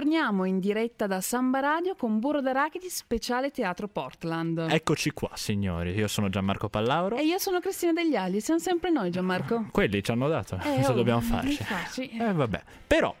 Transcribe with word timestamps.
Torniamo 0.00 0.46
in 0.46 0.60
diretta 0.60 1.06
da 1.06 1.20
Samba 1.20 1.60
Radio 1.60 1.94
con 1.94 2.20
Burro 2.20 2.40
d'Arachidi 2.40 2.88
speciale 2.88 3.50
Teatro 3.50 3.86
Portland. 3.86 4.56
Eccoci 4.70 5.10
qua, 5.10 5.28
signori. 5.34 5.90
Io 5.90 6.08
sono 6.08 6.30
Gianmarco 6.30 6.70
Pallauro. 6.70 7.16
E 7.16 7.24
io 7.24 7.36
sono 7.36 7.60
Cristina 7.60 7.92
Degli 7.92 8.16
Agli. 8.16 8.40
Siamo 8.40 8.60
sempre 8.60 8.88
noi, 8.88 9.10
Gianmarco. 9.10 9.66
Quelli 9.70 10.02
ci 10.02 10.10
hanno 10.10 10.26
dato. 10.26 10.54
Eh, 10.54 10.76
Cosa 10.76 10.92
oh, 10.92 10.94
dobbiamo 10.94 11.20
farci? 11.20 11.62
farci. 11.62 12.08
Eh, 12.08 12.32
vabbè. 12.32 12.62
Però, 12.86 13.14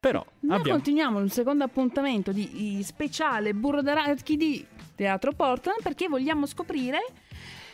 però, 0.00 0.26
Noi 0.40 0.56
abbiamo... 0.58 0.76
continuiamo 0.76 1.20
il 1.20 1.30
secondo 1.30 1.62
appuntamento 1.62 2.32
di 2.32 2.50
di 2.50 2.82
speciale 2.82 3.54
Burro 3.54 3.80
d'Arachidi 3.80 4.66
Teatro 4.96 5.30
Portland 5.34 5.82
perché 5.82 6.08
vogliamo 6.08 6.46
scoprire 6.46 6.98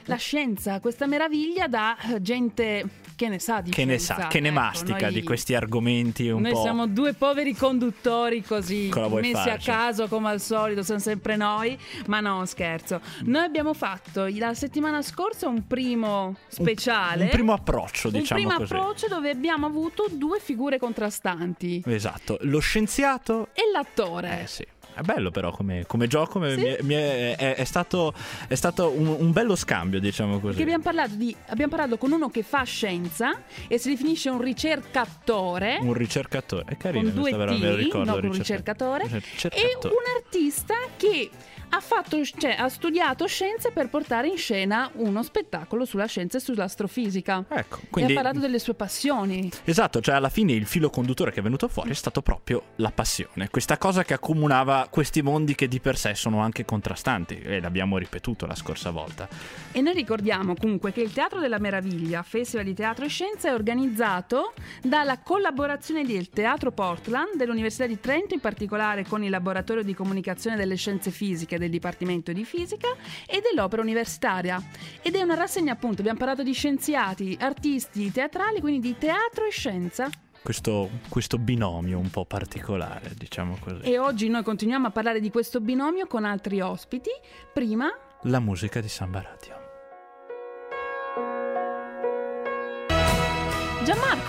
la 0.04 0.16
scienza, 0.16 0.80
questa 0.80 1.06
meraviglia 1.06 1.66
da 1.68 1.96
eh, 1.98 2.22
gente 2.22 2.88
che 3.16 3.28
ne 3.28 3.38
sa 3.38 3.60
di 3.60 3.70
Che 3.70 3.84
ne 3.84 3.98
scienza. 3.98 4.22
sa, 4.22 4.27
che 4.28 4.41
ne 4.41 4.48
Ecco, 4.48 4.58
mastica 4.58 5.04
noi- 5.06 5.12
di 5.12 5.22
questi 5.22 5.54
argomenti 5.54 6.28
un 6.30 6.41
Noi 6.41 6.52
po'... 6.52 6.62
siamo 6.62 6.86
due 6.86 7.12
poveri 7.12 7.54
conduttori 7.54 8.42
così, 8.42 8.91
messi 8.94 9.32
farci? 9.32 9.70
a 9.70 9.74
caso 9.74 10.08
come 10.08 10.30
al 10.30 10.41
solito, 10.41 10.82
siamo 10.82 11.00
sempre 11.00 11.36
noi, 11.36 11.78
ma 12.06 12.20
no, 12.20 12.44
scherzo. 12.46 13.00
Noi 13.24 13.44
abbiamo 13.44 13.75
fatto 13.75 14.27
la 14.30 14.55
settimana 14.55 15.02
scorsa 15.02 15.48
un 15.48 15.66
primo 15.66 16.36
speciale. 16.48 17.25
Un 17.25 17.30
primo 17.30 17.53
approccio, 17.53 18.08
un 18.08 18.14
diciamo 18.14 18.41
primo 18.41 18.56
così. 18.56 18.72
approccio 18.72 19.08
dove 19.08 19.28
abbiamo 19.30 19.66
avuto 19.66 20.06
due 20.10 20.41
figure 20.41 20.78
contrastanti. 20.78 21.82
Esatto. 21.86 22.38
Lo 22.42 22.58
scienziato... 22.60 23.48
E 23.53 23.62
l'attore. 23.72 24.42
Eh 24.42 24.47
sì. 24.47 24.66
È 25.01 25.03
bello 25.03 25.31
però 25.31 25.51
come, 25.51 25.84
come 25.87 26.06
gioco, 26.06 26.47
Sì. 26.47 26.56
mi 26.56 26.62
è, 26.65 26.79
mi 26.83 26.95
è- 26.95 27.34
è- 27.37 27.55
è 27.55 27.65
stato, 27.65 28.12
è 28.48 28.55
stato 28.55 28.91
un, 28.91 29.06
un 29.06 29.33
bello 29.33 29.56
scambio, 29.56 29.98
diciamo 29.98 30.33
così. 30.41 30.48
Perché 30.48 30.62
abbiamo 30.62 30.83
parlato, 30.83 31.15
di, 31.15 31.34
abbiamo 31.48 31.70
parlato 31.70 31.97
con 31.97 32.12
uno 32.12 32.29
che 32.29 32.43
fa 32.43 32.62
scienza 32.65 33.41
e 33.67 33.78
si 33.78 33.89
definisce 33.89 34.28
un 34.28 34.41
ricercatore. 34.43 35.78
Un 35.81 35.95
ricercatore, 35.95 36.65
è 36.69 36.77
carino, 36.77 37.05
con 37.11 37.15
due 37.21 37.31
però 37.31 37.55
T, 37.55 37.59
me 37.59 37.71
lo 37.71 37.77
ricordo, 37.77 38.11
no, 38.11 38.15
un 38.17 38.21
ricerca- 38.21 38.43
ricercatore, 38.43 39.05
e 39.05 39.09
ricercatore. 39.21 39.95
un 39.95 40.23
artista 40.23 40.75
che 40.97 41.31
ha, 41.70 41.80
fatto, 41.80 42.22
cioè, 42.24 42.56
ha 42.58 42.68
studiato 42.68 43.26
scienze 43.26 43.70
per 43.70 43.88
portare 43.88 44.28
in 44.28 44.36
scena 44.36 44.90
uno 44.94 45.22
spettacolo 45.22 45.84
sulla 45.84 46.06
scienza 46.06 46.38
e 46.38 46.40
sull'astrofisica. 46.40 47.44
Ecco, 47.48 47.78
E 47.82 47.86
quindi 47.90 48.12
ha 48.12 48.14
parlato 48.16 48.38
delle 48.40 48.58
sue 48.58 48.74
passioni. 48.74 49.50
Esatto, 49.64 50.00
cioè 50.00 50.16
alla 50.16 50.28
fine 50.28 50.52
il 50.52 50.66
filo 50.66 50.91
conduttore 50.91 51.30
che 51.30 51.41
è 51.41 51.42
venuto 51.42 51.68
fuori 51.68 51.91
è 51.91 51.94
stato 51.94 52.22
proprio 52.22 52.62
la 52.76 52.91
passione, 52.91 53.48
questa 53.48 53.78
cosa 53.78 54.04
che 54.04 54.14
accomunava 54.14 54.88
questi 54.91 55.22
mondi 55.22 55.54
che 55.54 55.68
di 55.68 55.80
per 55.80 55.96
sé 55.96 56.14
sono 56.14 56.41
anche 56.41 56.64
contrastanti 56.64 57.38
e 57.38 57.60
l'abbiamo 57.60 57.98
ripetuto 57.98 58.46
la 58.46 58.54
scorsa 58.54 58.91
volta. 58.91 59.28
E 59.72 59.80
noi 59.80 59.94
ricordiamo 59.94 60.54
comunque 60.54 60.92
che 60.92 61.00
il 61.00 61.12
Teatro 61.12 61.41
della 61.41 61.58
Meraviglia, 61.58 62.22
Festival 62.22 62.64
di 62.64 62.74
Teatro 62.74 63.04
e 63.04 63.08
Scienza, 63.08 63.48
è 63.48 63.54
organizzato 63.54 64.54
dalla 64.82 65.20
collaborazione 65.20 66.04
del 66.04 66.28
Teatro 66.30 66.72
Portland, 66.72 67.36
dell'Università 67.36 67.86
di 67.86 68.00
Trento, 68.00 68.34
in 68.34 68.41
particolare 68.41 69.06
con 69.06 69.22
il 69.22 69.30
Laboratorio 69.30 69.82
di 69.84 69.94
Comunicazione 69.94 70.56
delle 70.56 70.74
Scienze 70.74 71.10
Fisiche 71.10 71.58
del 71.61 71.70
Dipartimento 71.70 72.33
di 72.33 72.44
Fisica 72.44 72.89
e 73.27 73.41
dell'Opera 73.41 73.83
Universitaria. 73.83 74.61
Ed 75.00 75.14
è 75.14 75.22
una 75.22 75.34
rassegna 75.34 75.72
appunto, 75.72 76.00
abbiamo 76.00 76.19
parlato 76.19 76.42
di 76.42 76.53
scienziati, 76.53 77.36
artisti, 77.41 78.10
teatrali, 78.10 78.60
quindi 78.60 78.81
di 78.81 78.98
teatro 78.98 79.47
e 79.47 79.50
scienza. 79.50 80.10
Questo, 80.43 80.88
questo 81.09 81.38
binomio 81.38 81.98
un 81.98 82.10
po' 82.10 82.25
particolare, 82.25 83.12
diciamo 83.15 83.59
così. 83.60 83.82
E 83.82 83.98
oggi 83.98 84.28
noi 84.28 84.43
continuiamo 84.43 84.87
a 84.87 84.91
parlare 84.91 85.21
di 85.21 85.31
questo 85.31 85.60
binomio 85.60 86.06
con 86.06 86.25
altri 86.25 86.60
ospiti. 86.60 87.10
Prima 87.53 87.88
La 88.22 88.41
musica 88.41 88.81
di 88.81 88.88
Samba 88.88 89.21
Radio. 89.21 89.59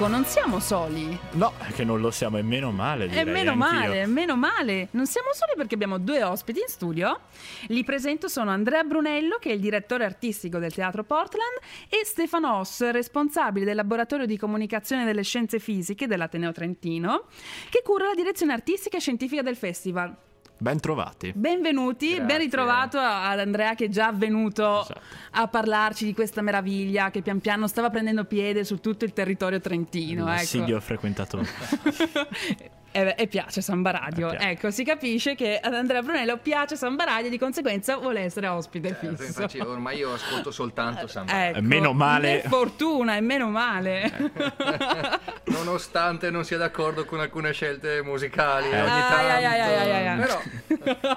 Gianmarco, 0.01 0.07
non 0.07 0.25
siamo 0.25 0.59
soli. 0.59 1.19
No, 1.33 1.53
è 1.59 1.71
che 1.71 1.83
non 1.83 2.01
lo 2.01 2.09
siamo, 2.11 2.37
e 2.37 2.41
meno 2.41 2.71
male. 2.71 3.05
E 3.05 3.07
direi, 3.09 3.25
meno 3.25 3.51
anch'io. 3.51 3.79
male, 3.79 4.05
meno 4.07 4.35
male. 4.35 4.87
Non 4.91 5.05
siamo 5.05 5.29
soli 5.33 5.53
perché 5.55 5.75
abbiamo 5.75 5.99
due 5.99 6.23
ospiti 6.23 6.59
in 6.59 6.67
studio. 6.67 7.19
Li 7.67 7.83
presento 7.83 8.27
sono 8.27 8.49
Andrea 8.51 8.83
Brunello, 8.83 9.37
che 9.39 9.49
è 9.49 9.53
il 9.53 9.59
direttore 9.59 10.05
artistico 10.05 10.57
del 10.57 10.73
Teatro 10.73 11.03
Portland, 11.03 11.59
e 11.89 12.05
Stefano 12.05 12.57
Oss, 12.59 12.89
responsabile 12.89 13.65
del 13.65 13.75
laboratorio 13.75 14.25
di 14.25 14.37
comunicazione 14.37 15.05
delle 15.05 15.23
scienze 15.23 15.59
fisiche 15.59 16.07
dell'Ateneo 16.07 16.51
Trentino, 16.51 17.25
che 17.69 17.81
cura 17.83 18.05
la 18.05 18.15
direzione 18.15 18.53
artistica 18.53 18.97
e 18.97 19.01
scientifica 19.01 19.41
del 19.41 19.55
festival. 19.55 20.15
Ben 20.61 20.79
trovati. 20.79 21.33
Benvenuti, 21.35 22.09
Grazie. 22.09 22.23
ben 22.25 22.37
ritrovato 22.37 22.99
ad 22.99 23.39
Andrea 23.39 23.73
che 23.73 23.85
è 23.85 23.89
già 23.89 24.11
venuto 24.11 24.81
Esatto. 24.83 25.01
a 25.31 25.47
parlarci 25.47 26.05
di 26.05 26.13
questa 26.13 26.43
meraviglia 26.43 27.09
che 27.09 27.23
pian 27.23 27.39
piano 27.39 27.65
stava 27.65 27.89
prendendo 27.89 28.25
piede 28.25 28.63
su 28.63 28.79
tutto 28.79 29.03
il 29.03 29.11
territorio 29.11 29.59
trentino. 29.59 30.21
ecco. 30.21 30.29
L'assiduo 30.29 30.79
frequentatore. 30.79 31.47
E, 32.91 33.15
e 33.17 33.27
piace 33.27 33.61
Samba 33.61 33.91
Radio. 33.91 34.27
Eh, 34.27 34.31
piace. 34.37 34.49
Ecco, 34.49 34.71
si 34.71 34.83
capisce 34.83 35.35
che 35.35 35.57
ad 35.61 35.73
Andrea 35.73 36.01
Brunello 36.01 36.37
piace 36.37 36.75
Samba 36.75 37.05
Radio 37.05 37.27
e 37.27 37.29
di 37.29 37.37
conseguenza 37.37 37.95
vuole 37.97 38.21
essere 38.21 38.47
ospite 38.47 38.89
Certo, 38.89 39.07
fisso. 39.15 39.23
infatti 39.23 39.59
ormai 39.59 39.97
io 39.97 40.13
ascolto 40.13 40.51
soltanto 40.51 41.07
Samba. 41.07 41.47
Ecco, 41.49 41.61
Meno 41.61 41.93
male. 41.93 42.43
Fortuna, 42.47 43.15
e 43.15 43.21
meno 43.21 43.49
male. 43.49 44.11
Nonostante 45.45 46.29
non 46.29 46.43
sia 46.43 46.57
d'accordo 46.57 47.05
con 47.05 47.19
alcune 47.19 47.51
scelte 47.53 48.01
musicali 48.03 48.67
ogni 48.67 48.75
Ai, 48.75 48.85
tanto. 48.87 49.15
ai, 49.15 49.45
ai, 49.45 50.07
ai. 50.07 50.19
Però 50.19 50.41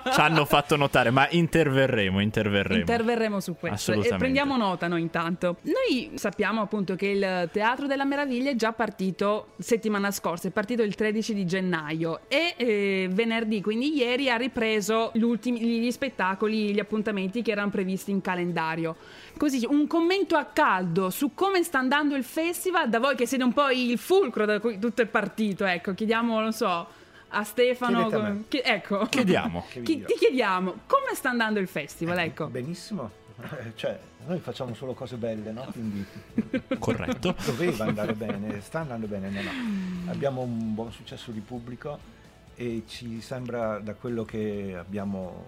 Ci 0.12 0.20
hanno 0.20 0.44
fatto 0.44 0.76
notare, 0.76 1.10
ma 1.10 1.26
interverremo, 1.30 2.20
interverremo. 2.20 2.80
Interverremo 2.80 3.40
su 3.40 3.56
questo 3.56 3.74
Assolutamente. 3.76 4.14
e 4.14 4.18
prendiamo 4.18 4.56
nota 4.56 4.86
noi 4.88 5.00
intanto. 5.00 5.56
Noi 5.62 6.12
sappiamo 6.14 6.60
appunto 6.62 6.94
che 6.94 7.06
il 7.06 7.48
Teatro 7.52 7.86
della 7.86 8.04
Meraviglia 8.04 8.50
è 8.50 8.54
già 8.56 8.72
partito 8.72 9.48
settimana 9.58 10.10
scorsa, 10.10 10.48
è 10.48 10.50
partito 10.50 10.82
il 10.82 10.94
13 10.94 11.34
di 11.34 11.44
gennaio 11.46 11.62
e 12.28 12.54
eh, 12.56 13.08
venerdì, 13.10 13.60
quindi 13.60 13.94
ieri, 13.94 14.30
ha 14.30 14.36
ripreso 14.36 15.10
gli 15.14 15.22
ultimi 15.22 15.60
gli 15.60 15.90
spettacoli, 15.90 16.72
gli 16.72 16.78
appuntamenti 16.78 17.42
che 17.42 17.52
erano 17.52 17.70
previsti 17.70 18.10
in 18.10 18.20
calendario. 18.20 18.96
Così, 19.36 19.66
un 19.68 19.86
commento 19.86 20.36
a 20.36 20.44
caldo 20.44 21.10
su 21.10 21.34
come 21.34 21.62
sta 21.62 21.78
andando 21.78 22.14
il 22.14 22.24
festival, 22.24 22.88
da 22.88 22.98
voi 22.98 23.16
che 23.16 23.26
siete 23.26 23.44
un 23.44 23.52
po' 23.52 23.70
il 23.70 23.98
fulcro 23.98 24.44
da 24.44 24.60
cui 24.60 24.78
tutto 24.78 25.02
è 25.02 25.06
partito, 25.06 25.64
ecco, 25.64 25.94
chiediamo, 25.94 26.40
non 26.40 26.52
so, 26.52 26.86
a 27.28 27.42
Stefano, 27.44 28.06
a 28.06 28.34
chi- 28.48 28.62
ecco. 28.62 29.06
Chiediamo. 29.06 29.64
Vi 29.74 30.04
ti 30.04 30.14
chiediamo 30.18 30.74
come 30.86 31.14
sta 31.14 31.30
andando 31.30 31.58
il 31.60 31.68
festival, 31.68 32.18
ecco. 32.18 32.46
Benissimo, 32.46 33.10
Eh, 33.40 33.72
cioè 33.76 33.98
noi 34.26 34.38
facciamo 34.40 34.74
solo 34.74 34.94
cose 34.94 35.16
belle, 35.16 35.52
no? 35.52 35.64
Quindi 35.72 36.04
Corretto. 36.78 37.34
doveva 37.44 37.84
andare 37.84 38.14
bene, 38.14 38.60
sta 38.60 38.80
andando 38.80 39.06
bene, 39.06 39.30
no, 39.30 39.40
no. 39.42 40.10
Abbiamo 40.10 40.42
un 40.42 40.74
buon 40.74 40.92
successo 40.92 41.30
di 41.30 41.40
pubblico 41.40 41.98
e 42.54 42.84
ci 42.86 43.20
sembra 43.20 43.78
da 43.78 43.94
quello 43.94 44.24
che 44.24 44.74
abbiamo 44.78 45.46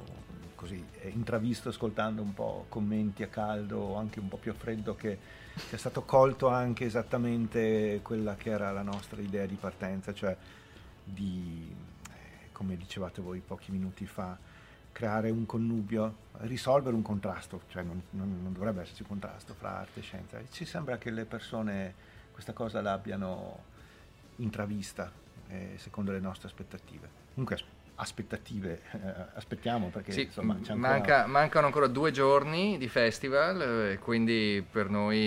così 0.55 0.83
eh, 1.03 1.09
intravisto 1.11 1.69
ascoltando 1.69 2.23
un 2.23 2.35
po' 2.35 2.67
commenti 2.69 3.23
a 3.23 3.29
caldo 3.29 3.79
o 3.79 3.97
anche 3.97 4.19
un 4.19 4.29
po' 4.29 4.39
più 4.39 4.51
a 4.51 4.55
freddo 4.55 4.97
che 4.97 5.19
sia 5.55 5.79
stato 5.79 6.03
colto 6.03 6.49
anche 6.49 6.85
esattamente 6.85 8.01
quella 8.03 8.35
che 8.35 8.51
era 8.51 8.73
la 8.73 8.83
nostra 8.83 9.21
idea 9.21 9.47
di 9.47 9.55
partenza, 9.55 10.13
cioè 10.13 10.37
di, 11.05 11.73
eh, 12.11 12.53
come 12.53 12.77
dicevate 12.77 13.23
voi 13.23 13.41
pochi 13.41 13.71
minuti 13.71 14.07
fa, 14.07 14.37
creare 14.97 15.29
un 15.29 15.45
connubio, 15.45 16.17
risolvere 16.39 16.97
un 16.97 17.03
contrasto, 17.03 17.65
cioè 17.69 17.83
non, 17.83 18.03
non- 18.13 18.41
non 18.43 18.55
dovrebbe 18.55 18.81
esserci 18.81 19.03
un 19.03 19.09
contrasto 19.09 19.53
fra 19.53 19.81
arte 19.81 20.01
e 20.01 20.03
scienza. 20.03 20.39
Ci 20.51 20.65
sembra 20.65 20.97
che 20.97 21.11
le 21.11 21.27
persone 21.27 21.93
questa 22.33 22.55
cosa 22.55 22.81
l'abbiano 22.81 23.59
intravista 24.37 25.13
eh, 25.49 25.75
secondo 25.77 26.13
le 26.13 26.19
nostre 26.19 26.49
aspettative. 26.49 27.11
Comunque 27.35 27.59
aspettative, 27.97 28.83
eh, 28.93 28.99
aspettiamo 29.35 29.89
perché 29.89 30.13
sì, 30.13 30.23
insomma 30.23 30.59
c'è 30.63 30.73
ancora... 30.73 30.91
manca- 30.93 31.27
mancano 31.27 31.67
ancora 31.67 31.87
due 31.87 32.11
giorni 32.11 32.77
di 32.79 32.89
festival, 32.89 33.91
eh, 33.93 33.99
quindi 33.99 34.65
per 34.71 34.91
noi 34.91 35.19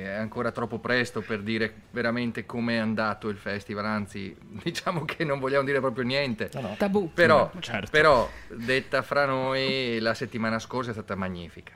è 0.00 0.14
ancora 0.14 0.50
troppo 0.50 0.78
presto 0.78 1.20
per 1.20 1.40
dire 1.42 1.72
veramente 1.90 2.46
come 2.46 2.74
è 2.74 2.78
andato 2.78 3.28
il 3.28 3.36
festival, 3.36 3.84
anzi 3.86 4.36
diciamo 4.62 5.04
che 5.04 5.24
non 5.24 5.38
vogliamo 5.38 5.64
dire 5.64 5.80
proprio 5.80 6.04
niente. 6.04 6.50
No, 6.54 6.60
no. 6.60 6.74
Tabù. 6.76 7.12
Però, 7.12 7.50
Certo. 7.60 7.90
però, 7.90 8.28
detta 8.48 9.02
fra 9.02 9.24
noi, 9.24 9.98
la 10.00 10.14
settimana 10.14 10.58
scorsa 10.58 10.90
è 10.90 10.92
stata 10.92 11.14
magnifica. 11.14 11.72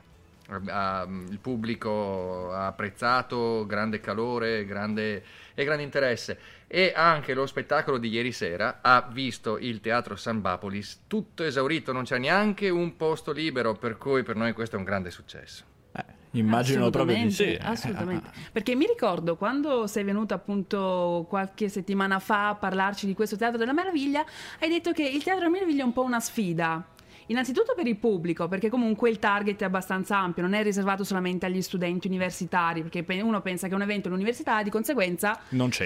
Il 0.47 1.39
pubblico 1.41 2.51
ha 2.51 2.67
apprezzato, 2.67 3.65
grande 3.65 3.99
calore 3.99 4.63
grande, 4.65 5.23
e 5.55 5.63
grande 5.63 5.81
interesse. 5.81 6.37
E 6.67 6.93
anche 6.95 7.33
lo 7.33 7.45
spettacolo 7.45 7.97
di 7.97 8.09
ieri 8.09 8.31
sera 8.31 8.79
ha 8.81 9.07
visto 9.11 9.57
il 9.57 9.81
teatro 9.81 10.15
San 10.15 10.41
Bapolis 10.41 11.03
tutto 11.07 11.43
esaurito, 11.43 11.91
non 11.91 12.03
c'è 12.03 12.17
neanche 12.17 12.69
un 12.69 12.95
posto 12.95 13.31
libero, 13.31 13.73
per 13.73 13.97
cui 13.97 14.23
per 14.23 14.35
noi 14.35 14.53
questo 14.53 14.75
è 14.75 14.79
un 14.79 14.85
grande 14.85 15.11
successo. 15.11 15.63
Eh, 15.95 16.03
immagino 16.31 16.89
proprio 16.89 17.15
di 17.17 17.31
sì. 17.31 17.57
Assolutamente, 17.61 17.67
Assolutamente. 17.67 18.29
Perché 18.51 18.75
mi 18.75 18.85
ricordo 18.87 19.35
quando 19.35 19.87
sei 19.87 20.03
venuto 20.03 20.33
appunto 20.33 21.25
qualche 21.29 21.69
settimana 21.69 22.19
fa 22.19 22.49
a 22.49 22.55
parlarci 22.55 23.05
di 23.05 23.13
questo 23.13 23.37
Teatro 23.37 23.57
della 23.57 23.73
Meraviglia, 23.73 24.25
hai 24.59 24.69
detto 24.69 24.91
che 24.91 25.03
il 25.03 25.23
Teatro 25.23 25.43
della 25.43 25.51
Meraviglia 25.51 25.83
è 25.83 25.85
un 25.85 25.93
po' 25.93 26.03
una 26.03 26.19
sfida. 26.19 26.83
Innanzitutto 27.27 27.73
per 27.75 27.87
il 27.87 27.97
pubblico, 27.97 28.47
perché 28.47 28.69
comunque 28.69 29.09
il 29.09 29.17
target 29.17 29.61
è 29.61 29.65
abbastanza 29.65 30.17
ampio, 30.17 30.43
non 30.43 30.53
è 30.53 30.61
riservato 30.61 31.03
solamente 31.03 31.45
agli 31.45 31.61
studenti 31.61 32.07
universitari, 32.07 32.81
perché 32.81 33.03
pe- 33.03 33.21
uno 33.21 33.41
pensa 33.41 33.67
che 33.67 33.73
un 33.73 33.81
evento 33.81 34.07
è 34.07 34.11
un'università, 34.11 34.61
di 34.61 34.69
conseguenza 34.69 35.39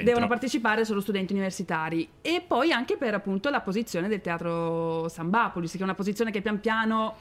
devono 0.04 0.28
partecipare 0.28 0.84
solo 0.84 1.00
studenti 1.00 1.32
universitari. 1.32 2.08
E 2.22 2.44
poi 2.46 2.72
anche 2.72 2.98
per 2.98 3.14
appunto 3.14 3.50
la 3.50 3.62
posizione 3.62 4.08
del 4.10 4.22
teatro 4.22 5.08
Sambapolis, 5.08 5.72
che 5.72 5.80
è 5.80 5.84
una 5.84 5.96
posizione 5.96 6.32
che 6.32 6.42
pian 6.42 6.60
piano 6.60 7.16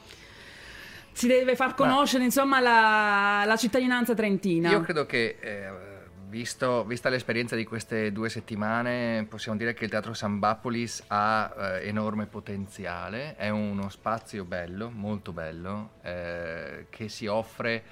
si 1.11 1.27
deve 1.27 1.55
far 1.55 1.75
conoscere, 1.75 2.23
insomma, 2.23 2.59
la, 2.59 3.43
la 3.45 3.55
cittadinanza 3.57 4.13
trentina. 4.13 4.69
Io 4.71 4.81
credo 4.81 5.05
che, 5.05 5.37
eh, 5.39 5.88
visto- 6.29 6.85
vista 6.85 7.09
l'esperienza 7.09 7.55
di 7.55 7.65
queste 7.65 8.11
due 8.11 8.29
settimane, 8.29 9.25
possiamo 9.27 9.57
dire 9.57 9.73
che 9.73 9.85
il 9.85 9.89
Teatro 9.89 10.13
Sambapolis 10.13 11.03
ha 11.07 11.53
eh, 11.57 11.87
enorme 11.87 12.27
potenziale, 12.27 13.35
è 13.35 13.49
uno 13.49 13.89
spazio 13.89 14.45
bello, 14.45 14.89
molto 14.89 15.33
bello, 15.33 15.93
eh, 16.03 16.85
che 16.89 17.09
si 17.09 17.25
offre 17.25 17.83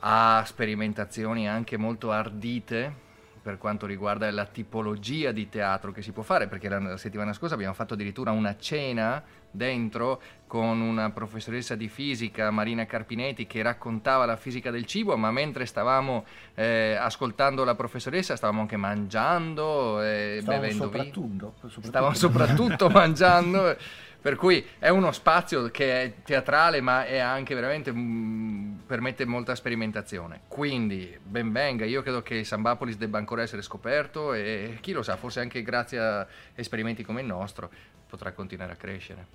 a 0.00 0.42
sperimentazioni 0.46 1.48
anche 1.48 1.76
molto 1.76 2.10
ardite 2.10 3.06
per 3.42 3.58
quanto 3.58 3.86
riguarda 3.86 4.30
la 4.30 4.46
tipologia 4.46 5.32
di 5.32 5.48
teatro 5.48 5.92
che 5.92 6.02
si 6.02 6.12
può 6.12 6.22
fare, 6.22 6.48
perché 6.48 6.68
la, 6.68 6.78
la 6.78 6.96
settimana 6.96 7.32
scorsa 7.32 7.54
abbiamo 7.54 7.74
fatto 7.74 7.94
addirittura 7.94 8.30
una 8.30 8.56
cena 8.56 9.22
dentro 9.50 10.20
con 10.48 10.80
una 10.80 11.10
professoressa 11.10 11.74
di 11.74 11.88
fisica, 11.88 12.50
Marina 12.50 12.86
Carpinetti, 12.86 13.46
che 13.46 13.62
raccontava 13.62 14.24
la 14.24 14.36
fisica 14.36 14.70
del 14.70 14.86
cibo, 14.86 15.16
ma 15.16 15.30
mentre 15.30 15.66
stavamo 15.66 16.24
eh, 16.54 16.96
ascoltando 16.98 17.64
la 17.64 17.74
professoressa 17.74 18.34
stavamo 18.34 18.62
anche 18.62 18.76
mangiando 18.76 20.02
e 20.02 20.38
Stavamo 20.40 20.62
bevendo 20.62 20.84
soprattutto, 20.84 21.54
soprattutto 21.56 21.86
Stavamo 21.86 22.14
soprattutto 22.14 22.88
mangiando, 22.90 23.76
per 24.20 24.36
cui 24.36 24.64
è 24.78 24.88
uno 24.88 25.12
spazio 25.12 25.70
che 25.70 26.02
è 26.02 26.14
teatrale 26.24 26.80
ma 26.80 27.04
è 27.04 27.18
anche 27.18 27.54
veramente, 27.54 27.92
mm, 27.92 28.78
permette 28.86 29.26
molta 29.26 29.54
sperimentazione. 29.54 30.40
Quindi 30.48 31.16
ben 31.22 31.52
venga, 31.52 31.84
io 31.84 32.00
credo 32.00 32.22
che 32.22 32.42
Sambapolis 32.42 32.96
debba 32.96 33.18
ancora 33.18 33.42
essere 33.42 33.60
scoperto 33.60 34.32
e 34.32 34.78
chi 34.80 34.92
lo 34.92 35.02
sa, 35.02 35.16
forse 35.16 35.40
anche 35.40 35.62
grazie 35.62 35.98
a 35.98 36.26
esperimenti 36.54 37.04
come 37.04 37.20
il 37.20 37.26
nostro 37.26 37.70
potrà 38.08 38.32
continuare 38.32 38.72
a 38.72 38.76
crescere. 38.76 39.26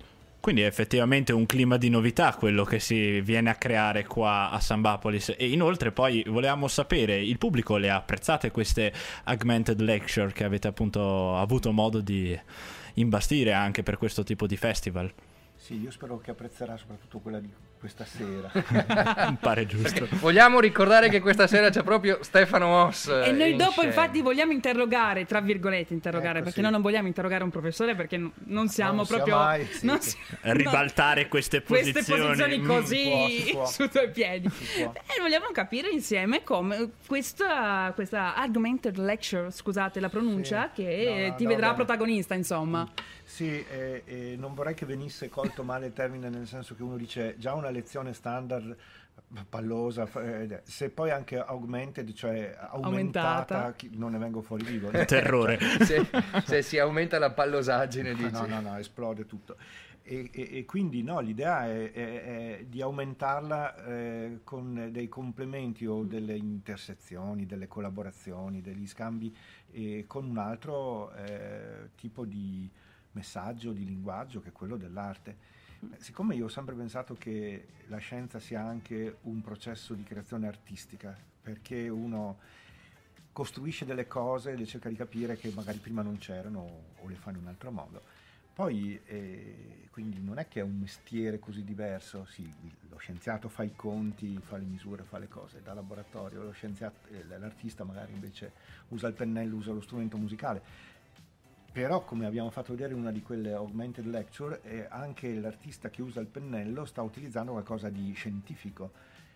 Quindi 0.43 0.61
è 0.61 0.65
effettivamente 0.65 1.31
un 1.31 1.45
clima 1.45 1.77
di 1.77 1.87
novità 1.87 2.35
quello 2.35 2.65
che 2.65 2.77
si 2.79 3.21
viene 3.21 3.49
a 3.49 3.55
creare 3.55 4.05
qua 4.05 4.49
a 4.49 4.59
Sambapolis 4.59 5.33
e 5.37 5.49
inoltre 5.49 5.93
poi 5.93 6.21
volevamo 6.27 6.67
sapere, 6.67 7.17
il 7.17 7.37
pubblico 7.37 7.77
le 7.77 7.89
ha 7.89 7.95
apprezzate 7.95 8.51
queste 8.51 8.91
augmented 9.23 9.79
lecture 9.79 10.33
che 10.33 10.43
avete 10.43 10.67
appunto 10.67 11.37
avuto 11.37 11.71
modo 11.71 12.01
di 12.01 12.37
imbastire 12.95 13.53
anche 13.53 13.83
per 13.83 13.97
questo 13.97 14.23
tipo 14.23 14.45
di 14.45 14.57
festival? 14.57 15.13
Sì, 15.55 15.79
io 15.79 15.91
spero 15.91 16.19
che 16.19 16.31
apprezzerà 16.31 16.75
soprattutto 16.75 17.19
quella 17.19 17.39
di 17.39 17.49
questa 17.83 18.05
sera. 18.05 18.49
Mi 19.29 19.37
pare 19.41 19.65
giusto. 19.65 20.07
Vogliamo 20.11 20.61
ricordare 20.61 21.09
che 21.09 21.19
questa 21.19 21.47
sera 21.47 21.69
c'è 21.69 21.83
proprio 21.83 22.19
Stefano 22.21 22.85
Oss. 22.85 23.07
E 23.09 23.31
noi 23.33 23.51
in 23.51 23.57
dopo 23.57 23.71
scena. 23.71 23.87
infatti 23.87 24.21
vogliamo 24.21 24.53
interrogare, 24.53 25.25
tra 25.25 25.41
virgolette 25.41 25.93
interrogare, 25.93 26.35
Ecco, 26.35 26.43
perché 26.45 26.59
sì. 26.59 26.61
noi 26.61 26.71
non 26.71 26.81
vogliamo 26.81 27.07
interrogare 27.07 27.43
un 27.43 27.49
professore 27.49 27.93
perché 27.93 28.15
n- 28.17 28.31
non 28.45 28.69
siamo 28.69 28.93
non 28.95 29.05
proprio... 29.07 29.35
mai, 29.35 29.65
sì, 29.65 29.85
non 29.85 29.99
si- 29.99 30.15
Ribaltare 30.43 31.27
queste 31.27 31.61
queste 31.61 31.91
posizioni. 31.91 32.21
posizioni 32.27 32.57
Mm, 32.59 32.65
così 32.67 33.03
si 33.03 33.09
può, 33.09 33.27
si 33.27 33.51
può. 33.51 33.65
su 33.85 33.89
due 33.91 34.09
piedi. 34.11 34.49
E 34.77 35.19
vogliamo 35.19 35.47
capire 35.51 35.89
insieme 35.89 36.41
come 36.43 36.91
questa, 37.05 37.91
questa 37.95 38.35
augmented 38.35 38.95
lecture, 38.97 39.51
scusate 39.51 39.99
la 39.99 40.07
pronuncia, 40.07 40.71
Sì. 40.73 40.83
che 40.83 41.05
No, 41.19 41.27
no, 41.27 41.35
ti 41.35 41.43
no, 41.43 41.49
vedrà 41.49 41.73
protagonista, 41.73 42.33
insomma. 42.33 42.87
Sì, 43.23 43.63
e, 43.65 44.03
e 44.05 44.35
non 44.37 44.53
vorrei 44.53 44.73
che 44.73 44.85
venisse 44.85 45.29
colto 45.29 45.63
male 45.63 45.87
il 45.87 45.93
termine 45.93 46.29
nel 46.29 46.47
senso 46.47 46.75
che 46.75 46.83
uno 46.83 46.97
dice 46.97 47.35
già 47.37 47.53
una 47.53 47.69
lezione 47.69 48.13
standard 48.13 48.75
pallosa, 49.49 50.07
eh, 50.21 50.61
se 50.63 50.89
poi 50.89 51.09
anche 51.11 51.37
augmented, 51.39 52.11
cioè 52.13 52.55
aumentata, 52.57 53.55
Aumentata. 53.65 53.87
non 53.91 54.11
ne 54.11 54.17
vengo 54.19 54.41
fuori 54.41 54.63
vivo. 54.63 54.89
Terrore. 55.05 55.57
se, 55.59 56.05
se 56.45 56.61
si 56.61 56.77
aumenta 56.79 57.17
la 57.19 57.31
pallosaggine, 57.31 58.13
dici. 58.13 58.31
No, 58.31 58.45
no, 58.45 58.61
no, 58.61 58.77
esplode 58.77 59.25
tutto. 59.25 59.57
E, 60.05 60.29
e- 60.33 60.49
e 60.57 60.65
quindi 60.65 61.01
no, 61.01 61.19
l'idea 61.21 61.65
è, 61.65 61.91
è- 61.91 62.23
è 62.59 62.65
di 62.67 62.81
aumentarla 62.81 63.85
eh, 63.85 64.39
con 64.43 64.89
dei 64.91 65.07
complementi 65.07 65.85
o 65.85 66.03
delle 66.03 66.35
intersezioni, 66.35 67.45
delle 67.45 67.67
collaborazioni, 67.67 68.61
degli 68.61 68.85
scambi 68.85 69.33
eh, 69.71 70.03
con 70.07 70.25
un 70.25 70.37
altro 70.37 71.11
eh, 71.13 71.89
tipo 71.95 72.25
di 72.25 72.69
messaggio, 73.13 73.71
di 73.71 73.85
linguaggio 73.85 74.41
che 74.41 74.49
è 74.49 74.51
quello 74.51 74.77
dell'arte. 74.77 75.37
Eh, 75.79 75.87
Siccome 75.97 76.35
io 76.35 76.45
ho 76.45 76.49
sempre 76.49 76.75
pensato 76.75 77.15
che 77.15 77.67
la 77.87 77.97
scienza 77.97 78.39
sia 78.39 78.61
anche 78.61 79.17
un 79.23 79.41
processo 79.41 79.93
di 79.93 80.03
creazione 80.03 80.47
artistica, 80.47 81.17
perché 81.41 81.89
uno 81.89 82.37
costruisce 83.31 83.85
delle 83.85 84.07
cose 84.07 84.53
e 84.53 84.65
cerca 84.65 84.89
di 84.89 84.95
capire 84.95 85.35
che 85.37 85.51
magari 85.55 85.79
prima 85.79 86.03
non 86.03 86.17
c'erano 86.19 86.83
o 86.99 87.07
le 87.07 87.15
fa 87.15 87.31
in 87.31 87.37
un 87.37 87.47
altro 87.47 87.71
modo. 87.71 88.01
Poi, 88.53 88.99
eh, 89.05 89.87
quindi 89.89 90.21
non 90.21 90.37
è 90.37 90.47
che 90.47 90.59
è 90.59 90.63
un 90.63 90.77
mestiere 90.77 91.39
così 91.39 91.63
diverso, 91.63 92.25
sì, 92.25 92.47
lo 92.87 92.97
scienziato 92.97 93.49
fa 93.49 93.63
i 93.63 93.75
conti, 93.75 94.39
fa 94.39 94.57
le 94.57 94.65
misure, 94.65 95.01
fa 95.03 95.17
le 95.17 95.27
cose 95.27 95.63
da 95.63 95.73
laboratorio, 95.73 96.53
eh, 96.53 97.25
l'artista 97.39 97.83
magari 97.83 98.13
invece 98.13 98.51
usa 98.89 99.07
il 99.07 99.15
pennello, 99.15 99.55
usa 99.55 99.71
lo 99.71 99.81
strumento 99.81 100.17
musicale. 100.17 100.61
Però, 101.73 102.03
come 102.03 102.27
abbiamo 102.27 102.51
fatto 102.51 102.71
vedere 102.71 102.93
in 102.93 102.99
una 102.99 103.11
di 103.11 103.23
quelle 103.23 103.51
augmented 103.51 104.05
lecture, 104.05 104.61
eh, 104.61 104.85
anche 104.89 105.33
l'artista 105.33 105.89
che 105.89 106.03
usa 106.03 106.19
il 106.19 106.27
pennello 106.27 106.85
sta 106.85 107.01
utilizzando 107.01 107.51
qualcosa 107.51 107.89
di 107.89 108.13
scientifico, 108.13 108.91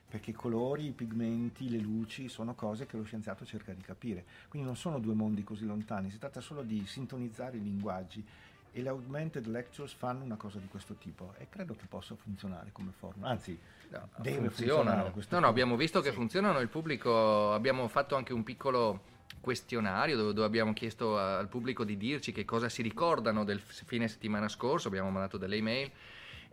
perché 0.07 0.29
i 0.29 0.33
colori, 0.33 0.85
i 0.85 0.91
pigmenti, 0.91 1.67
le 1.67 1.79
luci 1.79 2.29
sono 2.29 2.53
cose 2.53 2.85
che 2.85 2.95
lo 2.95 3.03
scienziato 3.03 3.43
cerca 3.43 3.73
di 3.73 3.81
capire. 3.81 4.23
Quindi 4.49 4.67
non 4.67 4.77
sono 4.77 4.99
due 4.99 5.15
mondi 5.15 5.43
così 5.43 5.65
lontani, 5.65 6.11
si 6.11 6.19
tratta 6.19 6.39
solo 6.39 6.61
di 6.61 6.85
sintonizzare 6.85 7.57
i 7.57 7.63
linguaggi 7.63 8.23
e 8.71 8.81
le 8.83 8.89
augmented 8.89 9.47
lectures 9.47 9.93
fanno 9.93 10.23
una 10.23 10.35
cosa 10.35 10.59
di 10.59 10.67
questo 10.67 10.93
tipo 10.93 11.33
e 11.39 11.47
credo 11.49 11.73
che 11.73 11.87
possa 11.89 12.13
funzionare 12.15 12.69
come 12.71 12.91
forma, 12.95 13.29
anzi 13.29 13.57
No, 13.89 14.07
deve 14.17 14.49
funzionare 14.49 14.51
funzionano. 14.51 15.11
questo 15.11 15.35
No, 15.35 15.41
no, 15.41 15.47
abbiamo 15.47 15.75
visto 15.75 16.01
che 16.01 16.11
funzionano. 16.11 16.59
Il 16.59 16.67
pubblico, 16.67 17.51
abbiamo 17.53 17.87
fatto 17.87 18.15
anche 18.15 18.33
un 18.33 18.43
piccolo 18.43 19.15
questionario 19.39 20.15
dove, 20.17 20.33
dove 20.33 20.45
abbiamo 20.45 20.73
chiesto 20.73 21.17
al 21.17 21.47
pubblico 21.47 21.83
di 21.83 21.97
dirci 21.97 22.31
che 22.31 22.45
cosa 22.45 22.69
si 22.69 22.81
ricordano 22.81 23.43
del 23.43 23.59
fine 23.59 24.07
settimana 24.07 24.47
scorso. 24.49 24.87
Abbiamo 24.87 25.09
mandato 25.09 25.37
delle 25.37 25.55
email. 25.55 25.91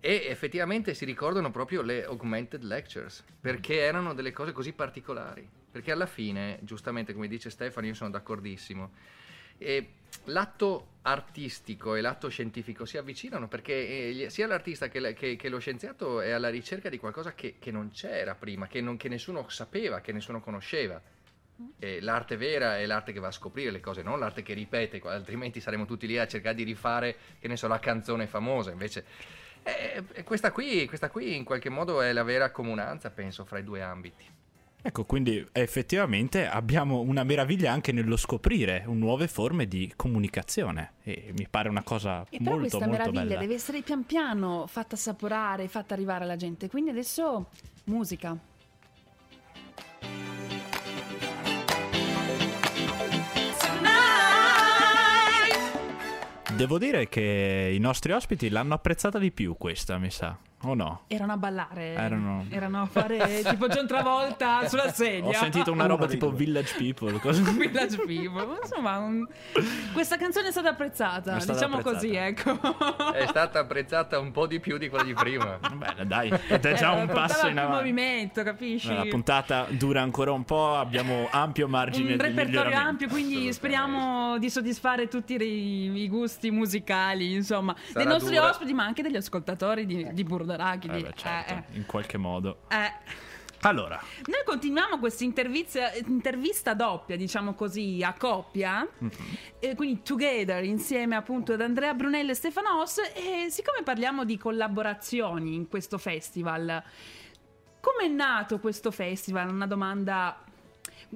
E 0.00 0.26
effettivamente 0.28 0.92
si 0.92 1.06
ricordano 1.06 1.50
proprio 1.50 1.80
le 1.80 2.04
augmented 2.04 2.62
lectures 2.62 3.24
perché 3.40 3.78
erano 3.80 4.12
delle 4.12 4.32
cose 4.32 4.52
così 4.52 4.72
particolari. 4.72 5.48
Perché 5.70 5.92
alla 5.92 6.06
fine, 6.06 6.58
giustamente 6.62 7.14
come 7.14 7.26
dice 7.26 7.48
Stefano, 7.50 7.86
io 7.86 7.94
sono 7.94 8.10
d'accordissimo. 8.10 8.92
E 9.56 9.88
l'atto 10.24 10.88
artistico 11.02 11.94
e 11.94 12.00
l'atto 12.00 12.28
scientifico 12.28 12.84
si 12.84 12.96
avvicinano 12.96 13.48
perché 13.48 13.72
eh, 14.24 14.30
sia 14.30 14.46
l'artista 14.46 14.88
che, 14.88 15.14
che- 15.14 15.36
che 15.36 15.48
lo 15.48 15.58
scienziato 15.58 16.20
è 16.20 16.30
alla 16.30 16.48
ricerca 16.48 16.88
di 16.88 16.98
qualcosa 16.98 17.34
che, 17.34 17.56
che 17.58 17.70
non 17.70 17.90
c'era 17.90 18.34
prima, 18.34 18.68
non- 18.74 18.96
che 18.96 19.08
nessuno 19.08 19.48
sapeva, 19.48 20.00
che 20.00 20.12
nessuno 20.12 20.40
conosceva. 20.40 21.00
E 21.78 22.00
l'arte 22.00 22.36
vera 22.36 22.78
è 22.78 22.86
l'arte 22.86 23.12
che 23.12 23.20
va 23.20 23.28
a 23.28 23.32
scoprire 23.32 23.70
le 23.70 23.80
cose, 23.80 24.02
non 24.02 24.18
l'arte 24.18 24.42
che 24.42 24.54
ripete, 24.54 25.00
altrimenti 25.04 25.60
saremo 25.60 25.84
tutti 25.84 26.06
lì 26.06 26.18
a 26.18 26.26
cercare 26.26 26.56
di 26.56 26.64
rifare, 26.64 27.16
che 27.38 27.48
ne 27.48 27.56
so, 27.56 27.68
la 27.68 27.78
canzone 27.78 28.26
famosa. 28.26 28.70
Invece, 28.72 29.04
eh, 29.62 30.02
eh, 30.12 30.22
questa, 30.24 30.50
qui, 30.52 30.86
questa 30.86 31.10
qui 31.10 31.36
in 31.36 31.44
qualche 31.44 31.68
modo 31.68 32.00
è 32.02 32.12
la 32.12 32.24
vera 32.24 32.50
comunanza, 32.50 33.10
penso, 33.10 33.44
fra 33.44 33.58
i 33.58 33.64
due 33.64 33.82
ambiti. 33.82 34.24
Ecco, 34.86 35.04
quindi 35.06 35.42
effettivamente 35.52 36.46
abbiamo 36.46 37.00
una 37.00 37.24
meraviglia 37.24 37.72
anche 37.72 37.90
nello 37.90 38.18
scoprire 38.18 38.84
nuove 38.86 39.28
forme 39.28 39.66
di 39.66 39.90
comunicazione 39.96 40.94
e 41.02 41.32
mi 41.34 41.46
pare 41.48 41.70
una 41.70 41.82
cosa 41.82 42.26
E 42.28 42.36
però 42.36 42.56
molto 42.56 42.58
questa 42.58 42.78
molto 42.80 42.90
meraviglia 42.90 43.24
bella. 43.24 43.40
deve 43.40 43.54
essere 43.54 43.80
pian 43.80 44.04
piano 44.04 44.66
fatta 44.66 44.94
assaporare, 44.94 45.68
fatta 45.68 45.94
arrivare 45.94 46.24
alla 46.24 46.36
gente. 46.36 46.68
Quindi 46.68 46.90
adesso 46.90 47.48
musica. 47.84 48.36
Devo 56.56 56.78
dire 56.78 57.08
che 57.08 57.72
i 57.74 57.78
nostri 57.80 58.12
ospiti 58.12 58.48
l'hanno 58.48 58.74
apprezzata 58.74 59.18
di 59.18 59.32
più 59.32 59.56
questa, 59.58 59.98
mi 59.98 60.10
sa. 60.10 60.38
O 60.70 60.74
no? 60.74 61.00
Erano 61.08 61.32
a 61.32 61.36
ballare. 61.36 61.94
Erano- 61.94 62.46
Erano 62.50 62.82
a 62.82 62.86
fare 62.86 63.42
tipo 63.48 63.66
John 63.68 63.86
Travolta 63.86 64.66
sulla 64.68 64.90
sedia. 64.92 65.28
Ho 65.28 65.32
sentito 65.32 65.72
una 65.72 65.86
roba 65.86 66.04
Uno 66.04 66.06
dei 66.06 66.18
tipo. 66.18 66.30
Village 66.32 66.74
People. 66.76 67.18
cosa- 67.20 67.42
Village 67.52 67.96
People. 67.98 68.58
Insomma, 68.62 68.98
un- 68.98 69.26
questa 69.92 70.16
canzone 70.16 70.48
è 70.48 70.50
stata 70.50 70.70
apprezzata, 70.70 71.36
È 71.36 71.40
stata 71.40 71.58
diciamo 71.58 71.78
apprezzata. 71.78 71.94
così, 71.96 72.14
ecco. 72.14 73.12
È 73.12 73.26
stata 73.26 73.58
apprezzata 73.60 74.18
un 74.18 74.30
po' 74.32 74.46
di 74.46 74.60
più 74.60 74.78
di 74.78 74.88
quella 74.88 75.04
di 75.04 75.14
prima. 75.14 75.58
Bene, 75.74 76.06
dai, 76.06 76.28
è 76.28 76.58
già 76.74 76.96
Eh, 76.96 77.00
un 77.00 77.06
passo 77.08 77.46
in 77.46 77.58
avanti. 77.58 77.76
movimento, 77.78 78.42
capisci? 78.42 78.94
La 78.94 79.06
puntata 79.08 79.66
dura 79.70 80.00
ancora 80.02 80.32
un 80.32 80.44
po', 80.44 80.74
abbiamo 80.76 81.28
ampio 81.30 81.68
margine 81.68 82.12
un 82.12 82.16
di 82.18 82.22
repertorio 82.22 82.76
ampio, 82.76 83.08
quindi 83.08 83.52
speriamo 83.52 84.38
di 84.38 84.50
soddisfare 84.50 85.08
tutti 85.08 85.34
i, 85.34 86.02
i 86.02 86.08
gusti 86.08 86.50
musicali, 86.50 87.32
insomma, 87.34 87.74
Sarà 87.86 88.04
dei 88.04 88.12
nostri 88.12 88.34
dura. 88.34 88.48
ospiti, 88.50 88.72
ma 88.72 88.84
anche 88.84 89.02
degli 89.02 89.16
ascoltatori 89.16 89.86
di, 89.86 90.08
di 90.12 90.24
Burdarachidi. 90.56 90.98
Eh 90.98 91.02
beh, 91.02 91.12
certo, 91.14 91.52
Eh, 91.52 91.76
in 91.76 91.86
qualche 91.86 92.18
modo. 92.18 92.60
eh, 92.68 92.76
eh. 92.76 92.92
Allora, 93.62 93.98
Noi 94.26 94.42
continuiamo 94.44 94.98
questa 94.98 95.24
intervista, 95.24 96.74
doppia, 96.74 97.16
diciamo 97.16 97.54
così, 97.54 98.02
a 98.04 98.12
coppia, 98.12 98.86
Mhm. 98.98 99.10
eh, 99.58 99.74
quindi 99.74 100.02
together 100.02 100.62
insieme 100.64 101.16
appunto 101.16 101.54
ad 101.54 101.62
Andrea 101.62 101.94
Brunello 101.94 102.30
e 102.32 102.34
Stefano 102.34 102.80
Oss 102.80 102.98
e 103.14 103.46
siccome 103.48 103.82
parliamo 103.82 104.24
di 104.26 104.36
collaborazioni 104.36 105.54
in 105.54 105.66
questo 105.68 105.96
festival, 105.96 106.82
come 107.80 108.04
è 108.04 108.08
nato 108.08 108.58
questo 108.60 108.90
festival? 108.90 109.48
Una 109.50 109.66
domanda... 109.66 110.42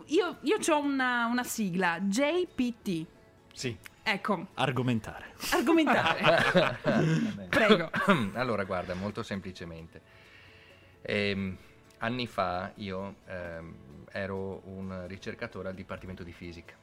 Io, 0.07 0.37
io 0.43 0.57
ho 0.71 0.79
una, 0.81 1.27
una 1.27 1.45
sigla, 1.45 1.99
JPT. 2.01 3.05
Sì. 3.53 3.77
Ecco, 4.03 4.47
argomentare. 4.55 5.35
argomentare. 5.51 6.77
Prego. 7.51 7.91
allora, 8.35 8.65
guarda, 8.65 8.95
molto 8.95 9.23
semplicemente. 9.23 10.01
Ehm, 11.03 11.57
anni 11.99 12.27
fa 12.27 12.73
io 12.77 13.17
ehm, 13.27 13.75
ero 14.11 14.63
un 14.65 15.05
ricercatore 15.07 15.69
al 15.69 15.75
Dipartimento 15.75 16.23
di 16.23 16.33
Fisica. 16.33 16.75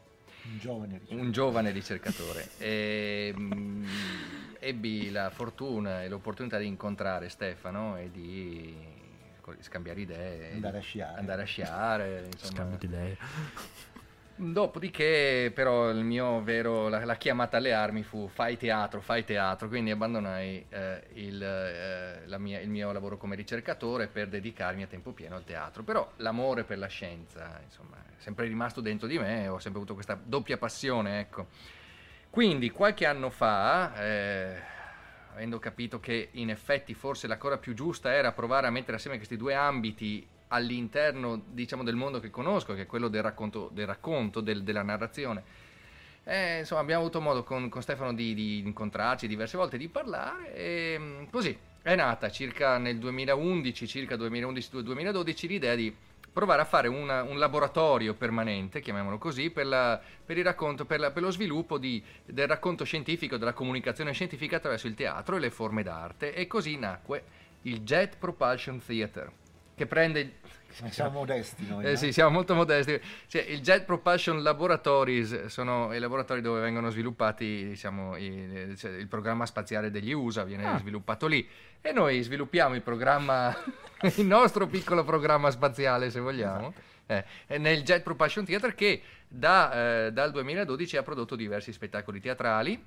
Un 0.44 0.60
giovane 0.60 0.92
ricercatore. 1.00 1.22
un 1.22 1.32
giovane 1.32 1.72
ricercatore 1.72 2.50
e 2.60 3.34
mm, 3.36 3.86
ebbi 4.60 5.10
la 5.10 5.32
fortuna 5.32 6.04
e 6.04 6.08
l'opportunità 6.08 6.60
di 6.60 6.68
incontrare 6.68 7.30
Stefano 7.30 7.98
e 7.98 8.12
di 8.12 8.94
scambiare 9.62 10.02
idee 10.02 10.54
Andare 10.54 10.78
a 10.78 10.82
sciare. 10.82 11.18
andare 11.20 11.42
a 11.42 11.46
sciare 11.46 12.26
insomma. 12.32 12.52
Scambio 12.54 12.78
di 12.78 12.86
idee. 12.86 13.18
Dopodiché 14.38 15.52
però 15.54 15.90
il 15.90 16.04
mio 16.04 16.44
vero 16.44 16.90
la, 16.90 17.06
la 17.06 17.16
chiamata 17.16 17.58
alle 17.58 17.74
armi 17.74 18.04
fu 18.04 18.28
fai 18.28 18.58
teatro 18.58 19.00
fai 19.00 19.24
teatro 19.24 19.70
quindi 19.70 19.92
abbandonai 19.92 20.66
eh, 20.68 21.04
il, 21.14 21.42
eh, 21.42 22.38
mia- 22.38 22.60
il 22.60 22.70
mio 22.70 22.92
lavoro 22.92 23.18
come 23.18 23.36
ricercatore 23.36 24.08
per 24.08 24.28
dedicarmi 24.28 24.84
a 24.84 24.88
tempo 24.88 25.12
pieno 25.12 25.36
al 25.36 25.44
teatro. 25.44 25.84
Però 25.84 26.12
l'amore 26.18 26.64
per 26.64 26.78
la 26.78 26.88
scienza 26.88 27.60
insomma 27.64 27.98
è 27.98 28.22
sempre 28.22 28.48
rimasto 28.48 28.82
dentro 28.82 29.08
di 29.08 29.18
me 29.18 29.48
ho 29.48 29.60
sempre 29.60 29.80
avuto 29.80 29.94
questa 29.94 30.20
doppia 30.22 30.58
passione 30.58 31.20
ecco. 31.20 31.48
Quindi 32.30 32.70
qualche 32.70 33.06
anno 33.06 33.30
fa, 33.30 33.96
eh, 33.96 34.62
avendo 35.32 35.58
capito 35.58 36.02
che 36.02 36.30
in 36.34 36.50
effetti 36.50 36.94
forse 36.94 37.28
la 37.28 37.38
cosa 37.38 37.58
più 37.58 37.74
giusta 37.74 38.14
era 38.14 38.34
provare 38.34 38.68
a 38.68 38.72
mettere 38.72 38.98
assieme 38.98 39.16
questi 39.16 39.38
due 39.38 39.54
ambiti 39.54 40.28
all'interno, 40.50 41.42
diciamo, 41.48 41.84
del 41.84 41.96
mondo 41.96 42.20
che 42.20 42.30
conosco, 42.30 42.74
che 42.74 42.84
è 42.84 42.86
quello 42.86 43.08
del 43.08 43.22
racconto, 43.24 43.70
del 43.74 43.86
racconto 43.88 44.42
del- 44.42 44.64
della 44.64 44.84
narrazione, 44.84 45.44
eh, 46.24 46.60
insomma, 46.60 46.82
abbiamo 46.82 47.02
avuto 47.02 47.22
modo 47.22 47.44
con, 47.44 47.70
con 47.70 47.82
Stefano 47.82 48.14
di, 48.14 48.34
di 48.34 48.60
incontrarci 48.60 49.28
diverse 49.28 49.58
volte, 49.58 49.78
di 49.78 49.88
parlare 49.90 50.56
e 50.56 50.96
mm, 50.98 51.24
così 51.32 51.56
è 51.84 51.96
nata 51.96 52.30
circa 52.32 52.78
nel 52.80 52.98
2011, 52.98 53.88
circa 53.88 54.16
2011-2012 54.16 55.48
l'idea 55.48 55.76
di 55.76 55.96
provare 56.34 56.62
a 56.62 56.66
fare 56.66 56.88
una- 56.90 57.22
un 57.24 57.38
laboratorio 57.38 58.14
permanente, 58.16 58.82
chiamiamolo 58.82 59.18
così, 59.18 59.52
per, 59.52 59.68
la- 59.68 60.02
per 60.26 60.38
il 60.38 60.44
racconto, 60.44 60.86
per, 60.86 61.00
la- 61.00 61.12
per 61.12 61.22
lo 61.22 61.32
sviluppo 61.32 61.78
di- 61.78 62.04
del 62.26 62.48
racconto 62.48 62.84
scientifico, 62.84 63.38
della 63.38 63.54
comunicazione 63.54 64.12
scientifica 64.12 64.58
attraverso 64.58 64.88
il 64.88 64.96
teatro 64.96 65.36
e 65.36 65.40
le 65.40 65.50
forme 65.52 65.84
d'arte. 65.84 66.34
E 66.34 66.48
così 66.48 66.76
nacque 66.78 67.24
il 67.64 67.82
Jet 67.82 68.18
Propulsion 68.18 68.82
Theater, 68.84 69.32
che 69.76 69.86
prende... 69.86 70.40
Siamo 70.90 71.20
modesti 71.20 71.66
noi. 71.68 71.86
Eh 71.86 71.92
no? 71.92 71.96
sì, 71.96 72.12
siamo 72.12 72.32
molto 72.32 72.54
modesti. 72.54 73.00
Cioè, 73.28 73.42
il 73.44 73.62
Jet 73.62 73.86
Propulsion 73.86 74.44
Laboratories 74.44 75.46
sono 75.46 75.94
i 75.94 76.00
laboratori 76.00 76.42
dove 76.42 76.60
vengono 76.60 76.90
sviluppati 76.90 77.66
diciamo, 77.70 78.18
i- 78.18 78.76
cioè, 78.78 78.92
il 78.92 79.08
programma 79.08 79.46
spaziale 79.46 79.90
degli 79.90 80.12
USA, 80.12 80.44
viene 80.44 80.66
Ah. 80.68 80.78
sviluppato 80.78 81.28
lì. 81.28 81.48
E 81.80 81.94
noi 81.94 82.22
sviluppiamo 82.24 82.76
il 82.76 82.82
programma, 82.82 83.56
il 84.18 84.26
nostro 84.26 84.68
piccolo 84.68 85.06
programma 85.06 85.50
spaziale, 85.50 86.10
se 86.10 86.20
vogliamo, 86.20 86.74
eh, 87.06 87.24
e 87.48 87.58
nel 87.58 87.82
Jet 87.84 88.02
Propulsion 88.04 88.44
Theater 88.44 88.76
che 88.76 89.02
da, 89.30 90.06
eh, 90.08 90.12
dal 90.12 90.32
2012 90.32 90.98
ha 90.98 91.04
prodotto 91.04 91.38
diversi 91.38 91.72
spettacoli 91.72 92.20
teatrali. 92.20 92.84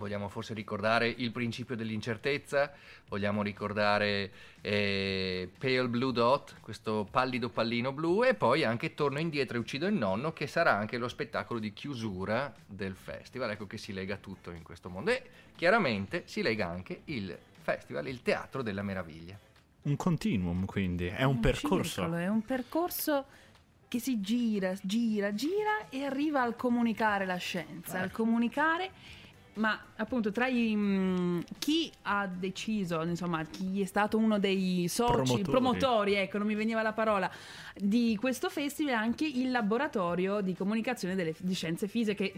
Vogliamo 0.00 0.30
forse 0.30 0.54
ricordare 0.54 1.08
Il 1.08 1.30
principio 1.30 1.76
dell'incertezza, 1.76 2.72
vogliamo 3.06 3.42
ricordare 3.42 4.30
eh, 4.62 5.46
Pale 5.58 5.88
Blue 5.88 6.10
Dot, 6.10 6.56
questo 6.62 7.06
pallido 7.10 7.50
pallino 7.50 7.92
blu, 7.92 8.24
e 8.24 8.32
poi 8.32 8.64
anche 8.64 8.94
Torno 8.94 9.18
indietro 9.18 9.58
e 9.58 9.60
uccido 9.60 9.86
il 9.86 9.92
nonno, 9.92 10.32
che 10.32 10.46
sarà 10.46 10.74
anche 10.74 10.96
lo 10.96 11.06
spettacolo 11.06 11.60
di 11.60 11.74
chiusura 11.74 12.50
del 12.66 12.94
festival. 12.94 13.50
Ecco 13.50 13.66
che 13.66 13.76
si 13.76 13.92
lega 13.92 14.16
tutto 14.16 14.52
in 14.52 14.62
questo 14.62 14.88
mondo. 14.88 15.10
E 15.10 15.22
chiaramente 15.54 16.22
si 16.24 16.40
lega 16.40 16.66
anche 16.66 17.02
il 17.04 17.36
festival, 17.60 18.08
il 18.08 18.22
teatro 18.22 18.62
della 18.62 18.82
meraviglia. 18.82 19.38
Un 19.82 19.96
continuum, 19.96 20.64
quindi, 20.64 21.08
è 21.08 21.24
un, 21.24 21.40
percorso. 21.40 22.00
circolo, 22.00 22.16
è 22.16 22.26
un 22.26 22.42
percorso 22.42 23.24
che 23.90 23.98
si 23.98 24.20
gira, 24.20 24.72
gira, 24.80 25.34
gira 25.34 25.88
e 25.90 26.04
arriva 26.04 26.42
al 26.42 26.54
comunicare 26.54 27.26
la 27.26 27.36
scienza, 27.36 27.98
al 27.98 28.12
comunicare, 28.12 28.92
ma 29.60 29.78
appunto 29.96 30.32
tra 30.32 30.46
i, 30.46 30.74
mm, 30.74 31.40
chi 31.58 31.92
ha 32.02 32.26
deciso, 32.26 33.02
insomma, 33.02 33.44
chi 33.44 33.82
è 33.82 33.84
stato 33.84 34.16
uno 34.16 34.38
dei 34.38 34.86
soci, 34.88 35.12
Promotori. 35.12 35.42
promotori, 35.42 36.14
ecco, 36.14 36.38
non 36.38 36.46
mi 36.46 36.54
veniva 36.54 36.80
la 36.80 36.92
parola, 36.94 37.30
di 37.76 38.16
questo 38.18 38.48
festival 38.48 38.94
è 38.94 38.96
anche 38.96 39.26
il 39.26 39.50
laboratorio 39.50 40.40
di 40.40 40.54
comunicazione 40.54 41.14
delle, 41.14 41.34
di 41.38 41.54
scienze 41.54 41.86
fisiche. 41.88 42.32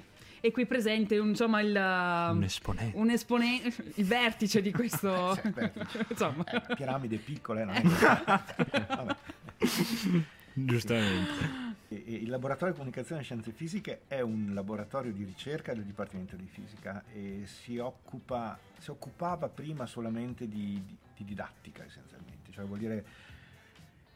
E 0.44 0.50
qui 0.50 0.66
presente, 0.66 1.14
insomma, 1.14 1.60
il, 1.60 1.68
Un 1.70 2.42
esponente. 2.42 2.98
un 2.98 3.10
esponente, 3.10 3.72
il 3.94 4.04
vertice 4.04 4.60
di 4.60 4.72
questo. 4.72 5.38
Insomma. 6.10 6.42
Eh, 6.44 6.74
piramide 6.74 7.18
piccole, 7.18 7.62
è 7.62 7.80
che- 7.80 8.84
Vabbè. 8.88 9.16
Giustamente. 10.54 11.61
Il 11.94 12.30
laboratorio 12.30 12.72
di 12.72 12.78
comunicazione 12.78 13.20
e 13.20 13.24
scienze 13.24 13.52
fisiche 13.52 14.02
è 14.08 14.20
un 14.20 14.52
laboratorio 14.54 15.12
di 15.12 15.24
ricerca 15.24 15.74
del 15.74 15.84
Dipartimento 15.84 16.36
di 16.36 16.46
Fisica 16.46 17.04
e 17.12 17.42
si, 17.46 17.78
occupa, 17.78 18.58
si 18.78 18.90
occupava 18.90 19.48
prima 19.48 19.86
solamente 19.86 20.48
di, 20.48 20.82
di- 20.86 20.96
di 21.16 21.24
didattica 21.24 21.84
essenzialmente, 21.84 22.50
cioè 22.52 22.64
vuol 22.64 22.78
dire 22.78 23.04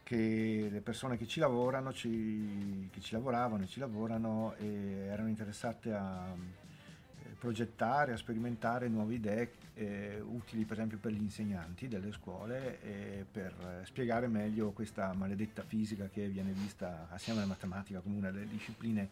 che 0.03 0.69
le 0.71 0.81
persone 0.81 1.17
che 1.17 1.27
ci 1.27 1.39
lavorano, 1.39 1.91
ci- 1.93 2.89
che 2.91 3.01
ci 3.01 3.13
lavoravano 3.13 3.63
e 3.63 3.67
ci 3.67 3.79
lavorano 3.79 4.53
eh, 4.57 5.07
erano 5.09 5.27
interessate 5.27 5.93
a 5.93 6.33
eh, 6.33 7.29
progettare, 7.37 8.13
a 8.13 8.17
sperimentare 8.17 8.87
nuove 8.87 9.15
idee 9.15 9.51
eh, 9.77 10.19
utili 10.19 10.65
per 10.65 10.77
esempio 10.77 10.97
per 10.97 11.11
gli 11.11 11.21
insegnanti 11.21 11.87
delle 11.87 12.11
scuole 12.11 12.81
e 12.81 13.25
per 13.31 13.53
eh, 13.81 13.85
spiegare 13.85 14.27
meglio 14.27 14.71
questa 14.71 15.13
maledetta 15.13 15.63
fisica 15.63 16.09
che 16.09 16.27
viene 16.27 16.51
vista 16.51 17.07
assieme 17.11 17.39
alla 17.39 17.47
matematica 17.49 17.99
come 17.99 18.17
una 18.17 18.31
delle 18.31 18.47
discipline 18.47 19.09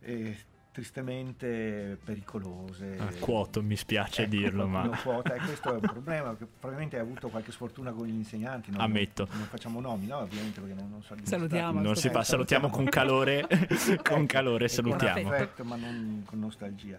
eh, 0.00 0.36
tristemente 0.72 1.98
pericolose. 2.02 2.96
Ah, 2.98 3.12
quoto, 3.20 3.62
mi 3.62 3.76
spiace 3.76 4.22
Ecco, 4.22 4.30
dirlo, 4.30 4.66
ma 4.66 4.88
quota, 5.02 5.34
e 5.34 5.38
questo 5.38 5.70
è 5.70 5.74
un 5.74 5.80
problema 5.80 6.34
che 6.34 6.46
probabilmente 6.46 6.96
hai 6.96 7.02
avuto 7.02 7.28
qualche 7.28 7.52
sfortuna 7.52 7.92
con 7.92 8.06
gli 8.06 8.14
insegnanti. 8.14 8.70
non- 8.70 8.80
Ammetto. 8.80 9.28
Non, 9.32 9.44
facciamo 9.44 9.80
nomi, 9.80 10.06
no? 10.06 10.18
Ovviamente 10.18 10.60
perché 10.60 10.74
non, 10.74 10.88
non 10.88 11.02
so 11.02 11.14
Salutiamo. 11.22 11.80
non 11.80 11.94
si 11.94 12.08
fa, 12.08 12.24
salutiamo 12.24 12.70
con 12.70 12.86
calore, 12.86 13.46
con 14.02 14.24
calore 14.24 14.64
e 14.64 14.68
salutiamo. 14.68 15.22
Con 15.22 15.32
affetto, 15.34 15.64
ma 15.64 15.76
non 15.76 16.22
con 16.24 16.38
nostalgia. 16.38 16.98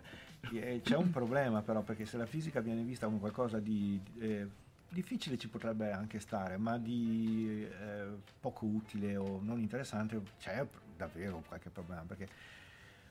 E 0.52 0.82
c'è 0.84 0.96
un 0.96 1.10
problema 1.10 1.62
però, 1.62 1.82
perché 1.82 2.06
se 2.06 2.18
la 2.18 2.26
fisica 2.26 2.60
viene 2.60 2.84
vista 2.84 3.06
come 3.06 3.20
qualcosa 3.20 3.60
di 3.60 4.00
eh, 4.20 4.48
difficile 4.90 5.38
ci 5.38 5.48
potrebbe 5.48 5.92
anche 5.92 6.20
stare, 6.20 6.58
ma 6.58 6.78
di 6.78 7.66
eh, 7.66 8.08
poco 8.40 8.66
utile 8.66 9.16
o 9.16 9.40
non 9.42 9.60
interessante, 9.60 10.22
c'è 10.40 10.66
davvero 10.96 11.44
qualche 11.48 11.70
problema. 11.70 12.04
Perché 12.06 12.28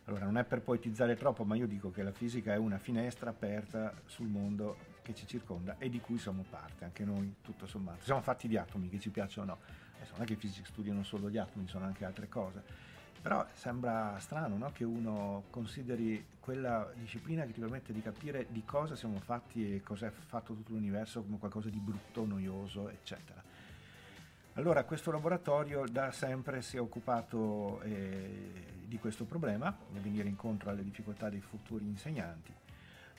allora 0.05 0.25
non 0.25 0.37
è 0.37 0.45
per 0.45 0.61
poetizzare 0.61 1.17
troppo, 1.17 1.45
ma 1.45 1.55
io 1.55 1.67
dico 1.67 1.91
che 1.91 2.03
la 2.03 2.13
fisica 2.13 2.53
è 2.53 2.57
una 2.57 2.79
finestra 2.79 3.31
aperta 3.31 3.95
sul 4.07 4.29
mondo 4.29 4.91
che 5.03 5.15
ci 5.15 5.27
circonda 5.27 5.77
e 5.79 5.89
di 5.89 6.01
cui 6.01 6.19
siamo 6.19 6.45
parte, 6.49 6.85
anche 6.85 7.05
noi 7.05 7.37
tutto 7.43 7.67
sommato. 7.67 8.05
Siamo 8.05 8.21
fatti 8.21 8.47
di 8.47 8.57
atomi, 8.57 8.89
che 8.89 9.01
ci 9.01 9.11
piacciono 9.11 9.53
o 9.53 9.55
no. 9.55 9.61
Adesso 9.97 10.13
non 10.13 10.23
è 10.23 10.27
che 10.27 10.35
i 10.35 10.37
fisici 10.37 10.65
studiano 10.65 11.03
solo 11.03 11.31
gli 11.31 11.39
atomi, 11.39 11.67
sono 11.67 11.85
anche 11.85 12.05
altre 12.05 12.29
cose. 12.29 12.91
Però 13.23 13.47
sembra 13.55 14.19
strano 14.19 14.57
no? 14.57 14.73
che 14.73 14.83
uno 14.83 15.45
consideri 15.51 16.27
quella 16.41 16.91
disciplina 16.95 17.45
che 17.45 17.53
ti 17.53 17.61
permette 17.61 17.93
di 17.93 18.03
capire 18.03 18.47
di 18.51 18.65
cosa 18.65 18.97
siamo 18.97 19.21
fatti 19.21 19.77
e 19.77 19.83
cos'è 19.83 20.11
fatto 20.11 20.55
tutto 20.55 20.73
l'universo 20.73 21.23
come 21.23 21.39
qualcosa 21.39 21.69
di 21.69 21.79
brutto, 21.79 22.27
noioso, 22.27 22.89
eccetera. 22.89 23.41
Allora, 24.55 24.85
questo 24.85 25.13
laboratorio 25.13 25.85
da 25.89 26.11
sempre 26.11 26.61
si 26.63 26.77
è 26.77 26.81
occupato 26.81 27.81
eh, 27.83 28.81
di 28.87 28.99
questo 28.99 29.25
problema, 29.25 29.75
di 29.89 30.01
venire 30.01 30.29
incontro 30.29 30.71
alle 30.71 30.83
difficoltà 30.83 31.31
dei 31.31 31.41
futuri 31.41 31.87
insegnanti, 31.87 32.53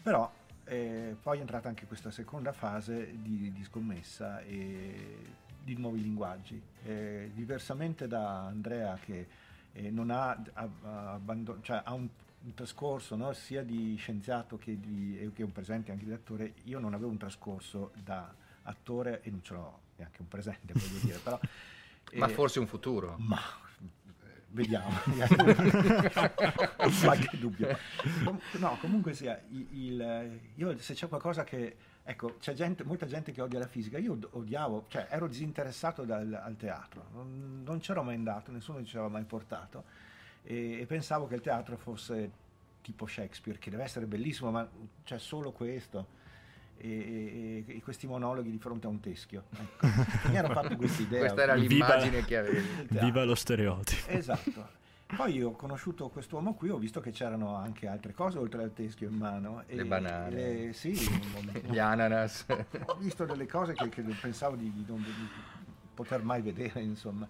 però 0.03 0.29
eh, 0.65 1.15
poi 1.19 1.37
è 1.37 1.41
entrata 1.41 1.69
anche 1.69 1.87
questa 1.87 2.11
seconda 2.11 2.51
fase 2.51 3.21
di, 3.21 3.51
di 3.51 3.63
scommessa 3.63 4.41
e 4.41 5.17
di 5.63 5.75
nuovi 5.77 6.01
linguaggi. 6.01 6.61
Eh, 6.83 7.31
diversamente 7.33 8.07
da 8.07 8.45
Andrea 8.45 8.97
che 9.01 9.27
eh, 9.73 9.89
non 9.89 10.09
ha, 10.09 10.39
abbandon- 10.53 11.61
cioè, 11.61 11.81
ha 11.83 11.93
un, 11.93 12.07
un 12.43 12.53
trascorso 12.53 13.15
no? 13.15 13.33
sia 13.33 13.63
di 13.63 13.95
scienziato 13.95 14.57
che, 14.57 14.79
di, 14.79 15.31
che 15.33 15.43
un 15.43 15.51
presente 15.51 15.91
anche 15.91 16.05
di 16.05 16.13
attore, 16.13 16.53
io 16.63 16.79
non 16.79 16.93
avevo 16.93 17.09
un 17.09 17.17
trascorso 17.17 17.91
da 18.03 18.33
attore 18.63 19.21
e 19.23 19.29
non 19.29 19.43
ce 19.43 19.53
l'ho 19.53 19.79
neanche 19.97 20.21
un 20.21 20.27
presente, 20.27 20.73
voglio 20.73 20.99
dire, 21.01 21.17
però... 21.17 21.39
ma 22.13 22.27
eh, 22.27 22.33
forse 22.33 22.59
un 22.59 22.67
futuro. 22.67 23.15
Ma 23.17 23.39
vediamo, 24.49 24.89
qualche 27.01 27.37
dubbio. 27.37 27.77
No, 28.59 28.77
comunque 28.79 29.13
sia, 29.13 29.41
il, 29.49 29.67
il, 29.71 30.39
io 30.55 30.77
se 30.79 30.93
c'è 30.93 31.07
qualcosa 31.07 31.43
che 31.43 31.75
Ecco, 32.05 32.35
c'è 32.37 32.53
gente, 32.53 32.83
molta 32.83 33.05
gente 33.05 33.31
che 33.31 33.41
odia 33.41 33.59
la 33.59 33.67
fisica, 33.67 33.97
io 33.97 34.17
odiavo, 34.31 34.85
cioè 34.89 35.07
ero 35.09 35.27
disinteressato 35.27 36.03
dal, 36.03 36.33
al 36.33 36.57
teatro, 36.57 37.05
non, 37.13 37.61
non 37.63 37.79
c'ero 37.79 38.03
mai 38.03 38.15
andato, 38.15 38.51
nessuno 38.51 38.83
ci 38.83 38.97
aveva 38.97 39.09
mai 39.09 39.23
portato 39.23 39.85
e, 40.43 40.79
e, 40.81 40.85
pensavo 40.85 41.27
che 41.27 41.35
il 41.35 41.41
teatro 41.41 41.77
fosse 41.77 42.31
tipo 42.81 43.05
Shakespeare, 43.07 43.57
che 43.57 43.69
deve 43.69 43.83
essere 43.83 44.05
bellissimo, 44.05 44.51
ma 44.51 44.67
c'è 45.03 45.17
solo 45.17 45.51
questo. 45.51 46.21
E, 46.75 47.63
e, 47.65 47.77
e 47.77 47.81
questi 47.81 48.07
monologhi 48.07 48.51
di 48.51 48.57
fronte 48.57 48.87
a 48.87 48.89
un 48.89 48.99
teschio. 48.99 49.45
Ecco. 49.51 49.87
Mi 50.27 50.35
ero 50.35 50.49
fatto 50.49 50.75
questa 50.75 51.01
idea. 51.01 51.19
Questa 51.19 51.41
era 51.43 51.53
l'immagine 51.53 52.09
viva, 52.09 52.25
che 52.25 52.37
avevi. 52.37 52.87
Viva 52.89 53.23
lo 53.23 53.35
stereotipo. 53.35 54.09
Esatto. 54.09 54.81
Poi 55.15 55.41
ho 55.43 55.51
conosciuto 55.51 56.09
quest'uomo 56.09 56.53
qui, 56.55 56.69
ho 56.69 56.77
visto 56.77 56.99
che 56.99 57.11
c'erano 57.11 57.55
anche 57.55 57.87
altre 57.87 58.13
cose 58.13 58.37
oltre 58.37 58.63
al 58.63 58.73
teschio 58.73 59.09
in 59.09 59.15
mano. 59.15 59.63
Le 59.67 59.85
banane. 59.85 60.29
Le, 60.29 60.73
sì, 60.73 60.93
gli 61.69 61.77
ananas. 61.77 62.45
Ho 62.85 62.95
visto 62.95 63.25
delle 63.25 63.45
cose 63.45 63.73
che, 63.73 63.89
che 63.89 64.01
pensavo 64.01 64.55
di, 64.55 64.71
di 64.71 64.83
non 64.87 65.01
di 65.01 65.11
poter 65.93 66.23
mai 66.23 66.41
vedere, 66.41 66.81
insomma. 66.81 67.27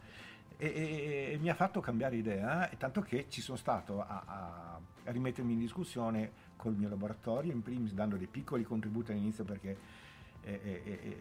E, 0.57 0.67
e, 0.67 1.33
e, 1.33 1.37
mi 1.39 1.49
ha 1.49 1.55
fatto 1.55 1.81
cambiare 1.81 2.15
idea, 2.15 2.69
eh? 2.69 2.77
tanto 2.77 3.01
che 3.01 3.25
ci 3.27 3.41
sono 3.41 3.57
stato 3.57 3.99
a, 3.99 4.23
a, 4.25 4.79
a, 5.03 5.11
rimettermi 5.11 5.53
in 5.53 5.59
discussione 5.59 6.31
col 6.55 6.75
mio 6.75 6.87
laboratorio, 6.87 7.51
in 7.51 7.61
primis 7.61 7.91
dando 7.91 8.15
dei 8.15 8.27
piccoli 8.27 8.63
contributi 8.63 9.11
all'inizio 9.11 9.43
perché 9.43 9.77
eh, 10.43 10.81
eh, 10.85 11.17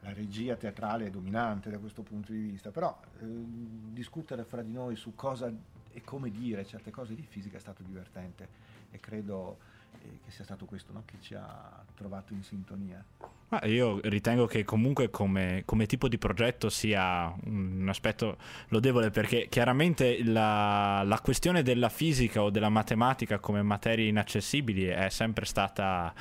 la 0.00 0.12
regia 0.12 0.54
teatrale 0.54 1.06
è 1.06 1.10
dominante 1.10 1.70
da 1.70 1.78
questo 1.78 2.02
punto 2.02 2.30
di 2.30 2.38
vista, 2.38 2.70
però 2.70 2.96
eh, 3.18 3.24
discutere 3.24 4.44
fra 4.44 4.62
di 4.62 4.72
noi 4.72 4.94
su 4.94 5.14
cosa 5.16 5.52
e 5.96 6.02
come 6.04 6.30
dire 6.30 6.66
certe 6.66 6.90
cose 6.90 7.14
di 7.14 7.22
fisica 7.26 7.56
è 7.56 7.60
stato 7.60 7.82
divertente 7.82 8.46
e 8.90 9.00
credo 9.00 9.56
eh, 10.02 10.18
che 10.22 10.30
sia 10.30 10.44
stato 10.44 10.66
questo 10.66 10.92
no? 10.92 11.04
che 11.06 11.16
ci 11.20 11.34
ha 11.34 11.82
trovato 11.94 12.34
in 12.34 12.42
sintonia. 12.42 13.02
Ma 13.48 13.64
io 13.64 14.00
ritengo 14.02 14.44
che 14.46 14.62
comunque 14.64 15.08
come, 15.08 15.62
come, 15.64 15.86
tipo 15.86 16.08
di 16.08 16.18
progetto 16.18 16.68
sia 16.68 17.32
un 17.44 17.86
aspetto 17.88 18.36
lodevole 18.68 19.10
perché 19.10 19.46
chiaramente 19.48 20.22
la, 20.22 21.02
la, 21.02 21.20
questione 21.20 21.62
della 21.62 21.88
fisica 21.88 22.42
o 22.42 22.50
della 22.50 22.68
matematica 22.68 23.38
come 23.38 23.62
materie 23.62 24.08
inaccessibili 24.08 24.86
è 24.86 25.08
sempre 25.08 25.46
stata 25.46 26.12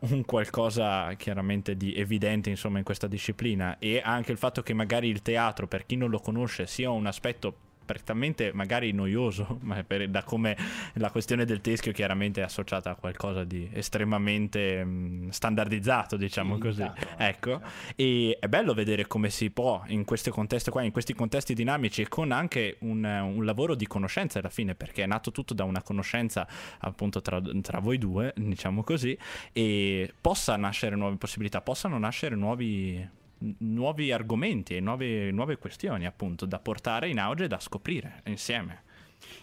un 0.00 0.24
qualcosa 0.26 1.14
chiaramente 1.14 1.76
di 1.76 1.94
evidente 1.94 2.50
insomma 2.50 2.78
in 2.78 2.84
questa 2.84 3.06
disciplina 3.06 3.78
e 3.78 4.02
anche 4.04 4.32
il 4.32 4.38
fatto 4.38 4.62
che 4.62 4.74
magari 4.74 5.08
il 5.08 5.22
teatro 5.22 5.68
per 5.68 5.86
chi 5.86 5.96
non 5.96 6.10
lo 6.10 6.18
conosce 6.18 6.66
sia 6.66 6.90
un 6.90 7.06
aspetto 7.06 7.70
prettamente 7.84 8.52
magari 8.52 8.92
noioso, 8.92 9.58
ma 9.62 9.82
per, 9.82 10.08
da 10.08 10.22
come 10.22 10.56
la 10.94 11.10
questione 11.10 11.44
del 11.44 11.60
teschio 11.60 11.92
chiaramente 11.92 12.40
è 12.40 12.44
associata 12.44 12.90
a 12.90 12.94
qualcosa 12.94 13.44
di 13.44 13.68
estremamente 13.72 14.84
mh, 14.84 15.30
standardizzato, 15.30 16.16
diciamo 16.16 16.54
sì, 16.54 16.60
così. 16.60 16.90
Ecco, 17.16 17.60
e 17.96 18.36
è 18.40 18.48
bello 18.48 18.74
vedere 18.74 19.06
come 19.06 19.30
si 19.30 19.50
può 19.50 19.82
in 19.86 20.04
questi 20.04 20.30
contesti 20.30 20.70
qua, 20.70 20.82
in 20.82 20.92
questi 20.92 21.14
contesti 21.14 21.54
dinamici, 21.54 22.06
con 22.08 22.32
anche 22.32 22.76
un, 22.80 23.04
un 23.04 23.44
lavoro 23.44 23.74
di 23.74 23.86
conoscenza 23.86 24.38
alla 24.38 24.48
fine, 24.48 24.74
perché 24.74 25.02
è 25.02 25.06
nato 25.06 25.30
tutto 25.30 25.54
da 25.54 25.64
una 25.64 25.82
conoscenza 25.82 26.46
appunto 26.78 27.20
tra, 27.20 27.40
tra 27.60 27.78
voi 27.78 27.98
due, 27.98 28.32
diciamo 28.36 28.82
così, 28.82 29.16
e 29.52 30.12
possa 30.20 30.56
nascere 30.56 30.96
nuove 30.96 31.16
possibilità, 31.16 31.60
possano 31.60 31.98
nascere 31.98 32.36
nuovi 32.36 33.20
nuovi 33.58 34.12
argomenti 34.12 34.76
e 34.76 34.80
nuove, 34.80 35.30
nuove 35.30 35.58
questioni 35.58 36.06
appunto 36.06 36.46
da 36.46 36.58
portare 36.58 37.08
in 37.08 37.18
auge 37.18 37.44
e 37.44 37.48
da 37.48 37.58
scoprire 37.60 38.22
insieme. 38.26 38.84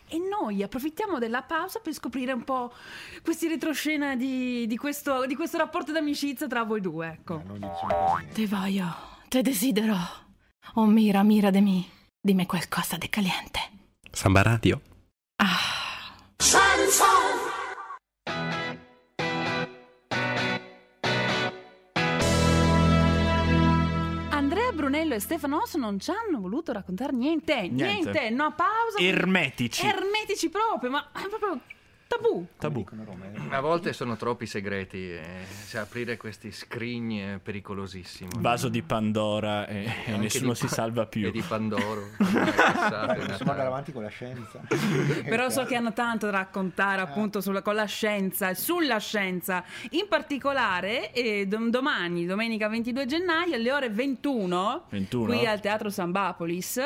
E 0.08 0.18
noi 0.18 0.64
approfittiamo 0.64 1.20
della 1.20 1.44
pausa 1.44 1.80
per 1.80 1.94
scoprire 1.94 2.32
un 2.32 2.44
po' 2.44 2.74
questi 3.24 3.48
retroscena 3.48 4.16
di, 4.16 4.66
di, 4.68 4.78
questo, 4.78 5.26
di 5.26 5.36
questo, 5.36 5.58
rapporto 5.58 5.92
d'amicizia 5.92 6.48
tra 6.48 6.64
voi 6.64 6.82
due, 6.82 7.08
ecco. 7.08 7.44
te 8.34 8.48
voglio, 8.48 8.88
te 9.28 9.42
desidero. 9.42 9.96
Oh 10.76 10.86
mira, 10.86 11.24
mira 11.24 11.50
de 11.50 11.62
mi. 11.62 11.88
Dimmi 12.22 12.46
qualcosa 12.46 12.98
di 12.98 13.10
caliente. 13.10 13.60
Samba 14.12 14.42
Radio. 14.42 14.82
Ah. 15.38 15.69
Brunello 24.80 25.14
e 25.14 25.20
Stefano 25.20 25.58
Osso 25.58 25.78
non 25.78 26.00
ci 26.00 26.10
hanno 26.10 26.40
voluto 26.40 26.72
raccontare 26.72 27.12
niente, 27.12 27.54
niente, 27.68 27.84
niente 27.84 28.30
no 28.30 28.54
pausa. 28.56 28.98
Ermetici. 28.98 29.86
Ermetici 29.86 30.50
proprio, 30.50 30.90
ma 30.90 31.10
è 31.12 31.28
proprio 31.28 31.60
Tabù. 32.10 32.44
Tabù. 32.58 32.84
A 33.50 33.60
volte 33.60 33.94
sono 33.94 34.18
troppi 34.18 34.48
segreti, 34.48 35.12
eh, 35.12 35.46
cioè 35.70 35.82
aprire 35.82 36.18
questi 36.18 36.52
scrigni 36.52 37.20
è 37.20 37.38
pericolosissimo. 37.38 38.32
Vaso 38.40 38.68
di 38.68 38.82
Pandora 38.82 39.68
e, 39.68 39.88
e 40.08 40.18
nessuno 40.18 40.56
si 40.56 40.68
salva 40.68 41.06
più. 41.06 41.28
E 41.28 41.32
di 41.32 41.44
Pandoro. 41.48 42.10
Possiamo 42.18 43.52
andare 43.52 43.68
avanti 43.68 43.92
con 43.92 44.02
la 44.02 44.10
scienza. 44.10 44.60
Però 45.24 45.50
so 45.50 45.66
che 45.66 45.76
hanno 45.76 45.94
tanto 45.94 46.26
da 46.26 46.32
raccontare 46.32 47.02
appunto 47.02 47.42
sulla, 47.42 47.62
con 47.62 47.76
la 47.76 47.86
scienza, 47.86 48.56
sulla 48.56 48.98
scienza. 48.98 49.64
In 49.92 50.08
particolare 50.10 51.14
eh, 51.14 51.46
domani, 51.46 52.26
domenica 52.26 52.68
22 52.70 53.06
gennaio, 53.06 53.54
alle 53.54 53.72
ore 53.72 53.90
21, 53.92 54.86
21, 54.90 55.26
qui 55.26 55.46
al 55.46 55.60
Teatro 55.60 55.92
Sambapolis 55.92 56.82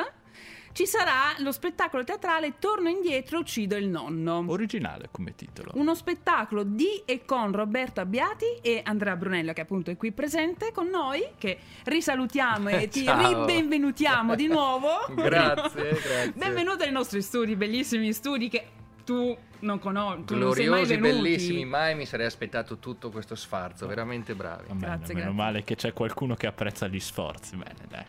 ci 0.73 0.87
sarà 0.87 1.35
lo 1.37 1.51
spettacolo 1.51 2.03
teatrale 2.03 2.55
Torno 2.59 2.89
indietro, 2.89 3.39
uccido 3.39 3.75
il 3.75 3.87
nonno. 3.87 4.43
Originale 4.47 5.07
come 5.11 5.35
titolo. 5.35 5.71
Uno 5.75 5.95
spettacolo 5.95 6.63
di 6.63 7.03
e 7.05 7.25
con 7.25 7.51
Roberto 7.51 8.01
Abbiati 8.01 8.45
e 8.61 8.81
Andrea 8.83 9.15
Brunello, 9.15 9.53
che 9.53 9.61
appunto 9.61 9.91
è 9.91 9.97
qui 9.97 10.11
presente 10.11 10.71
con 10.71 10.87
noi, 10.87 11.23
che 11.37 11.57
risalutiamo 11.83 12.69
e 12.69 12.87
ti 12.87 13.05
ribenvenutiamo 13.09 14.35
di 14.35 14.47
nuovo. 14.47 14.89
grazie, 15.15 15.89
grazie. 15.91 16.33
Benvenuto 16.35 16.83
ai 16.83 16.91
nostri 16.91 17.21
studi, 17.21 17.55
bellissimi 17.55 18.11
studi 18.11 18.49
che 18.49 18.65
tu 19.03 19.37
non 19.59 19.79
conosci. 19.79 20.23
Gloriosi, 20.25 20.97
bellissimi, 20.97 21.65
mai 21.65 21.95
mi 21.95 22.05
sarei 22.05 22.25
aspettato 22.25 22.77
tutto 22.77 23.09
questo 23.09 23.35
sfarzo, 23.35 23.87
veramente 23.87 24.35
bravi. 24.35 24.69
Oh, 24.69 24.75
grazie, 24.75 25.13
meno 25.13 25.31
grazie. 25.31 25.31
male 25.31 25.63
che 25.63 25.75
c'è 25.75 25.93
qualcuno 25.93 26.35
che 26.35 26.47
apprezza 26.47 26.87
gli 26.87 26.99
sforzi, 26.99 27.55
bene 27.55 27.85
dai. 27.87 28.05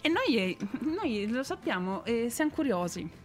E 0.00 0.08
noi, 0.08 0.36
eh, 0.36 0.56
noi 0.80 1.28
lo 1.28 1.42
sappiamo, 1.42 2.04
eh, 2.04 2.28
siamo 2.30 2.50
curiosi. 2.50 3.24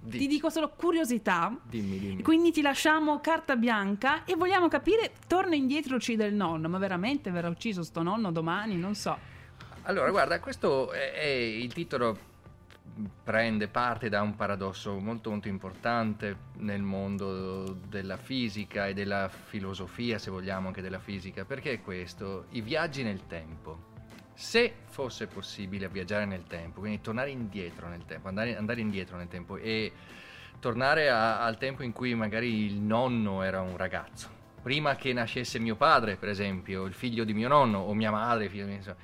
Di. 0.00 0.18
Ti 0.18 0.26
dico 0.26 0.50
solo 0.50 0.68
curiosità. 0.68 1.56
Dimmi, 1.62 1.98
dimmi. 1.98 2.22
Quindi 2.22 2.50
ti 2.50 2.60
lasciamo 2.60 3.20
carta 3.20 3.56
bianca 3.56 4.24
e 4.24 4.36
vogliamo 4.36 4.68
capire, 4.68 5.12
torna 5.26 5.54
indietro 5.54 5.96
uccide 5.96 6.26
il 6.26 6.34
nonno, 6.34 6.68
ma 6.68 6.76
veramente 6.78 7.30
verrà 7.30 7.48
ucciso 7.48 7.82
sto 7.82 8.02
nonno 8.02 8.30
domani? 8.30 8.76
Non 8.76 8.94
so. 8.94 9.16
Allora, 9.82 10.10
guarda, 10.10 10.40
questo 10.40 10.92
è, 10.92 11.12
è 11.12 11.24
il 11.24 11.72
titolo 11.72 12.32
prende 13.22 13.68
parte 13.68 14.08
da 14.08 14.22
un 14.22 14.36
paradosso 14.36 14.98
molto 14.98 15.30
molto 15.30 15.48
importante 15.48 16.36
nel 16.58 16.82
mondo 16.82 17.72
della 17.88 18.16
fisica 18.16 18.86
e 18.86 18.94
della 18.94 19.28
filosofia, 19.28 20.18
se 20.18 20.30
vogliamo 20.30 20.68
anche 20.68 20.82
della 20.82 21.00
fisica, 21.00 21.44
perché 21.44 21.72
è 21.72 21.80
questo, 21.80 22.46
i 22.50 22.60
viaggi 22.60 23.02
nel 23.02 23.26
tempo. 23.26 23.92
Se 24.34 24.72
fosse 24.86 25.26
possibile 25.26 25.88
viaggiare 25.88 26.24
nel 26.24 26.44
tempo, 26.44 26.80
quindi 26.80 27.00
tornare 27.00 27.30
indietro 27.30 27.88
nel 27.88 28.04
tempo, 28.04 28.28
andare, 28.28 28.56
andare 28.56 28.80
indietro 28.80 29.16
nel 29.16 29.28
tempo 29.28 29.56
e 29.56 29.92
tornare 30.58 31.08
a, 31.08 31.44
al 31.44 31.56
tempo 31.56 31.82
in 31.82 31.92
cui 31.92 32.14
magari 32.14 32.64
il 32.64 32.80
nonno 32.80 33.42
era 33.42 33.60
un 33.60 33.76
ragazzo, 33.76 34.28
prima 34.60 34.96
che 34.96 35.12
nascesse 35.12 35.58
mio 35.58 35.76
padre, 35.76 36.16
per 36.16 36.28
esempio, 36.28 36.84
il 36.84 36.94
figlio 36.94 37.24
di 37.24 37.32
mio 37.32 37.48
nonno 37.48 37.78
o 37.78 37.94
mia 37.94 38.10
madre, 38.10 38.48
figlio 38.48 38.66
di 38.66 38.72
mio 38.72 38.96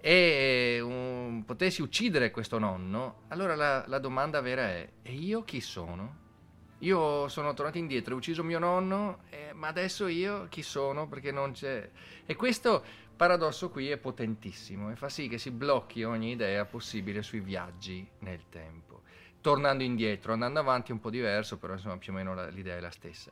e 0.00 0.80
um, 0.82 1.42
potessi 1.44 1.82
uccidere 1.82 2.30
questo 2.30 2.58
nonno, 2.58 3.22
allora 3.28 3.54
la, 3.54 3.84
la 3.86 3.98
domanda 3.98 4.40
vera 4.40 4.62
è, 4.62 4.88
e 5.02 5.12
io 5.12 5.44
chi 5.44 5.60
sono? 5.60 6.18
Io 6.78 7.28
sono 7.28 7.52
tornato 7.52 7.76
indietro, 7.76 8.14
ho 8.14 8.16
ucciso 8.16 8.42
mio 8.42 8.58
nonno, 8.58 9.24
eh, 9.28 9.52
ma 9.52 9.68
adesso 9.68 10.06
io 10.06 10.46
chi 10.48 10.62
sono? 10.62 11.08
Perché 11.08 11.30
non 11.30 11.52
c'è... 11.52 11.90
E 12.24 12.34
questo 12.36 12.82
paradosso 13.14 13.68
qui 13.68 13.90
è 13.90 13.98
potentissimo 13.98 14.90
e 14.90 14.96
fa 14.96 15.10
sì 15.10 15.28
che 15.28 15.36
si 15.36 15.50
blocchi 15.50 16.04
ogni 16.04 16.30
idea 16.30 16.64
possibile 16.64 17.22
sui 17.22 17.40
viaggi 17.40 18.08
nel 18.20 18.44
tempo. 18.48 19.02
Tornando 19.42 19.82
indietro, 19.82 20.32
andando 20.32 20.58
avanti 20.58 20.90
un 20.90 21.00
po' 21.00 21.10
diverso, 21.10 21.58
però 21.58 21.74
insomma 21.74 21.98
più 21.98 22.12
o 22.12 22.16
meno 22.16 22.34
la, 22.34 22.48
l'idea 22.48 22.76
è 22.76 22.80
la 22.80 22.90
stessa. 22.90 23.30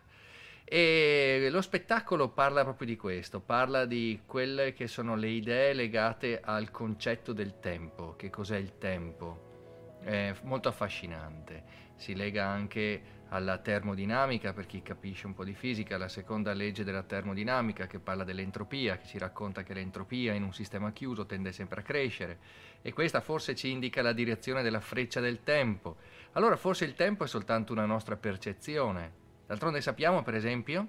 E 0.71 1.49
lo 1.51 1.63
spettacolo 1.63 2.29
parla 2.29 2.63
proprio 2.63 2.87
di 2.87 2.97
questo, 2.97 3.41
parla 3.41 3.87
di 3.87 4.21
quelle 4.27 4.75
che 4.75 4.87
sono 4.87 5.17
le 5.17 5.29
idee 5.29 5.73
legate 5.73 6.41
al 6.43 6.71
concetto 6.71 7.33
del 7.33 7.59
tempo, 7.59 8.17
che 8.17 8.29
cos'è 8.29 8.59
il 8.59 8.77
tempo. 8.77 9.97
È 10.03 10.35
molto 10.43 10.69
affascinante. 10.69 11.87
Si 11.97 12.15
lega 12.15 12.45
anche 12.47 13.17
alla 13.31 13.57
termodinamica, 13.57 14.53
per 14.53 14.67
chi 14.67 14.83
capisce 14.83 15.27
un 15.27 15.33
po' 15.33 15.45
di 15.45 15.55
fisica, 15.55 15.97
la 15.97 16.09
seconda 16.09 16.53
legge 16.53 16.85
della 16.85 17.03
termodinamica 17.03 17.87
che 17.87 17.99
parla 17.99 18.25
dell'entropia, 18.25 18.99
che 18.99 19.07
ci 19.07 19.17
racconta 19.17 19.63
che 19.63 19.73
l'entropia 19.73 20.35
in 20.35 20.43
un 20.43 20.53
sistema 20.53 20.93
chiuso 20.93 21.25
tende 21.25 21.51
sempre 21.51 21.81
a 21.81 21.85
crescere 21.85 22.39
e 22.83 22.93
questa 22.93 23.23
forse 23.23 23.55
ci 23.55 23.71
indica 23.71 24.03
la 24.03 24.13
direzione 24.13 24.63
della 24.63 24.81
freccia 24.81 25.21
del 25.21 25.43
tempo. 25.43 25.97
Allora 26.33 26.57
forse 26.57 26.85
il 26.85 26.95
tempo 26.95 27.25
è 27.25 27.27
soltanto 27.27 27.73
una 27.73 27.87
nostra 27.87 28.17
percezione. 28.17 29.28
D'altronde 29.49 29.81
sappiamo 29.81 30.23
per 30.23 30.35
esempio 30.35 30.89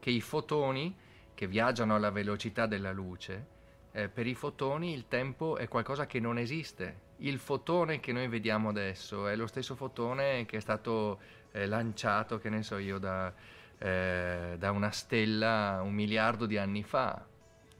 che 0.00 0.10
i 0.10 0.20
fotoni 0.20 0.92
che 1.32 1.46
viaggiano 1.46 1.94
alla 1.94 2.10
velocità 2.10 2.66
della 2.66 2.90
luce, 2.90 3.46
eh, 3.92 4.08
per 4.08 4.26
i 4.26 4.34
fotoni 4.34 4.92
il 4.92 5.06
tempo 5.06 5.56
è 5.56 5.68
qualcosa 5.68 6.06
che 6.06 6.18
non 6.18 6.36
esiste. 6.36 7.08
Il 7.18 7.38
fotone 7.38 8.00
che 8.00 8.12
noi 8.12 8.26
vediamo 8.26 8.70
adesso 8.70 9.28
è 9.28 9.36
lo 9.36 9.46
stesso 9.46 9.76
fotone 9.76 10.44
che 10.44 10.56
è 10.56 10.60
stato 10.60 11.20
eh, 11.52 11.66
lanciato, 11.66 12.38
che 12.38 12.48
ne 12.48 12.64
so 12.64 12.78
io, 12.78 12.98
da, 12.98 13.32
eh, 13.78 14.56
da 14.58 14.70
una 14.72 14.90
stella 14.90 15.80
un 15.80 15.92
miliardo 15.92 16.46
di 16.46 16.58
anni 16.58 16.82
fa. 16.82 17.24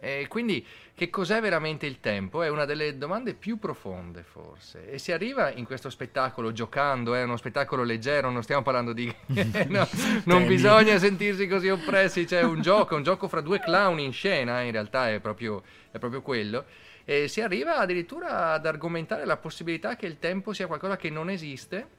E 0.03 0.27
quindi 0.29 0.67
che 0.95 1.11
cos'è 1.11 1.43
veramente 1.43 1.85
il 1.85 2.01
tempo? 2.01 2.43
È 2.43 2.49
una 2.49 2.65
delle 2.65 2.97
domande 2.97 3.35
più 3.35 3.59
profonde 3.59 4.23
forse. 4.23 4.91
E 4.91 4.99
si 4.99 5.13
arriva 5.13 5.53
in 5.53 5.67
questo 5.67 5.91
spettacolo 5.91 6.53
giocando, 6.53 7.15
è 7.15 7.23
uno 7.23 7.37
spettacolo 7.37 7.83
leggero, 7.83 8.31
non 8.31 8.43
stiamo 8.43 8.63
parlando 8.63 8.95
di... 8.95 9.15
no, 9.69 9.87
non 10.25 10.47
bisogna 10.47 10.99
sentirsi 10.99 11.47
così 11.47 11.69
oppressi, 11.69 12.25
c'è 12.25 12.43
un 12.43 12.63
gioco, 12.63 12.97
un 12.97 13.03
gioco 13.03 13.29
fra 13.29 13.43
due 13.43 13.61
clown 13.61 13.99
in 14.01 14.13
scena, 14.13 14.63
in 14.63 14.73
realtà 14.73 15.11
è 15.11 15.21
proprio, 15.21 15.63
è 15.91 15.99
proprio 15.99 16.23
quello. 16.23 16.65
E 17.05 17.29
si 17.29 17.43
arriva 17.43 17.77
addirittura 17.77 18.53
ad 18.53 18.65
argomentare 18.65 19.27
la 19.27 19.37
possibilità 19.37 19.97
che 19.97 20.07
il 20.07 20.19
tempo 20.19 20.55
sia 20.55 20.67
qualcosa 20.67 20.97
che 20.97 21.11
non 21.11 21.29
esiste 21.29 21.99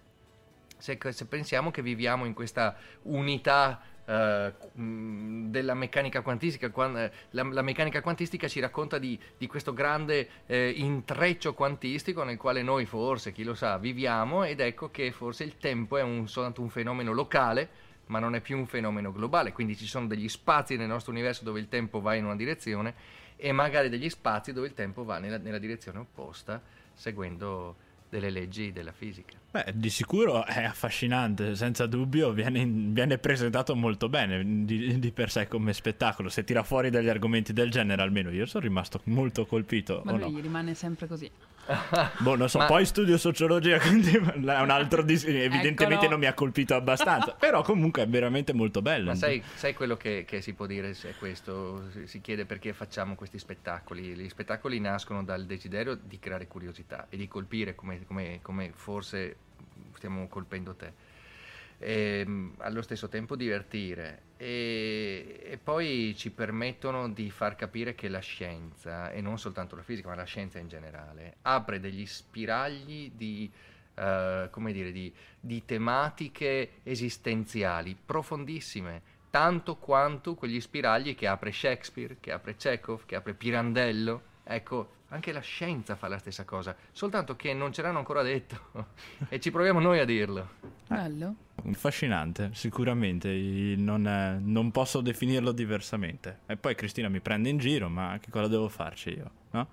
se, 0.81 0.97
se 1.09 1.25
pensiamo 1.25 1.69
che 1.69 1.83
viviamo 1.83 2.25
in 2.25 2.33
questa 2.33 2.75
unità 3.03 3.81
Uh, 4.03 4.51
della 5.49 5.75
meccanica 5.75 6.21
quantistica, 6.21 6.67
uh, 6.73 6.91
la, 7.29 7.43
la, 7.43 7.61
meccanica 7.61 8.01
quantistica 8.01 8.47
ci 8.47 8.59
racconta 8.59 8.97
di, 8.97 9.17
di 9.37 9.45
questo 9.45 9.73
grande 9.73 10.27
uh, 10.47 10.53
intreccio 10.53 11.53
quantistico 11.53 12.23
nel 12.23 12.37
quale 12.37 12.63
noi 12.63 12.85
forse, 12.85 13.31
chi 13.31 13.43
lo 13.43 13.53
sa, 13.53 13.77
viviamo 13.77 14.43
ed 14.43 14.59
ecco 14.59 14.89
che 14.89 15.11
forse 15.11 15.43
il 15.43 15.57
tempo 15.57 15.97
è 15.97 16.01
un, 16.01 16.27
soltanto 16.27 16.61
un 16.61 16.69
fenomeno 16.69 17.13
locale, 17.13 17.69
ma 18.07 18.19
non 18.19 18.35
è 18.35 18.41
più 18.41 18.57
un 18.57 18.65
fenomeno 18.65 19.11
globale, 19.11 19.53
quindi 19.53 19.77
ci 19.77 19.85
sono 19.85 20.07
degli 20.07 20.27
spazi 20.27 20.75
nel 20.75 20.87
nostro 20.87 21.11
universo 21.11 21.43
dove 21.43 21.59
il 21.59 21.69
tempo 21.69 22.01
va 22.01 22.15
in 22.15 22.25
una 22.25 22.35
direzione 22.35 22.93
e 23.37 23.51
magari 23.53 23.89
degli 23.89 24.09
spazi 24.09 24.51
dove 24.51 24.67
il 24.67 24.73
tempo 24.73 25.03
va 25.03 25.19
nella, 25.19 25.37
nella 25.37 25.57
direzione 25.57 25.99
opposta, 25.99 26.61
seguendo 26.93 27.75
delle 28.09 28.29
leggi 28.29 28.71
della 28.71 28.91
fisica. 28.91 29.40
Beh, 29.51 29.73
di 29.75 29.89
sicuro 29.89 30.45
è 30.45 30.63
affascinante, 30.63 31.55
senza 31.55 31.85
dubbio, 31.85 32.31
viene, 32.31 32.65
viene 32.65 33.17
presentato 33.17 33.75
molto 33.75 34.07
bene 34.07 34.65
di, 34.65 34.97
di, 34.97 35.11
per 35.11 35.29
sé 35.29 35.49
come 35.49 35.73
spettacolo. 35.73 36.29
Se 36.29 36.45
tira 36.45 36.63
fuori 36.63 36.89
degli 36.89 37.09
argomenti 37.09 37.51
del 37.51 37.69
genere, 37.69 38.01
almeno 38.01 38.31
io 38.31 38.45
sono 38.45 38.63
rimasto 38.63 39.01
molto 39.05 39.45
colpito. 39.45 40.03
Ma 40.05 40.13
lui 40.13 40.31
no? 40.31 40.39
rimane 40.39 40.73
sempre 40.73 41.05
così. 41.05 41.29
boh, 42.19 42.35
non 42.35 42.49
so, 42.49 42.59
Ma... 42.59 42.65
poi 42.65 42.85
studio 42.85 43.17
sociologia, 43.17 43.77
quindi 43.79 44.11
è 44.11 44.17
un 44.17 44.69
altro 44.69 45.03
dis- 45.03 45.25
evidentemente 45.27 46.07
non 46.07 46.19
mi 46.19 46.25
ha 46.25 46.33
colpito 46.33 46.73
abbastanza, 46.73 47.33
però 47.37 47.61
comunque 47.61 48.03
è 48.03 48.07
veramente 48.07 48.53
molto 48.53 48.81
bello. 48.81 49.09
Ma 49.09 49.15
sai, 49.15 49.43
sai 49.55 49.73
quello 49.73 49.97
che, 49.97 50.23
che, 50.25 50.41
si 50.41 50.53
può 50.53 50.65
dire 50.65 50.91
è 50.91 51.13
questo, 51.19 51.89
si 52.05 52.21
chiede 52.21 52.45
perché 52.45 52.71
facciamo 52.71 53.15
questi 53.15 53.37
spettacoli. 53.37 54.15
Gli 54.15 54.29
spettacoli 54.29 54.79
nascono 54.79 55.23
dal 55.23 55.45
desiderio 55.45 55.95
di 55.95 56.19
creare 56.19 56.47
curiosità 56.47 57.07
e 57.09 57.17
di 57.17 57.27
colpire 57.27 57.75
come, 57.75 58.05
come, 58.05 58.39
come 58.41 58.71
forse 58.73 59.35
stiamo 60.01 60.27
colpendo 60.27 60.73
te 60.73 60.93
e 61.81 62.19
ehm, 62.25 62.53
allo 62.59 62.83
stesso 62.83 63.09
tempo 63.09 63.35
divertire 63.35 64.29
e, 64.37 65.41
e, 65.43 65.57
poi 65.57 66.13
ci 66.15 66.31
permettono 66.31 67.09
di 67.09 67.29
far 67.31 67.55
capire 67.55 67.95
che 67.95 68.07
la 68.07 68.19
scienza, 68.19 69.11
e 69.11 69.21
non 69.21 69.37
soltanto 69.37 69.75
la 69.75 69.81
fisica, 69.81 70.07
ma 70.07 70.15
la 70.15 70.23
scienza 70.23 70.59
in 70.59 70.67
generale, 70.67 71.37
apre 71.41 71.79
degli 71.79 72.05
spiragli 72.05 73.11
di, 73.13 73.51
uh, 73.95 74.49
come 74.49 74.71
dire, 74.71 74.91
di, 74.91 75.13
di 75.39 75.63
tematiche 75.65 76.81
esistenziali 76.83 77.95
profondissime, 78.03 79.01
tanto 79.29 79.75
quanto 79.75 80.33
quegli 80.33 80.59
spiragli 80.59 81.15
che 81.15 81.27
apre 81.27 81.51
Shakespeare, 81.51 82.17
che 82.19 82.31
apre 82.31 82.55
Chekhov, 82.55 83.05
che 83.05 83.15
apre 83.15 83.33
Pirandello. 83.35 84.29
Ecco, 84.43 85.00
anche 85.11 85.31
la 85.31 85.39
scienza 85.41 85.95
fa 85.95 86.07
la 86.07 86.17
stessa 86.17 86.43
cosa, 86.45 86.75
soltanto 86.91 87.35
che 87.35 87.53
non 87.53 87.71
ce 87.71 87.81
l'hanno 87.81 87.99
ancora 87.99 88.21
detto 88.21 88.87
e 89.29 89.39
ci 89.39 89.51
proviamo 89.51 89.79
noi 89.79 89.99
a 89.99 90.05
dirlo. 90.05 90.49
Bello. 90.87 91.35
Affascinante, 91.69 92.51
sicuramente, 92.53 93.29
non, 93.77 94.41
non, 94.43 94.71
posso 94.71 95.01
definirlo 95.01 95.51
diversamente. 95.51 96.39
E 96.47 96.57
poi 96.57 96.75
Cristina 96.75 97.07
mi 97.07 97.19
prende 97.19 97.49
in 97.49 97.57
giro, 97.57 97.87
ma 97.87 98.17
che 98.19 98.31
cosa 98.31 98.47
devo 98.47 98.67
farci 98.67 99.09
io? 99.09 99.31
No? 99.51 99.67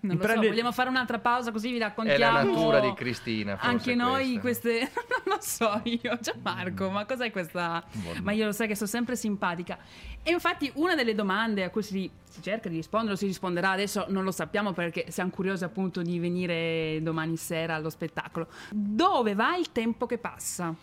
Non 0.00 0.16
lo 0.16 0.22
prendi... 0.22 0.44
so, 0.46 0.50
vogliamo 0.52 0.72
fare 0.72 0.88
un'altra 0.88 1.18
pausa 1.18 1.50
così 1.52 1.72
vi 1.72 1.78
raccontiamo. 1.78 2.38
È 2.38 2.42
la 2.42 2.42
natura 2.42 2.80
di 2.80 2.92
Cristina. 2.94 3.58
Anche 3.58 3.94
noi 3.94 4.38
queste. 4.38 4.90
non 5.24 5.36
lo 5.36 5.38
so 5.40 5.80
io, 5.84 6.18
Gianmarco, 6.20 6.90
ma 6.90 7.04
cos'è 7.04 7.30
questa. 7.30 7.82
Buon... 7.92 8.20
Ma 8.22 8.32
io 8.32 8.46
lo 8.46 8.52
sai 8.52 8.68
che 8.68 8.74
sono 8.74 8.88
sempre 8.88 9.16
simpatica. 9.16 9.78
E 10.22 10.30
infatti 10.30 10.70
una 10.74 10.94
delle 10.94 11.14
domande 11.14 11.64
a 11.64 11.70
cui 11.70 11.82
si, 11.82 12.10
si 12.28 12.42
cerca 12.42 12.68
di 12.68 12.76
rispondere, 12.76 13.14
o 13.14 13.16
si 13.16 13.26
risponderà 13.26 13.70
adesso, 13.70 14.06
non 14.08 14.24
lo 14.24 14.30
sappiamo 14.30 14.72
perché 14.72 15.06
siamo 15.10 15.30
curiosi 15.30 15.64
appunto 15.64 16.02
di 16.02 16.18
venire 16.18 17.00
domani 17.02 17.36
sera 17.36 17.74
allo 17.74 17.90
spettacolo. 17.90 18.48
Dove 18.70 19.34
va 19.34 19.56
il 19.56 19.72
tempo 19.72 20.06
che 20.06 20.18
passa? 20.18 20.74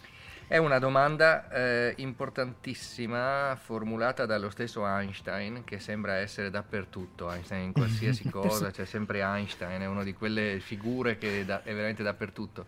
È 0.47 0.58
una 0.58 0.77
domanda 0.77 1.49
eh, 1.49 1.93
importantissima 1.97 3.58
formulata 3.60 4.27
dallo 4.27 4.51
stesso 4.51 4.86
Einstein 4.86 5.63
che 5.63 5.79
sembra 5.79 6.17
essere 6.17 6.51
dappertutto, 6.51 7.31
Einstein 7.31 7.63
in 7.63 7.71
qualsiasi 7.73 8.29
cosa, 8.29 8.69
c'è 8.69 8.86
sempre 8.86 9.21
Einstein, 9.21 9.81
è 9.81 9.88
una 9.88 10.03
di 10.03 10.13
quelle 10.13 10.60
figure 10.60 11.17
che 11.17 11.45
da, 11.45 11.63
è 11.63 11.73
veramente 11.73 12.03
dappertutto. 12.03 12.67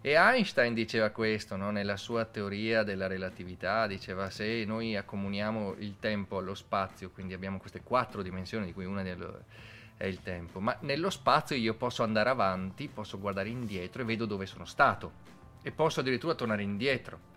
E 0.00 0.12
Einstein 0.12 0.72
diceva 0.72 1.10
questo 1.10 1.56
no? 1.56 1.70
nella 1.70 1.98
sua 1.98 2.24
teoria 2.24 2.84
della 2.84 3.06
relatività, 3.06 3.86
diceva 3.86 4.30
se 4.30 4.64
noi 4.64 4.96
accomuniamo 4.96 5.74
il 5.80 5.96
tempo 6.00 6.38
allo 6.38 6.54
spazio, 6.54 7.10
quindi 7.10 7.34
abbiamo 7.34 7.58
queste 7.58 7.82
quattro 7.82 8.22
dimensioni 8.22 8.64
di 8.64 8.72
cui 8.72 8.86
una 8.86 9.02
è 9.02 10.06
il 10.06 10.22
tempo, 10.22 10.58
ma 10.60 10.74
nello 10.80 11.10
spazio 11.10 11.54
io 11.54 11.74
posso 11.74 12.02
andare 12.02 12.30
avanti, 12.30 12.88
posso 12.88 13.20
guardare 13.20 13.50
indietro 13.50 14.00
e 14.00 14.06
vedo 14.06 14.24
dove 14.24 14.46
sono 14.46 14.64
stato 14.64 15.30
e 15.62 15.70
posso 15.72 16.00
addirittura 16.00 16.34
tornare 16.34 16.62
indietro. 16.62 17.28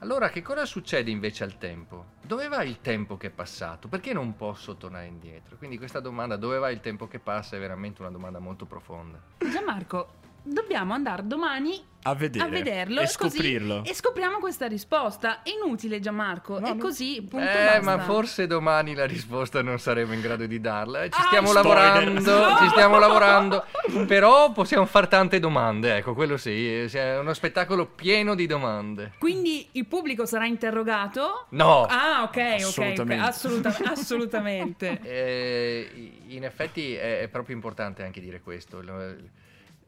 Allora 0.00 0.30
che 0.30 0.42
cosa 0.42 0.64
succede 0.64 1.10
invece 1.10 1.42
al 1.42 1.58
tempo? 1.58 2.12
Dove 2.22 2.46
va 2.46 2.62
il 2.62 2.80
tempo 2.80 3.16
che 3.16 3.28
è 3.28 3.30
passato? 3.30 3.88
Perché 3.88 4.12
non 4.12 4.36
posso 4.36 4.76
tornare 4.76 5.06
indietro? 5.06 5.56
Quindi 5.56 5.76
questa 5.76 5.98
domanda 5.98 6.36
dove 6.36 6.58
va 6.58 6.70
il 6.70 6.80
tempo 6.80 7.08
che 7.08 7.18
passa 7.18 7.56
è 7.56 7.58
veramente 7.58 8.00
una 8.00 8.10
domanda 8.10 8.38
molto 8.38 8.64
profonda. 8.64 9.20
Gianmarco, 9.38 10.12
dobbiamo 10.48 10.94
andare 10.94 11.26
domani 11.26 11.82
a, 12.02 12.14
vedere, 12.14 12.44
a 12.44 12.48
vederlo 12.48 13.00
e 13.00 13.06
scoprirlo. 13.06 13.78
Così, 13.78 13.90
e 13.90 13.94
scopriamo 13.94 14.38
questa 14.38 14.66
risposta. 14.66 15.42
È 15.42 15.50
inutile, 15.50 16.00
Gianmarco. 16.00 16.58
No, 16.58 16.68
è 16.68 16.76
così, 16.76 17.22
punto. 17.28 17.46
Eh, 17.46 17.64
basta. 17.64 17.80
ma 17.80 17.98
forse 17.98 18.46
domani 18.46 18.94
la 18.94 19.04
risposta 19.04 19.62
non 19.62 19.78
saremo 19.78 20.12
in 20.12 20.20
grado 20.20 20.46
di 20.46 20.60
darla. 20.60 21.08
Ci 21.08 21.20
stiamo 21.26 21.50
ah, 21.50 21.54
lavorando, 21.54 22.48
no. 22.48 22.56
ci 22.58 22.68
stiamo 22.68 22.98
lavorando. 22.98 23.64
Però 24.06 24.52
possiamo 24.52 24.86
fare 24.86 25.08
tante 25.08 25.38
domande. 25.40 25.96
Ecco, 25.96 26.14
quello 26.14 26.36
sì. 26.36 26.86
È 26.86 27.18
uno 27.18 27.34
spettacolo 27.34 27.86
pieno 27.86 28.34
di 28.34 28.46
domande. 28.46 29.12
Quindi 29.18 29.68
il 29.72 29.86
pubblico 29.86 30.24
sarà 30.24 30.46
interrogato? 30.46 31.46
No. 31.50 31.82
Ah, 31.82 32.22
ok, 32.22 32.36
ok. 32.36 32.38
Assolutamente. 32.38 33.14
okay. 33.14 33.18
Assoluta- 33.18 33.76
assolutamente. 33.90 35.00
eh, 35.02 36.12
in 36.28 36.44
effetti 36.44 36.94
è, 36.94 37.20
è 37.20 37.28
proprio 37.28 37.54
importante 37.54 38.02
anche 38.02 38.20
dire 38.20 38.40
questo 38.40 38.80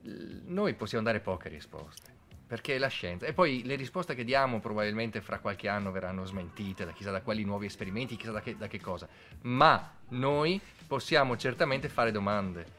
noi 0.03 0.75
possiamo 0.75 1.05
dare 1.05 1.21
poche 1.21 1.49
risposte. 1.49 2.19
Perché 2.47 2.79
la 2.79 2.89
scienza. 2.89 3.27
E 3.27 3.33
poi 3.33 3.63
le 3.65 3.77
risposte 3.77 4.17
che 4.17 4.25
diamo 4.25 4.59
probabilmente 4.59 5.21
fra 5.21 5.39
qualche 5.39 5.69
anno 5.69 5.93
verranno 5.93 6.25
smentite 6.25 6.85
da 6.85 6.91
chissà 6.93 7.13
da 7.13 7.23
quali 7.23 7.45
nuovi 7.45 7.67
esperimenti, 7.67 8.17
chissà 8.17 8.33
da 8.33 8.41
che, 8.41 8.57
da 8.57 8.67
che 8.67 8.81
cosa. 8.81 9.09
Ma 9.43 9.93
noi 10.09 10.61
possiamo 10.87 11.37
certamente 11.37 11.89
fare 11.89 12.11
domande. 12.11 12.79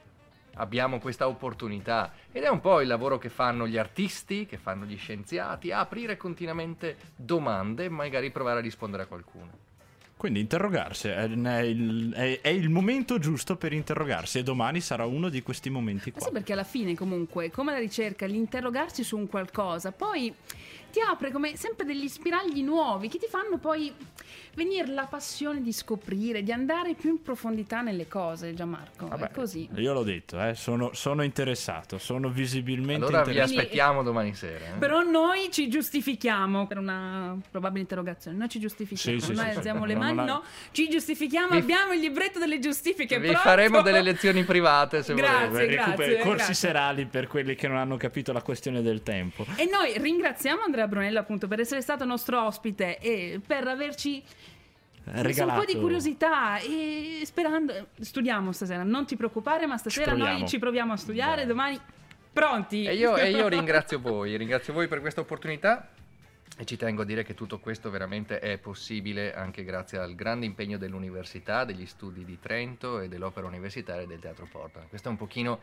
Abbiamo 0.56 0.98
questa 0.98 1.26
opportunità 1.26 2.12
ed 2.30 2.42
è 2.42 2.48
un 2.48 2.60
po' 2.60 2.82
il 2.82 2.86
lavoro 2.86 3.16
che 3.16 3.30
fanno 3.30 3.66
gli 3.66 3.78
artisti, 3.78 4.44
che 4.44 4.58
fanno 4.58 4.84
gli 4.84 4.98
scienziati, 4.98 5.72
aprire 5.72 6.18
continuamente 6.18 6.98
domande 7.16 7.84
e 7.84 7.88
magari 7.88 8.30
provare 8.30 8.58
a 8.58 8.62
rispondere 8.62 9.04
a 9.04 9.06
qualcuno. 9.06 9.70
Quindi 10.22 10.38
interrogarsi 10.38 11.08
è, 11.08 11.28
è 11.28 11.58
il, 11.62 12.12
è- 12.14 12.40
è 12.42 12.48
il 12.48 12.68
momento 12.68 13.18
giusto 13.18 13.56
per 13.56 13.72
interrogarsi 13.72 14.38
e 14.38 14.44
domani 14.44 14.80
sarà 14.80 15.04
uno 15.04 15.28
di 15.28 15.42
questi 15.42 15.68
momenti 15.68 16.12
Ma 16.12 16.18
qua. 16.18 16.26
sì, 16.28 16.32
perché 16.32 16.52
alla 16.52 16.62
fine, 16.62 16.94
comunque, 16.94 17.50
come 17.50 17.72
la 17.72 17.80
ricerca, 17.80 18.24
l'interrogarsi 18.26 19.02
su 19.02 19.16
un 19.18 19.26
qualcosa, 19.26 19.90
poi 19.90 20.32
ti 20.92 21.00
apre 21.00 21.32
come 21.32 21.56
sempre 21.56 21.84
degli 21.84 22.06
spiragli 22.08 22.62
nuovi 22.62 23.08
che 23.08 23.18
ti 23.18 23.26
fanno 23.28 23.58
poi 23.58 23.92
venire 24.54 24.86
la 24.88 25.06
passione 25.06 25.62
di 25.62 25.72
scoprire, 25.72 26.42
di 26.42 26.52
andare 26.52 26.92
più 26.94 27.08
in 27.10 27.22
profondità 27.22 27.80
nelle 27.80 28.06
cose, 28.06 28.52
Gianmarco. 28.52 29.08
Vabbè, 29.08 29.28
è 29.28 29.30
così. 29.32 29.66
Io 29.76 29.94
l'ho 29.94 30.02
detto, 30.02 30.38
eh, 30.42 30.54
sono, 30.54 30.90
sono 30.92 31.22
interessato, 31.22 31.96
sono 31.96 32.28
visibilmente 32.28 33.06
Allora 33.06 33.22
vi 33.24 33.30
interessato. 33.30 33.52
Quindi- 33.54 33.64
aspettiamo 33.64 34.02
domani 34.02 34.34
sera. 34.34 34.66
eh. 34.66 34.78
Però 34.78 35.00
noi 35.00 35.50
ci 35.50 35.68
giustifichiamo 35.70 36.66
per 36.66 36.76
una 36.76 37.34
probabile 37.50 37.80
interrogazione. 37.80 38.36
Noi 38.36 38.48
ci 38.50 38.60
giustifichiamo. 38.60 39.18
Sì, 39.18 39.24
sì, 39.24 39.32
noi 39.32 39.44
sì, 39.46 39.50
sì. 39.52 39.56
alziamo 39.56 39.84
le 39.86 39.94
mani, 39.96 40.18
ha- 40.18 40.24
no. 40.24 40.42
Ci 40.70 40.88
giustifichiamo. 40.90 41.48
Vi- 41.52 41.56
Abbiamo 41.56 41.92
il 41.94 42.00
libretto 42.00 42.38
delle 42.38 42.58
giustifiche. 42.58 43.18
Vi 43.18 43.28
pronto? 43.28 43.40
faremo 43.48 43.80
delle 43.80 44.02
lezioni 44.02 44.44
private 44.44 45.02
se 45.02 45.14
Grazie. 45.14 45.48
volete. 45.48 45.76
Recuper- 45.76 46.18
corsi 46.18 46.34
grazie. 46.36 46.54
serali 46.54 47.06
per 47.06 47.26
quelli 47.26 47.54
che 47.54 47.68
non 47.68 47.78
hanno 47.78 47.96
capito 47.96 48.32
la 48.34 48.42
questione 48.42 48.82
del 48.82 49.02
tempo. 49.02 49.46
E 49.56 49.66
noi 49.70 49.96
ringraziamo 49.96 50.60
Andrea 50.62 50.81
Brunello 50.88 51.18
appunto 51.18 51.48
per 51.48 51.60
essere 51.60 51.80
stato 51.80 52.04
nostro 52.04 52.44
ospite 52.44 52.98
e 52.98 53.40
per 53.44 53.66
averci 53.66 54.22
messo 55.04 55.22
Regalato. 55.22 55.58
un 55.58 55.66
po' 55.66 55.72
di 55.72 55.78
curiosità 55.78 56.58
e 56.58 57.22
sperando 57.24 57.88
studiamo 58.00 58.52
stasera, 58.52 58.82
non 58.82 59.06
ti 59.06 59.16
preoccupare, 59.16 59.66
ma 59.66 59.76
stasera 59.76 60.12
proviamo. 60.12 60.38
noi 60.38 60.48
ci 60.48 60.58
proviamo 60.58 60.92
a 60.92 60.96
studiare, 60.96 61.36
Dai. 61.38 61.46
domani 61.46 61.80
pronti. 62.32 62.84
E 62.84 62.94
io, 62.94 63.16
e 63.16 63.30
io 63.30 63.48
ringrazio 63.48 64.00
voi, 64.00 64.36
ringrazio 64.36 64.72
voi 64.72 64.88
per 64.88 65.00
questa 65.00 65.20
opportunità 65.20 65.88
e 66.58 66.64
ci 66.64 66.76
tengo 66.76 67.02
a 67.02 67.04
dire 67.04 67.24
che 67.24 67.34
tutto 67.34 67.58
questo 67.58 67.90
veramente 67.90 68.38
è 68.38 68.58
possibile 68.58 69.34
anche 69.34 69.64
grazie 69.64 69.98
al 69.98 70.14
grande 70.14 70.46
impegno 70.46 70.78
dell'Università, 70.78 71.64
degli 71.64 71.86
studi 71.86 72.24
di 72.24 72.38
Trento 72.38 73.00
e 73.00 73.08
dell'Opera 73.08 73.46
Universitaria 73.46 74.02
e 74.02 74.06
del 74.06 74.20
Teatro 74.20 74.46
Porta. 74.50 74.80
Questo 74.88 75.08
è 75.08 75.10
un 75.10 75.16
pochino 75.16 75.60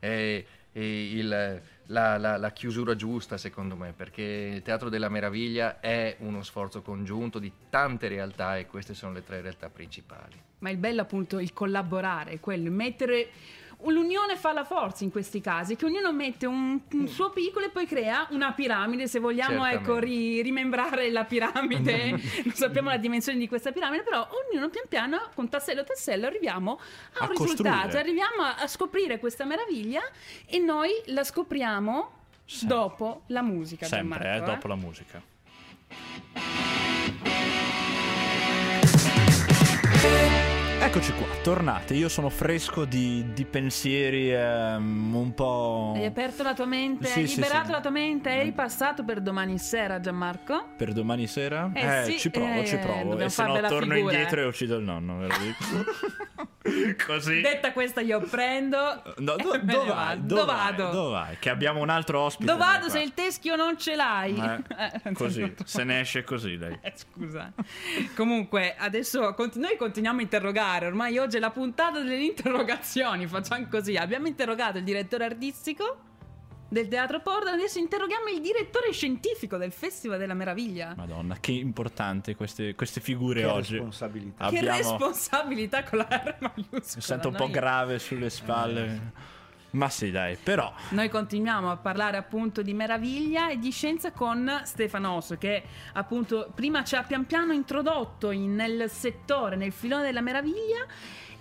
eh, 0.00 0.46
il- 0.72 1.60
la, 1.86 2.16
la- 2.18 2.36
la 2.36 2.50
chiusura 2.52 2.94
giusta 2.94 3.36
secondo 3.36 3.74
me, 3.76 3.92
perché 3.92 4.22
il 4.22 4.62
Teatro 4.62 4.88
della 4.88 5.08
Meraviglia 5.08 5.80
è 5.80 6.16
uno 6.20 6.42
sforzo 6.42 6.82
congiunto 6.82 7.38
di 7.40 7.50
tante 7.68 8.06
realtà 8.08 8.56
e 8.58 8.66
queste 8.66 8.94
sono 8.94 9.12
le 9.12 9.24
tre 9.24 9.40
realtà 9.40 9.68
principali. 9.70 10.40
Ma 10.60 10.70
il 10.70 10.76
bello 10.76 11.00
appunto 11.00 11.38
il 11.40 11.52
collaborare, 11.52 12.38
quello, 12.38 12.64
il 12.66 12.70
mettere 12.72 13.28
l'unione 13.86 14.36
fa 14.36 14.52
la 14.52 14.64
forza 14.64 15.04
in 15.04 15.10
questi 15.10 15.40
casi, 15.40 15.76
che 15.76 15.84
ognuno 15.86 16.12
mette 16.12 16.46
un, 16.46 16.80
un 16.92 17.08
suo 17.08 17.30
piccolo 17.30 17.66
e 17.66 17.70
poi 17.70 17.86
crea 17.86 18.26
una 18.30 18.52
piramide, 18.52 19.06
se 19.08 19.18
vogliamo 19.18 19.62
Certamente. 19.62 19.82
ecco 19.90 19.98
ri- 19.98 20.42
rimembrare 20.42 21.10
la 21.10 21.24
piramide, 21.24 22.10
non 22.44 22.52
sappiamo 22.54 22.88
la 22.90 22.96
dimensione 22.98 23.38
di 23.38 23.48
questa 23.48 23.72
piramide, 23.72 24.02
però 24.02 24.28
ognuno 24.50 24.68
pian 24.68 24.84
piano 24.88 25.28
con 25.34 25.48
tassello 25.48 25.80
a 25.80 25.84
tassello 25.84 26.26
arriviamo 26.26 26.78
a 27.18 27.24
un 27.24 27.28
A 27.28 27.30
risultato, 27.30 27.68
costruire. 27.68 27.98
arriviamo 27.98 28.42
a, 28.42 28.56
a 28.56 28.66
scoprire 28.66 29.18
questa 29.18 29.44
meraviglia 29.44 30.02
e 30.46 30.58
noi 30.58 30.90
la 31.06 31.24
scopriamo 31.24 32.10
Sì. 32.44 32.66
dopo 32.66 33.22
la 33.28 33.42
musica. 33.42 33.86
Sempre, 33.86 34.18
eh, 34.18 34.22
Gianmarco, 34.22 34.50
dopo 34.52 34.68
la 34.68 34.74
musica. 34.76 35.22
Eccoci 40.82 41.12
qua, 41.12 41.26
tornate. 41.42 41.92
Io 41.94 42.08
sono 42.08 42.30
fresco 42.30 42.86
di, 42.86 43.32
di 43.34 43.44
pensieri 43.44 44.32
ehm, 44.32 45.14
un 45.14 45.34
po'. 45.34 45.92
Hai 45.94 46.06
aperto 46.06 46.42
la 46.42 46.54
tua 46.54 46.64
mente, 46.64 47.06
Sì, 47.06 47.18
hai 47.20 47.26
sì, 47.28 47.34
liberato 47.36 47.66
sì. 47.66 47.72
la 47.72 47.80
tua 47.80 47.90
mente, 47.90 48.30
eri 48.30 48.52
passato 48.52 49.04
per 49.04 49.20
domani 49.20 49.58
sera, 49.58 50.00
Gianmarco? 50.00 50.70
Per 50.76 50.92
domani 50.92 51.26
sera? 51.26 51.70
Eh 51.74 52.04
sì, 52.04 52.18
ci 52.18 52.30
provo, 52.30 52.60
eh, 52.60 52.66
ci 52.66 52.78
provo. 52.78 53.18
E 53.18 53.28
se 53.28 53.44
no 53.44 53.60
torno 53.60 53.94
figura, 53.94 54.12
indietro 54.12 54.40
eh. 54.40 54.44
e 54.44 54.46
uccido 54.46 54.76
il 54.76 54.84
nonno, 54.84 55.18
ve 55.18 55.26
lo 55.26 55.34
dico. 55.38 56.48
Così. 57.06 57.40
Detta 57.40 57.72
questa 57.72 58.00
io 58.00 58.20
prendo. 58.20 59.02
No, 59.18 59.36
do- 59.36 59.58
dove 59.62 59.64
vai? 59.64 59.86
vado. 59.86 60.20
Dove 60.20 60.40
Dove 60.40 60.44
vai? 60.44 60.56
vado? 60.56 60.90
Dove 60.90 61.10
vai? 61.12 61.36
Che 61.38 61.50
abbiamo 61.50 61.80
un 61.80 61.88
altro 61.88 62.20
ospite. 62.20 62.50
Dove 62.50 62.64
vado 62.64 62.88
se 62.88 63.00
il 63.00 63.12
teschio 63.14 63.56
non 63.56 63.78
ce 63.78 63.94
l'hai? 63.96 64.38
Eh, 64.80 65.12
così, 65.12 65.54
se 65.64 65.84
ne 65.84 66.00
esce 66.00 66.24
così 66.24 66.56
lei. 66.56 66.78
Eh, 66.80 66.92
Scusa. 66.96 67.52
Comunque, 68.16 68.74
adesso 68.78 69.34
conti- 69.34 69.58
noi 69.58 69.76
continuiamo 69.76 70.18
a 70.18 70.22
interrogare. 70.22 70.86
Ormai 70.86 71.18
oggi 71.18 71.36
è 71.36 71.40
la 71.40 71.50
puntata 71.50 71.98
delle 72.00 72.16
interrogazioni. 72.22 73.26
Facciamo 73.26 73.66
così. 73.68 73.96
Abbiamo 73.96 74.26
interrogato 74.26 74.78
il 74.78 74.84
direttore 74.84 75.24
artistico 75.24 75.98
del 76.70 76.88
Teatro 76.88 77.20
Porta. 77.20 77.50
Adesso 77.50 77.78
interroghiamo 77.78 78.28
il 78.28 78.40
direttore 78.40 78.92
scientifico 78.92 79.56
del 79.58 79.72
Festival 79.72 80.18
della 80.18 80.34
Meraviglia. 80.34 80.94
Madonna, 80.96 81.36
che 81.40 81.50
importante 81.52 82.34
queste, 82.36 82.74
queste 82.74 83.00
figure 83.00 83.40
Che 83.40 83.46
oggi. 83.46 83.72
responsabilità. 83.74 84.48
Che 84.48 84.58
abbiamo- 84.58 84.76
responsabilità 84.78 85.82
con 85.82 85.98
la 85.98 86.06
R 86.08 86.36
maiuscola. 86.40 86.70
Mi 86.94 87.02
sento 87.02 87.28
un 87.28 87.34
po' 87.34 87.44
Noi- 87.44 87.52
grave 87.52 87.98
sulle 87.98 88.30
spalle. 88.30 89.12
Ma 89.72 89.88
sì, 89.88 90.10
dai, 90.10 90.36
però. 90.42 90.72
Noi 90.90 91.08
continuiamo 91.08 91.70
a 91.70 91.76
parlare 91.76 92.16
appunto 92.16 92.60
di 92.62 92.72
meraviglia 92.74 93.50
e 93.50 93.58
di 93.58 93.70
scienza 93.70 94.10
con 94.10 94.62
Stefano 94.64 95.12
Osso 95.12 95.36
che 95.38 95.62
appunto 95.92 96.50
prima 96.54 96.82
ci 96.82 96.96
ha 96.96 97.02
pian 97.04 97.24
piano 97.26 97.52
introdotto 97.52 98.30
in- 98.32 98.54
nel 98.56 98.90
settore, 98.90 99.54
nel 99.54 99.70
filone 99.72 100.02
della 100.02 100.20
meraviglia 100.22 100.86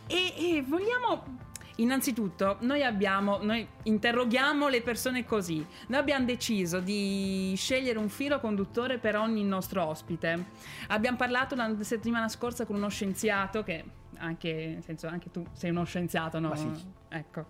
e, 0.05 0.33
e 0.57 0.63
vogliamo... 0.67 1.47
Innanzitutto, 1.79 2.57
noi 2.61 2.83
abbiamo, 2.83 3.39
noi 3.41 3.67
interroghiamo 3.83 4.67
le 4.67 4.81
persone 4.81 5.25
così. 5.25 5.65
Noi 5.87 5.99
abbiamo 5.99 6.25
deciso 6.25 6.79
di 6.79 7.53
scegliere 7.55 7.97
un 7.97 8.09
filo 8.09 8.39
conduttore 8.39 8.97
per 8.97 9.15
ogni 9.15 9.43
nostro 9.43 9.85
ospite. 9.85 10.45
Abbiamo 10.87 11.17
parlato 11.17 11.55
la 11.55 11.73
settimana 11.81 12.27
scorsa 12.27 12.65
con 12.65 12.75
uno 12.75 12.89
scienziato 12.89 13.63
che 13.63 13.83
anche, 14.17 14.71
nel 14.73 14.83
senso, 14.83 15.07
anche 15.07 15.31
tu 15.31 15.45
sei 15.53 15.69
uno 15.69 15.85
scienziato, 15.85 16.39
no? 16.39 16.49
Ma 16.49 16.55
sì. 16.55 16.69
Ecco. 17.07 17.45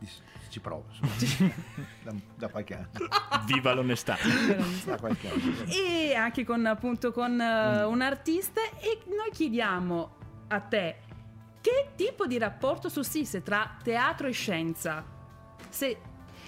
Ci 0.49 0.59
provo, 0.59 0.85
da, 2.03 2.13
da 2.35 2.47
qualche 2.49 2.75
anno. 2.75 2.89
Viva 3.45 3.73
l'onestà. 3.73 4.17
Da 4.85 4.97
qualche 4.97 5.29
anno. 5.29 5.65
e 5.67 6.13
anche 6.13 6.45
con 6.45 6.65
appunto 6.65 7.11
con 7.11 7.39
eh, 7.39 7.83
un 7.83 8.01
artista 8.01 8.61
e 8.79 8.99
noi 9.07 9.31
chiediamo 9.31 10.15
a 10.47 10.59
te 10.59 10.95
che 11.61 11.89
tipo 11.95 12.25
di 12.25 12.37
rapporto 12.37 12.89
sussiste 12.89 13.43
tra 13.43 13.75
teatro 13.83 14.27
e 14.27 14.31
scienza 14.31 15.03
se 15.69 15.97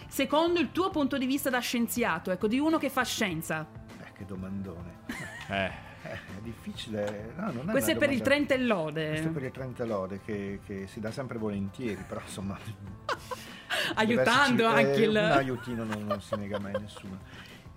secondo 0.08 0.60
il 0.60 0.72
tuo 0.72 0.90
punto 0.90 1.18
di 1.18 1.26
vista 1.26 1.50
da 1.50 1.60
scienziato 1.60 2.32
ecco 2.32 2.48
di 2.48 2.60
uno 2.60 2.78
che 2.78 2.90
fa 2.90 3.04
scienza 3.04 3.66
Eh, 4.00 4.12
che 4.14 4.26
domandone. 4.26 5.00
Eh, 5.50 5.90
Eh, 6.04 6.14
è 6.14 6.42
difficile. 6.42 7.34
No, 7.36 7.52
non 7.52 7.68
è 7.68 7.72
questo 7.72 7.92
è 7.92 7.96
per 7.98 8.10
il 8.10 8.18
domanda- 8.22 8.24
Trenta 8.24 8.54
e 8.56 8.58
Lode 8.66 9.08
Questo 9.10 9.28
è 9.28 9.32
per 9.32 9.44
il 9.44 9.52
Trenta 9.52 9.86
Lode 9.86 10.22
che, 10.26 10.60
che 10.66 10.88
si 10.88 11.00
dà 11.00 11.12
sempre 11.12 11.38
volentieri, 11.38 12.04
però 12.08 12.22
insomma... 12.22 12.58
aiutando 13.96 14.66
anche 14.66 14.94
eh, 14.94 15.02
il 15.04 15.10
Un 15.10 15.16
aiutino 15.18 15.84
non, 15.84 16.06
non 16.06 16.22
se 16.22 16.36
nega 16.38 16.58
mai 16.60 16.74
nessuno. 16.80 17.20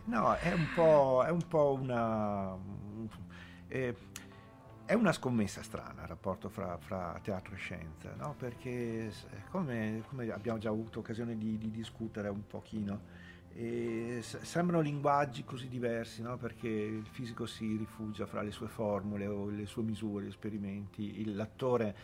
No, 0.05 0.35
è 0.35 0.53
un 0.53 0.67
po', 0.75 1.23
è 1.27 1.31
un 1.31 1.47
po' 1.47 1.79
una... 1.81 2.57
eh, 3.69 3.95
è 4.87 4.93
una 4.93 5.13
scommessa 5.13 5.63
strana 5.63 6.03
il 6.03 6.09
rapporto 6.09 6.49
fra, 6.49 6.77
fra 6.77 7.19
teatro 7.23 7.55
e 7.55 7.59
scienza, 7.59 8.15
no? 8.17 8.35
perché 8.37 9.11
come, 9.51 10.03
come 10.09 10.31
abbiamo 10.31 10.59
già 10.59 10.69
avuto 10.69 10.99
occasione 10.99 11.39
di, 11.39 11.57
di 11.57 11.71
discutere 11.71 12.29
un 12.29 12.47
pochino, 12.47 13.23
e 13.55 14.19
s- 14.21 14.41
sembrano 14.43 14.83
linguaggi 14.83 15.45
così 15.45 15.69
diversi, 15.69 16.21
no? 16.21 16.37
perché 16.37 16.69
il 16.69 17.07
fisico 17.07 17.47
si 17.47 17.77
rifugia 17.77 18.27
fra 18.27 18.43
le 18.43 18.51
sue 18.51 18.69
formule 18.69 19.27
o 19.27 19.49
le 19.49 19.65
sue 19.65 19.83
misure, 19.83 20.27
gli 20.27 20.29
esperimenti, 20.29 21.25
l'attore 21.33 21.97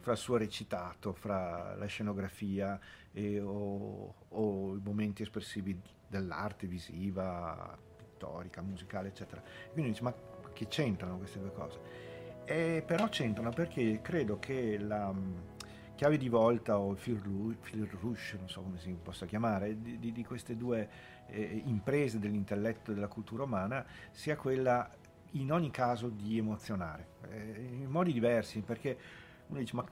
fra 0.00 0.12
il 0.12 0.18
suo 0.18 0.36
recitato, 0.36 1.14
fra 1.14 1.74
la 1.74 1.86
scenografia 1.86 2.78
e- 3.12 3.40
o, 3.40 4.14
o 4.28 4.76
i 4.76 4.80
momenti 4.84 5.22
espressivi 5.22 5.80
dell'arte 6.06 6.66
visiva, 6.66 7.76
pittorica, 7.96 8.60
musicale, 8.60 9.08
eccetera. 9.08 9.42
Quindi 9.72 9.92
dici, 9.92 10.02
ma 10.02 10.14
che 10.52 10.68
c'entrano 10.68 11.16
queste 11.16 11.38
due 11.38 11.52
cose? 11.52 12.05
Eh, 12.48 12.84
però 12.86 13.08
c'entrano 13.08 13.50
perché 13.50 13.98
credo 14.02 14.38
che 14.38 14.78
la 14.78 15.12
mm, 15.12 15.34
chiave 15.96 16.16
di 16.16 16.28
volta 16.28 16.78
o 16.78 16.92
il 16.92 16.96
fil, 16.98 17.18
rouge, 18.00 18.36
non 18.38 18.48
so 18.48 18.62
come 18.62 18.78
si 18.78 18.96
possa 19.02 19.26
chiamare, 19.26 19.80
di, 19.80 19.98
di- 19.98 20.12
di 20.12 20.24
queste 20.24 20.56
due 20.56 20.88
eh, 21.26 21.62
imprese 21.64 22.20
dell'intelletto 22.20 22.92
e 22.92 22.94
della 22.94 23.08
cultura 23.08 23.42
umana 23.42 23.84
sia 24.12 24.36
quella 24.36 24.88
in 25.32 25.50
ogni 25.50 25.72
caso 25.72 26.08
di 26.08 26.38
emozionare, 26.38 27.08
eh, 27.30 27.68
in 27.82 27.90
modi 27.90 28.12
diversi, 28.12 28.60
perché 28.60 28.96
uno 29.48 29.58
dice 29.58 29.74
ma 29.74 29.84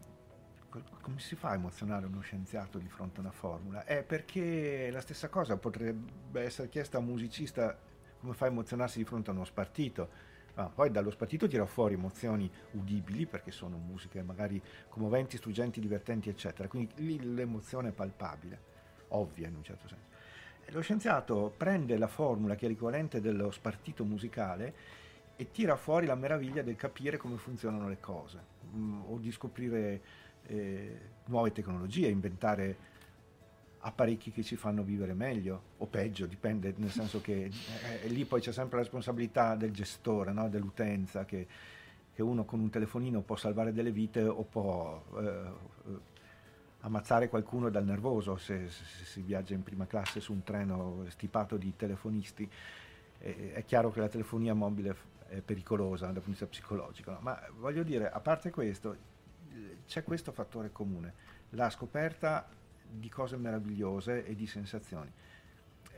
co- 0.69 0.83
come 1.01 1.19
si 1.19 1.35
fa 1.35 1.51
a 1.51 1.55
emozionare 1.55 2.07
uno 2.07 2.21
scienziato 2.21 2.79
di 2.79 2.89
fronte 2.89 3.19
a 3.19 3.23
una 3.23 3.33
formula? 3.33 3.85
È 3.85 4.05
perché 4.05 4.91
la 4.93 5.01
stessa 5.01 5.29
cosa 5.29 5.57
potrebbe 5.57 6.41
essere 6.41 6.69
chiesta 6.69 6.99
a 6.99 7.01
un 7.01 7.07
musicista 7.07 7.77
come 8.21 8.33
fa 8.35 8.45
a 8.47 8.49
emozionarsi 8.49 8.99
di 8.99 9.05
fronte 9.05 9.31
a 9.31 9.33
uno 9.33 9.45
spartito, 9.45 10.33
Ah, 10.57 10.71
poi 10.73 10.91
dallo 10.91 11.11
spartito 11.11 11.49
tira 11.49 11.67
fuori 11.67 11.95
emozioni 11.95 12.49
udibili 12.73 13.27
perché 13.27 13.51
sono 13.51 13.77
musiche 13.77 14.23
magari 14.23 14.63
commoventi, 14.89 15.37
struggenti, 15.37 15.81
divertenti, 15.81 16.29
eccetera. 16.29 16.69
Quindi 16.69 16.93
lì 16.97 17.35
l'emozione 17.35 17.89
è 17.89 17.93
palpabile, 17.93 18.61
ovvia 19.09 19.49
in 19.49 19.57
un 19.57 19.65
certo 19.65 19.89
senso. 19.89 20.13
E 20.65 20.71
lo 20.71 20.81
scienziato 20.81 21.53
prende 21.57 21.99
la 21.99 22.07
formula 22.07 22.55
che 22.55 22.67
è 22.67 22.69
l'equivalente 22.69 23.21
dello 23.21 23.51
spartito 23.51 24.05
musicale 24.05 24.75
e 25.37 25.51
tira 25.51 25.75
fuori 25.75 26.07
la 26.07 26.15
meraviglia 26.15 26.63
del 26.63 26.77
capire 26.77 27.17
come 27.17 27.37
funzionano 27.37 27.89
le 27.89 27.99
cose 27.99 28.39
mh, 28.71 28.79
mm, 28.79 29.03
o 29.09 29.19
di 29.19 29.33
scoprire 29.33 30.01
eh, 30.47 31.01
nuove 31.27 31.51
tecnologie, 31.51 32.07
inventare 32.09 32.93
apparecchi 33.87 34.31
che 34.31 34.43
ci 34.43 34.57
fanno 34.57 34.83
vivere 34.83 35.13
meglio 35.13 35.63
o 35.79 35.87
peggio, 35.87 36.25
dipende, 36.27 36.73
nel 36.77 36.91
senso 36.91 37.21
che 37.21 37.51
eh, 38.03 38.09
lì 38.09 38.25
poi 38.25 38.41
c'è 38.41 38.53
sempre 38.53 38.77
la 38.77 38.83
responsabilità 38.83 39.55
del 39.57 39.73
gestore, 39.73 40.33
no? 40.33 40.49
dell'utenza, 40.49 41.27
che, 41.27 41.47
che, 42.15 42.23
uno 42.23 42.45
con 42.45 42.61
un 42.61 42.71
telefonino 42.71 43.21
può 43.21 43.37
salvare 43.37 43.75
delle 43.75 43.91
vite 43.91 44.23
o 44.23 44.43
può 44.43 45.05
eh, 45.19 45.93
ammazzare 46.81 47.29
qualcuno 47.29 47.69
dal 47.69 47.85
nervoso 47.85 48.37
se, 48.37 48.71
se, 48.71 49.05
si 49.05 49.21
viaggia 49.21 49.53
in 49.53 49.63
prima 49.63 49.87
classe 49.87 50.19
su 50.19 50.33
un 50.33 50.43
treno 50.43 51.05
stipato 51.09 51.59
di 51.59 51.75
telefonisti. 51.77 52.49
Eh, 53.19 53.53
è 53.53 53.65
chiaro 53.67 53.91
che 53.91 54.01
la 54.01 54.09
telefonia 54.09 54.55
mobile 54.55 54.97
è 55.29 55.41
pericolosa 55.43 56.07
dal 56.07 56.23
punto 56.23 56.31
di 56.31 56.31
vista 56.31 56.47
psicologico, 56.47 57.11
no? 57.11 57.19
ma 57.21 57.39
voglio 57.59 57.83
dire, 57.83 58.11
a 58.11 58.21
parte 58.21 58.51
questo, 58.51 58.97
c'è 59.87 60.03
questo 60.03 60.33
fattore 60.33 60.73
comune, 60.73 61.13
la 61.51 61.69
scoperta 61.69 62.49
di 62.91 63.09
cose 63.09 63.37
meravigliose 63.37 64.25
e 64.25 64.35
di 64.35 64.47
sensazioni. 64.47 65.11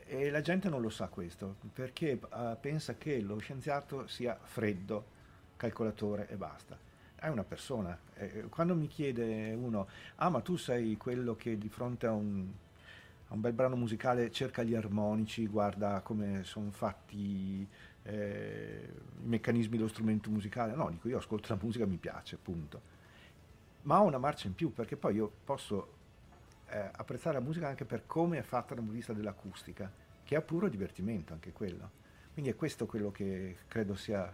E 0.09 0.31
la 0.31 0.41
gente 0.41 0.69
non 0.69 0.81
lo 0.81 0.89
sa 0.89 1.09
questo, 1.09 1.57
perché 1.73 2.19
uh, 2.23 2.57
pensa 2.61 2.95
che 2.95 3.21
lo 3.21 3.39
scienziato 3.39 4.07
sia 4.07 4.39
freddo, 4.41 5.05
calcolatore 5.57 6.29
e 6.29 6.37
basta. 6.37 6.79
È 7.17 7.29
una 7.29 7.43
persona. 7.43 7.99
Eh, 8.15 8.45
quando 8.49 8.77
mi 8.77 8.87
chiede 8.87 9.53
uno, 9.55 9.89
ah 10.17 10.29
ma 10.29 10.41
tu 10.41 10.57
sei 10.57 10.97
quello 10.97 11.35
che 11.35 11.59
di 11.59 11.69
fronte 11.69 12.07
a 12.07 12.13
un, 12.13 12.47
a 13.29 13.35
un 13.35 13.41
bel 13.41 13.53
brano 13.53 13.75
musicale 13.75 14.31
cerca 14.31 14.63
gli 14.63 14.75
armonici, 14.75 15.47
guarda 15.49 16.01
come 16.03 16.45
sono 16.45 16.71
fatti 16.71 17.67
eh, 18.05 18.89
i 19.23 19.27
meccanismi 19.27 19.77
dello 19.77 19.89
strumento 19.89 20.31
musicale. 20.31 20.77
No, 20.77 20.89
dico 20.91 21.09
io 21.09 21.19
ascolto 21.19 21.53
la 21.53 21.59
musica, 21.61 21.85
mi 21.85 21.97
piace, 21.97 22.37
punto. 22.37 22.95
Ma 23.83 24.01
ho 24.01 24.05
una 24.05 24.19
marcia 24.19 24.47
in 24.47 24.55
più 24.55 24.73
perché 24.73 24.97
poi 24.97 25.17
io 25.17 25.31
posso 25.45 25.95
eh, 26.69 26.91
apprezzare 26.93 27.39
la 27.39 27.45
musica 27.45 27.69
anche 27.69 27.85
per 27.85 28.07
come 28.07 28.39
è 28.39 28.43
fatta 28.43 28.69
dal 28.69 28.77
punto 28.77 28.91
di 28.93 28.97
vista 28.99 29.13
dell'acustica, 29.13 29.91
che 30.25 30.37
è 30.37 30.41
puro 30.43 30.69
divertimento 30.69 31.33
anche 31.33 31.53
quello. 31.53 32.05
Quindi 32.33 32.51
è 32.51 32.57
questo 32.57 32.87
quello 32.87 33.11
che 33.11 33.57
credo 33.69 33.95
sia 33.95 34.31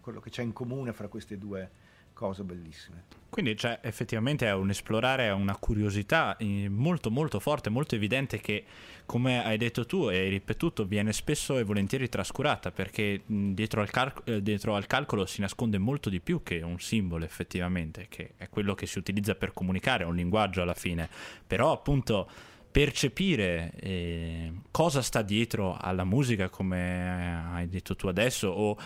quello 0.00 0.20
che 0.20 0.30
c'è 0.30 0.42
in 0.42 0.52
comune 0.52 0.92
fra 0.92 1.08
queste 1.08 1.36
due 1.38 1.70
cose 2.16 2.42
bellissime. 2.42 3.04
Quindi 3.28 3.54
cioè, 3.54 3.80
effettivamente 3.82 4.46
è 4.46 4.54
un 4.54 4.70
esplorare, 4.70 5.26
è 5.26 5.32
una 5.32 5.56
curiosità 5.56 6.38
eh, 6.38 6.70
molto 6.70 7.10
molto 7.10 7.38
forte, 7.38 7.68
molto 7.68 7.94
evidente 7.94 8.40
che 8.40 8.64
come 9.04 9.44
hai 9.44 9.58
detto 9.58 9.84
tu 9.84 10.08
e 10.08 10.16
hai 10.16 10.30
ripetuto 10.30 10.86
viene 10.86 11.12
spesso 11.12 11.58
e 11.58 11.62
volentieri 11.62 12.08
trascurata 12.08 12.70
perché 12.70 13.20
dietro 13.26 13.82
al, 13.82 13.90
cal- 13.90 14.14
eh, 14.24 14.42
dietro 14.42 14.74
al, 14.74 14.86
calcolo 14.86 15.26
si 15.26 15.42
nasconde 15.42 15.76
molto 15.76 16.08
di 16.08 16.20
più 16.20 16.42
che 16.42 16.62
un 16.62 16.80
simbolo 16.80 17.26
effettivamente, 17.26 18.06
che 18.08 18.32
è 18.38 18.48
quello 18.48 18.74
che 18.74 18.86
si 18.86 18.98
utilizza 18.98 19.34
per 19.34 19.52
comunicare, 19.52 20.04
è 20.04 20.06
un 20.06 20.16
linguaggio 20.16 20.62
alla 20.62 20.74
fine, 20.74 21.06
però 21.46 21.72
appunto 21.72 22.26
percepire 22.70 23.72
eh, 23.76 24.52
cosa 24.70 25.02
sta 25.02 25.20
dietro 25.20 25.76
alla 25.78 26.04
musica 26.04 26.48
come 26.48 27.44
hai 27.52 27.68
detto 27.68 27.96
tu 27.96 28.06
adesso 28.06 28.48
o 28.48 28.76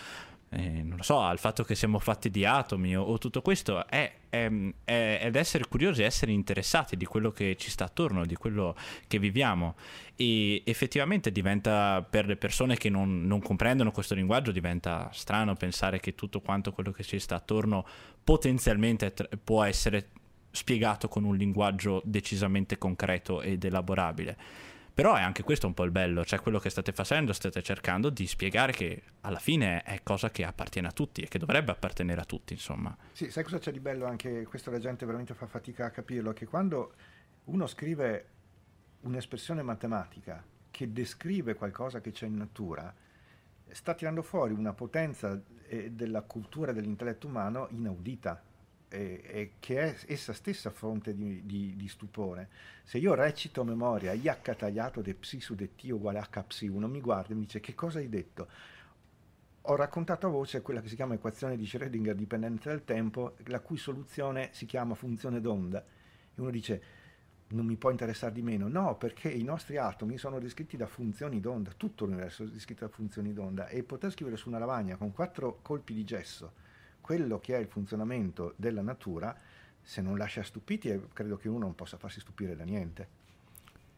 eh, 0.52 0.82
non 0.82 0.96
lo 0.96 1.02
so, 1.04 1.20
al 1.20 1.38
fatto 1.38 1.62
che 1.62 1.76
siamo 1.76 2.00
fatti 2.00 2.28
di 2.28 2.44
atomi 2.44 2.96
o, 2.96 3.04
o 3.04 3.18
tutto 3.18 3.40
questo, 3.40 3.86
è, 3.86 4.12
è, 4.28 4.50
è, 4.84 5.20
ed 5.22 5.36
essere 5.36 5.68
curiosi, 5.68 6.02
essere 6.02 6.32
interessati 6.32 6.96
di 6.96 7.04
quello 7.04 7.30
che 7.30 7.56
ci 7.56 7.70
sta 7.70 7.84
attorno, 7.84 8.26
di 8.26 8.34
quello 8.34 8.74
che 9.06 9.20
viviamo. 9.20 9.76
E 10.16 10.62
effettivamente 10.64 11.30
diventa, 11.30 12.04
per 12.08 12.26
le 12.26 12.36
persone 12.36 12.76
che 12.76 12.90
non, 12.90 13.26
non 13.26 13.40
comprendono 13.40 13.92
questo 13.92 14.16
linguaggio, 14.16 14.50
diventa 14.50 15.08
strano 15.12 15.54
pensare 15.54 16.00
che 16.00 16.16
tutto 16.16 16.40
quanto 16.40 16.72
quello 16.72 16.90
che 16.90 17.04
ci 17.04 17.20
sta 17.20 17.36
attorno 17.36 17.86
potenzialmente 18.24 19.14
può 19.42 19.62
essere 19.62 20.08
spiegato 20.50 21.06
con 21.06 21.22
un 21.22 21.36
linguaggio 21.36 22.02
decisamente 22.04 22.76
concreto 22.76 23.40
ed 23.40 23.62
elaborabile 23.62 24.36
però 25.00 25.14
è 25.14 25.22
anche 25.22 25.42
questo 25.42 25.66
un 25.66 25.72
po' 25.72 25.84
il 25.84 25.90
bello, 25.90 26.26
cioè 26.26 26.40
quello 26.40 26.58
che 26.58 26.68
state 26.68 26.92
facendo, 26.92 27.32
state 27.32 27.62
cercando 27.62 28.10
di 28.10 28.26
spiegare 28.26 28.72
che 28.72 29.02
alla 29.22 29.38
fine 29.38 29.82
è 29.82 30.02
cosa 30.02 30.28
che 30.28 30.44
appartiene 30.44 30.88
a 30.88 30.92
tutti 30.92 31.22
e 31.22 31.28
che 31.28 31.38
dovrebbe 31.38 31.72
appartenere 31.72 32.20
a 32.20 32.24
tutti, 32.26 32.52
insomma. 32.52 32.94
Sì, 33.12 33.30
sai 33.30 33.42
cosa 33.42 33.58
c'è 33.58 33.72
di 33.72 33.80
bello 33.80 34.04
anche 34.04 34.44
questo 34.44 34.70
la 34.70 34.78
gente 34.78 35.06
veramente 35.06 35.32
fa 35.32 35.46
fatica 35.46 35.86
a 35.86 35.90
capirlo, 35.90 36.34
che 36.34 36.44
quando 36.44 36.92
uno 37.44 37.66
scrive 37.66 38.26
un'espressione 39.00 39.62
matematica 39.62 40.44
che 40.70 40.92
descrive 40.92 41.54
qualcosa 41.54 42.02
che 42.02 42.10
c'è 42.10 42.26
in 42.26 42.36
natura, 42.36 42.94
sta 43.70 43.94
tirando 43.94 44.20
fuori 44.20 44.52
una 44.52 44.74
potenza 44.74 45.40
eh, 45.66 45.92
della 45.92 46.20
cultura 46.20 46.72
dell'intelletto 46.72 47.26
umano 47.26 47.68
inaudita 47.70 48.42
e, 48.90 49.22
e 49.24 49.52
che 49.60 49.78
è 49.78 49.96
essa 50.06 50.32
stessa 50.32 50.70
fonte 50.70 51.14
di, 51.14 51.46
di, 51.46 51.74
di, 51.76 51.88
stupore. 51.88 52.48
Se 52.82 52.98
io 52.98 53.14
recito 53.14 53.60
a 53.60 53.64
memoria 53.64 54.12
H 54.12 54.56
tagliato 54.56 55.00
de 55.00 55.14
psi 55.14 55.40
su 55.40 55.54
de 55.54 55.76
t 55.76 55.84
uguale 55.90 56.18
H 56.18 56.42
psi, 56.42 56.66
uno 56.66 56.88
mi 56.88 57.00
guarda 57.00 57.32
e 57.32 57.34
mi 57.34 57.42
dice 57.42 57.60
che 57.60 57.74
cosa 57.74 58.00
hai 58.00 58.08
detto? 58.08 58.48
Ho 59.62 59.76
raccontato 59.76 60.26
a 60.26 60.30
voce 60.30 60.62
quella 60.62 60.80
che 60.80 60.88
si 60.88 60.96
chiama 60.96 61.14
equazione 61.14 61.56
di 61.56 61.64
Schrödinger 61.64 62.14
dipendente 62.14 62.68
dal 62.68 62.84
tempo, 62.84 63.36
la 63.44 63.60
cui 63.60 63.76
soluzione 63.76 64.48
si 64.52 64.66
chiama 64.66 64.94
funzione 64.94 65.40
d'onda. 65.40 65.84
E 66.34 66.40
uno 66.40 66.50
dice, 66.50 66.82
non 67.48 67.66
mi 67.66 67.76
può 67.76 67.90
interessare 67.90 68.32
di 68.32 68.42
meno. 68.42 68.68
No, 68.68 68.96
perché 68.96 69.28
i 69.28 69.44
nostri 69.44 69.76
atomi 69.76 70.16
sono 70.16 70.40
descritti 70.40 70.78
da 70.78 70.86
funzioni 70.86 71.40
d'onda, 71.40 71.72
tutto 71.76 72.06
l'universo 72.06 72.42
è 72.42 72.46
descritto 72.46 72.86
da 72.86 72.90
funzioni 72.90 73.34
d'onda. 73.34 73.68
E 73.68 73.82
poter 73.82 74.10
scrivere 74.10 74.36
su 74.36 74.48
una 74.48 74.58
lavagna 74.58 74.96
con 74.96 75.12
quattro 75.12 75.58
colpi 75.60 75.92
di 75.92 76.04
gesso 76.04 76.68
quello 77.10 77.40
che 77.40 77.56
è 77.56 77.58
il 77.58 77.66
funzionamento 77.66 78.54
della 78.54 78.82
natura, 78.82 79.36
se 79.82 80.00
non 80.00 80.16
lascia 80.16 80.44
stupiti, 80.44 81.08
credo 81.12 81.36
che 81.36 81.48
uno 81.48 81.64
non 81.64 81.74
possa 81.74 81.96
farsi 81.96 82.20
stupire 82.20 82.54
da 82.54 82.62
niente. 82.62 83.08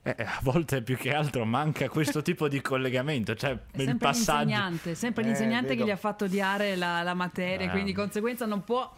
Eh, 0.02 0.14
a 0.16 0.38
volte 0.40 0.80
più 0.80 0.96
che 0.96 1.12
altro 1.12 1.44
manca 1.44 1.90
questo 1.90 2.22
tipo 2.24 2.48
di 2.48 2.62
collegamento, 2.62 3.34
cioè 3.34 3.50
è 3.70 3.82
il 3.82 3.98
passaggio. 3.98 4.46
L'insegnante, 4.46 4.94
sempre 4.94 5.24
l'insegnante 5.24 5.74
eh, 5.74 5.76
che 5.76 5.84
gli 5.84 5.90
ha 5.90 5.96
fatto 5.96 6.24
odiare 6.24 6.74
la, 6.74 7.02
la 7.02 7.12
materia, 7.12 7.66
ah. 7.66 7.70
quindi 7.70 7.90
di 7.90 7.96
conseguenza 7.96 8.46
non 8.46 8.64
può 8.64 8.90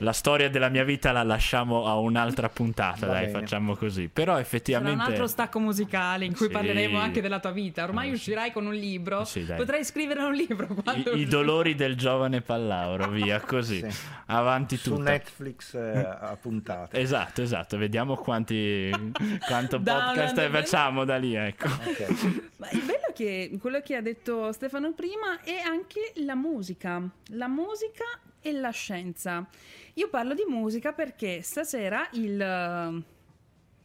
la 0.00 0.12
storia 0.12 0.48
della 0.48 0.68
mia 0.68 0.84
vita 0.84 1.12
la 1.12 1.22
lasciamo 1.22 1.86
a 1.86 1.98
un'altra 1.98 2.48
puntata, 2.48 3.06
Va 3.06 3.12
dai, 3.12 3.26
bene. 3.26 3.38
facciamo 3.40 3.76
così. 3.76 4.08
Però 4.08 4.38
effettivamente... 4.38 4.96
Sarà 4.96 5.06
un 5.06 5.12
altro 5.12 5.26
stacco 5.26 5.58
musicale 5.58 6.24
in 6.24 6.34
cui 6.34 6.46
sì. 6.46 6.52
parleremo 6.52 6.98
anche 6.98 7.20
della 7.20 7.38
tua 7.38 7.50
vita. 7.50 7.84
Ormai 7.84 8.08
eh, 8.08 8.12
uscirai 8.12 8.50
con 8.52 8.66
un 8.66 8.74
libro, 8.74 9.24
sì, 9.24 9.40
potrai 9.40 9.84
scrivere 9.84 10.22
un 10.22 10.32
libro. 10.32 10.68
I, 10.94 11.20
I, 11.20 11.26
dolori 11.26 11.74
del 11.74 11.96
giovane 11.96 12.40
Pallauro, 12.40 13.08
via, 13.08 13.40
così. 13.44 13.84
Sì. 13.88 13.98
Avanti 14.26 14.76
Su 14.76 14.90
tutto. 14.90 14.96
Su 14.96 15.02
Netflix 15.02 15.74
eh, 15.74 15.98
a 15.98 16.36
puntate. 16.40 16.98
Esatto, 16.98 17.42
esatto. 17.42 17.76
Vediamo 17.76 18.16
quanti, 18.16 18.90
quanto 19.46 19.80
podcast 19.80 20.48
facciamo 20.48 21.04
da 21.04 21.16
lì, 21.16 21.34
ecco. 21.34 21.66
Okay. 21.66 22.50
Ma 22.56 22.70
il 22.70 22.80
bello 22.80 23.08
è 23.08 23.12
che 23.12 23.58
quello 23.60 23.80
che 23.80 23.96
ha 23.96 24.02
detto 24.02 24.50
Stefano 24.52 24.92
prima 24.92 25.40
è 25.42 25.58
anche 25.58 26.12
la 26.24 26.34
musica. 26.34 27.02
La 27.32 27.48
musica 27.48 28.04
e 28.40 28.52
la 28.52 28.70
scienza. 28.70 29.46
Io 29.94 30.08
parlo 30.08 30.34
di 30.34 30.44
musica 30.46 30.92
perché 30.92 31.42
stasera 31.42 32.08
il 32.12 32.38
uh, 32.40 33.02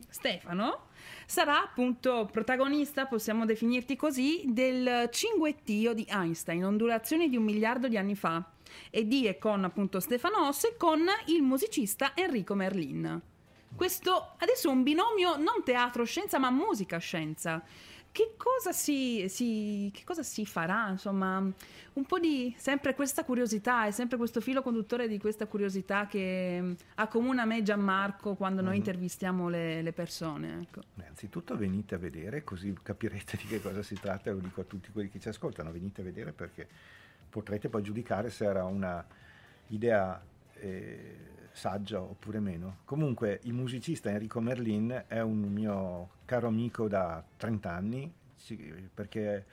Stefano 0.09 0.87
sarà 1.25 1.61
appunto 1.61 2.29
protagonista, 2.31 3.05
possiamo 3.05 3.45
definirti 3.45 3.95
così, 3.95 4.43
del 4.47 5.09
cinguettio 5.11 5.93
di 5.93 6.05
Einstein, 6.09 6.63
ondulazioni 6.63 7.29
di 7.29 7.37
un 7.37 7.43
miliardo 7.43 7.87
di 7.87 7.97
anni 7.97 8.15
fa, 8.15 8.51
e 8.89 9.07
di 9.07 9.25
e 9.27 9.37
con 9.37 9.63
appunto 9.63 9.99
Stefano 9.99 10.47
Osse 10.47 10.75
con 10.77 11.05
il 11.27 11.41
musicista 11.41 12.13
Enrico 12.15 12.53
Merlin. 12.55 13.21
Questo 13.75 14.35
adesso 14.37 14.69
è 14.69 14.71
un 14.71 14.83
binomio 14.83 15.35
non 15.35 15.63
teatro-scienza 15.63 16.39
ma 16.39 16.49
musica-scienza 16.49 17.61
che 18.15 18.35
cosa 18.37 18.71
si, 18.71 19.25
si, 19.27 19.91
che 19.93 20.05
cosa 20.05 20.23
si 20.23 20.45
farà? 20.45 20.87
Insomma, 20.87 21.39
un 21.39 22.05
po' 22.05 22.17
di 22.17 22.55
sempre 22.57 22.95
questa 22.95 23.25
curiosità, 23.25 23.87
è 23.87 23.91
sempre 23.91 24.15
questo 24.15 24.39
filo 24.39 24.61
conduttore 24.61 25.09
di 25.09 25.19
questa 25.19 25.47
curiosità 25.47 26.07
che 26.07 26.59
mm, 26.61 26.73
accomuna 26.95 27.43
me 27.43 27.57
e 27.57 27.63
Gianmarco 27.63 28.35
quando 28.35 28.61
noi 28.61 28.69
mm-hmm. 28.69 28.79
intervistiamo 28.79 29.49
le, 29.49 29.81
le 29.81 29.91
persone. 29.91 30.61
Ecco. 30.61 30.83
Beh, 30.93 31.07
anzitutto 31.07 31.57
venite 31.57 31.95
a 31.95 31.97
vedere, 31.97 32.45
così 32.45 32.73
capirete 32.81 33.35
di 33.35 33.47
che 33.47 33.61
cosa 33.61 33.83
si 33.83 33.99
tratta, 33.99 34.31
lo 34.31 34.39
dico 34.39 34.61
a 34.61 34.63
tutti 34.63 34.91
quelli 34.93 35.09
che 35.09 35.19
ci 35.19 35.27
ascoltano, 35.27 35.69
venite 35.73 35.99
a 35.99 36.05
vedere 36.05 36.31
perché 36.31 36.69
potrete 37.29 37.67
poi 37.67 37.83
giudicare 37.83 38.29
se 38.29 38.45
era 38.45 38.63
una 38.63 39.05
idea 39.67 40.23
eh, 40.53 41.17
saggia 41.55 42.01
oppure 42.01 42.39
meno. 42.39 42.77
Comunque 42.85 43.39
il 43.43 43.53
musicista 43.53 44.09
Enrico 44.09 44.39
Merlin 44.39 45.05
è 45.07 45.21
un 45.21 45.39
mio 45.39 46.09
caro 46.25 46.47
amico 46.47 46.87
da 46.87 47.23
30 47.37 47.71
anni 47.71 48.13
perché 48.93 49.45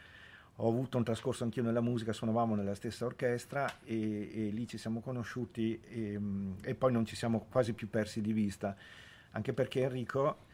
ho 0.57 0.69
avuto 0.69 0.99
un 0.99 1.05
trascorso 1.05 1.45
anch'io 1.45 1.63
nella 1.63 1.81
musica, 1.81 2.13
suonavamo 2.13 2.55
nella 2.55 2.75
stessa 2.75 3.07
orchestra 3.07 3.73
e, 3.85 4.31
e 4.35 4.51
lì 4.51 4.67
ci 4.67 4.77
siamo 4.77 5.01
conosciuti 5.01 5.81
e, 5.89 6.21
e, 6.63 6.75
poi 6.75 6.93
non 6.93 7.07
ci 7.07 7.17
siamo 7.17 7.47
quasi 7.51 7.73
più 7.73 7.89
persi 7.89 8.21
di 8.21 8.33
vista, 8.33 8.77
anche 9.31 9.53
perché 9.53 9.83
Enrico 9.83 10.51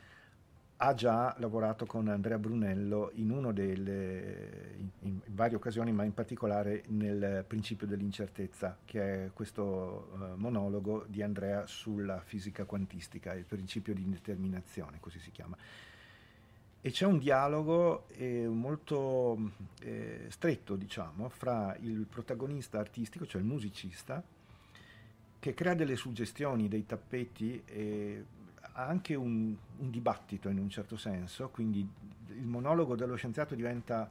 ha 0.80 0.94
già 0.94 1.34
lavorato 1.38 1.86
con 1.86 2.06
Andrea 2.06 2.38
Brunello 2.38 3.10
in, 3.14 3.50
delle, 3.52 4.74
in, 4.76 4.88
in 5.00 5.20
varie 5.26 5.56
occasioni, 5.56 5.90
ma 5.90 6.04
in 6.04 6.14
particolare 6.14 6.84
nel 6.88 7.44
principio 7.46 7.86
dell'incertezza, 7.86 8.78
che 8.84 9.24
è 9.24 9.30
questo 9.32 10.10
uh, 10.12 10.36
monologo 10.36 11.04
di 11.08 11.20
Andrea 11.20 11.66
sulla 11.66 12.20
fisica 12.20 12.64
quantistica, 12.64 13.34
il 13.34 13.44
principio 13.44 13.92
di 13.92 14.02
indeterminazione, 14.02 14.98
così 15.00 15.18
si 15.18 15.32
chiama. 15.32 15.56
E 16.80 16.90
c'è 16.92 17.06
un 17.06 17.18
dialogo 17.18 18.06
eh, 18.10 18.46
molto 18.46 19.50
eh, 19.80 20.26
stretto, 20.28 20.76
diciamo, 20.76 21.28
fra 21.28 21.76
il 21.80 22.06
protagonista 22.08 22.78
artistico, 22.78 23.26
cioè 23.26 23.40
il 23.40 23.48
musicista, 23.48 24.22
che 25.40 25.54
crea 25.54 25.74
delle 25.74 25.96
suggestioni, 25.96 26.68
dei 26.68 26.86
tappeti, 26.86 27.62
e 27.64 28.24
ha 28.32 28.37
anche 28.86 29.14
un, 29.14 29.54
un 29.78 29.90
dibattito 29.90 30.48
in 30.48 30.58
un 30.58 30.68
certo 30.68 30.96
senso, 30.96 31.48
quindi 31.48 31.86
il 32.28 32.46
monologo 32.46 32.94
dello 32.94 33.16
scienziato 33.16 33.54
diventa 33.54 34.08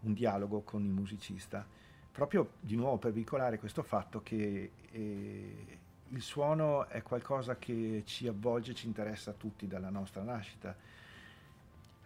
un 0.00 0.12
dialogo 0.12 0.60
con 0.60 0.84
il 0.84 0.90
musicista, 0.90 1.66
proprio 2.12 2.52
di 2.60 2.76
nuovo 2.76 2.98
per 2.98 3.12
veicolare 3.12 3.58
questo 3.58 3.82
fatto 3.82 4.22
che 4.22 4.72
eh, 4.90 5.78
il 6.08 6.22
suono 6.22 6.86
è 6.88 7.02
qualcosa 7.02 7.56
che 7.56 8.02
ci 8.04 8.26
avvolge, 8.26 8.74
ci 8.74 8.86
interessa 8.86 9.30
a 9.30 9.34
tutti 9.34 9.66
dalla 9.66 9.90
nostra 9.90 10.22
nascita. 10.22 10.76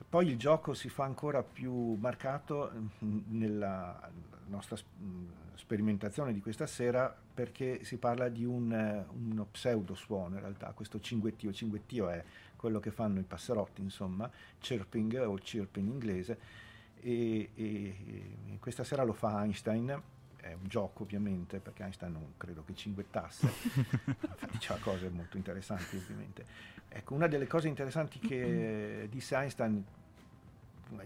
Poi 0.08 0.28
il 0.28 0.36
gioco 0.36 0.74
si 0.74 0.88
fa 0.88 1.04
ancora 1.04 1.42
più 1.42 1.94
marcato 1.94 2.70
mm, 3.02 3.18
nella 3.28 4.08
nostra 4.46 4.76
mm, 4.76 5.26
sperimentazione 5.56 6.32
di 6.32 6.40
questa 6.40 6.66
sera 6.66 7.14
perché 7.34 7.84
si 7.84 7.96
parla 7.96 8.28
di 8.28 8.44
un, 8.44 8.72
eh, 8.72 9.06
uno 9.12 9.46
pseudo 9.50 9.94
suono 9.94 10.34
in 10.34 10.40
realtà, 10.40 10.72
questo 10.72 11.00
cinguettio, 11.00 11.52
cinguettio 11.52 12.08
è 12.08 12.22
quello 12.56 12.80
che 12.80 12.90
fanno 12.90 13.20
i 13.20 13.24
passerotti 13.24 13.80
insomma, 13.80 14.30
chirping 14.58 15.22
o 15.26 15.34
chirp 15.34 15.76
in 15.76 15.88
inglese 15.88 16.38
e, 17.00 17.50
e, 17.54 17.96
e 18.46 18.58
questa 18.58 18.84
sera 18.84 19.02
lo 19.02 19.12
fa 19.12 19.42
Einstein 19.42 20.02
è 20.44 20.52
un 20.52 20.68
gioco 20.68 21.04
ovviamente, 21.04 21.58
perché 21.58 21.82
Einstein 21.84 22.12
non 22.12 22.34
credo 22.36 22.64
che 22.64 22.74
cinguettasse, 22.74 23.50
diceva 24.52 24.78
cose 24.78 25.08
molto 25.08 25.38
interessanti 25.38 25.96
ovviamente. 25.96 26.44
Ecco, 26.88 27.14
una 27.14 27.26
delle 27.26 27.46
cose 27.46 27.68
interessanti 27.68 28.18
che 28.18 29.08
disse 29.10 29.34
Einstein 29.34 29.82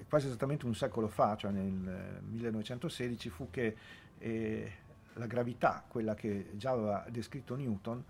quasi 0.09 0.27
esattamente 0.27 0.67
un 0.67 0.75
secolo 0.75 1.09
fa, 1.09 1.37
cioè 1.37 1.53
nel 1.53 2.21
1916, 2.29 3.29
fu 3.29 3.49
che 3.51 3.77
eh, 4.19 4.73
la 5.15 5.27
gravità, 5.27 5.85
quella 5.87 6.15
che 6.15 6.51
già 6.55 6.71
aveva 6.71 7.05
descritto 7.11 7.57
Newton, 7.57 8.05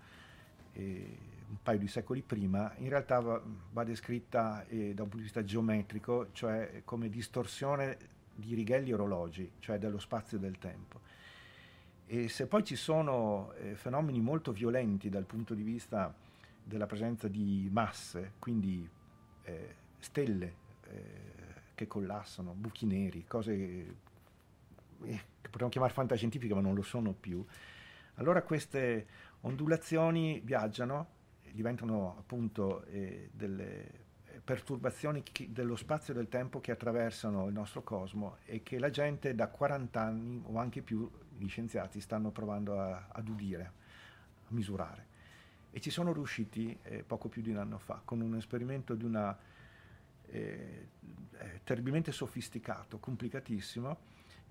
eh, 0.73 1.17
un 1.49 1.57
paio 1.63 1.79
di 1.79 1.87
secoli 1.87 2.21
prima, 2.21 2.73
in 2.77 2.89
realtà 2.89 3.19
va, 3.19 3.41
va 3.71 3.83
descritta 3.83 4.65
eh, 4.67 4.93
da 4.93 5.03
un 5.03 5.09
punto 5.09 5.17
di 5.17 5.23
vista 5.23 5.43
geometrico, 5.43 6.27
cioè 6.31 6.83
come 6.85 7.09
distorsione 7.09 7.97
di 8.35 8.53
righelli 8.53 8.93
orologi, 8.93 9.51
cioè 9.59 9.79
dello 9.79 9.99
spazio 9.99 10.37
e 10.37 10.39
del 10.39 10.57
tempo. 10.57 10.99
E 12.05 12.27
se 12.27 12.47
poi 12.47 12.63
ci 12.63 12.75
sono 12.75 13.53
eh, 13.53 13.75
fenomeni 13.75 14.19
molto 14.19 14.51
violenti 14.51 15.09
dal 15.09 15.25
punto 15.25 15.53
di 15.53 15.63
vista 15.63 16.13
della 16.63 16.85
presenza 16.85 17.27
di 17.27 17.67
masse, 17.71 18.33
quindi 18.39 18.87
eh, 19.43 19.75
stelle 19.97 20.53
eh, 20.87 21.01
che 21.75 21.87
collassano, 21.87 22.53
buchi 22.53 22.85
neri, 22.85 23.25
cose 23.25 23.95
che 25.49 25.51
potremmo 25.51 25.71
chiamare 25.71 25.93
fantascientifiche 25.93 26.53
ma 26.53 26.61
non 26.61 26.75
lo 26.75 26.83
sono 26.83 27.11
più, 27.11 27.43
allora 28.15 28.43
queste 28.43 29.07
ondulazioni 29.41 30.41
viaggiano, 30.43 31.17
diventano 31.51 32.15
appunto 32.17 32.83
eh, 32.85 33.29
delle 33.33 34.07
perturbazioni 34.43 35.23
dello 35.47 35.75
spazio 35.75 36.13
e 36.13 36.15
del 36.15 36.29
tempo 36.29 36.59
che 36.59 36.71
attraversano 36.71 37.47
il 37.47 37.53
nostro 37.53 37.83
cosmo 37.83 38.37
e 38.45 38.63
che 38.63 38.79
la 38.79 38.89
gente 38.89 39.35
da 39.35 39.47
40 39.47 40.01
anni 40.01 40.41
o 40.45 40.57
anche 40.57 40.81
più 40.81 41.09
gli 41.37 41.47
scienziati 41.47 41.99
stanno 41.99 42.31
provando 42.31 42.79
a, 42.79 43.07
ad 43.11 43.27
udire, 43.27 43.63
a 44.47 44.47
misurare. 44.49 45.07
E 45.71 45.79
ci 45.79 45.89
sono 45.89 46.13
riusciti 46.13 46.77
eh, 46.83 47.03
poco 47.03 47.27
più 47.27 47.41
di 47.41 47.51
un 47.51 47.57
anno 47.57 47.77
fa 47.77 48.01
con 48.03 48.21
un 48.21 48.35
esperimento 48.35 48.95
di 48.95 49.05
una 49.05 49.37
eh, 50.31 50.87
terribilmente 51.63 52.11
sofisticato, 52.11 52.97
complicatissimo, 52.97 53.97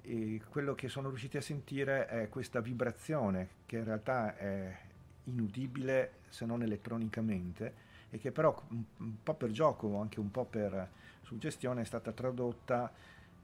e 0.03 0.41
quello 0.49 0.75
che 0.75 0.89
sono 0.89 1.09
riusciti 1.09 1.37
a 1.37 1.43
sentire 1.43 2.07
è 2.07 2.29
questa 2.29 2.61
vibrazione 2.61 3.49
che 3.67 3.77
in 3.77 3.85
realtà 3.85 4.37
è 4.37 4.77
inudibile 5.25 6.13
se 6.29 6.47
non 6.47 6.63
elettronicamente 6.63 7.87
e 8.11 8.19
che 8.19 8.33
però 8.33 8.63
un, 8.71 8.83
un 8.99 9.23
po' 9.23 9.35
per 9.35 9.51
gioco 9.51 9.89
o 9.89 10.01
anche 10.01 10.21
un 10.21 10.31
po' 10.31 10.45
per 10.45 10.89
suggestione 11.23 11.83
è 11.83 11.85
stata 11.85 12.13
tradotta 12.13 12.91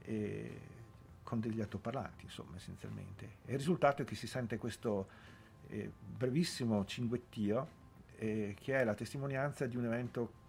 eh, 0.01 0.59
con 1.21 1.39
degli 1.39 1.61
altoparlanti, 1.61 2.25
insomma, 2.25 2.55
essenzialmente. 2.55 3.25
E 3.45 3.53
il 3.53 3.57
risultato 3.57 4.01
è 4.01 4.05
che 4.05 4.15
si 4.15 4.27
sente 4.27 4.57
questo 4.57 5.07
eh, 5.67 5.91
brevissimo 5.99 6.85
cinguettio 6.85 7.83
eh, 8.17 8.55
che 8.59 8.79
è 8.79 8.83
la 8.83 8.93
testimonianza 8.93 9.65
di 9.65 9.75
un 9.75 9.85
evento 9.85 10.43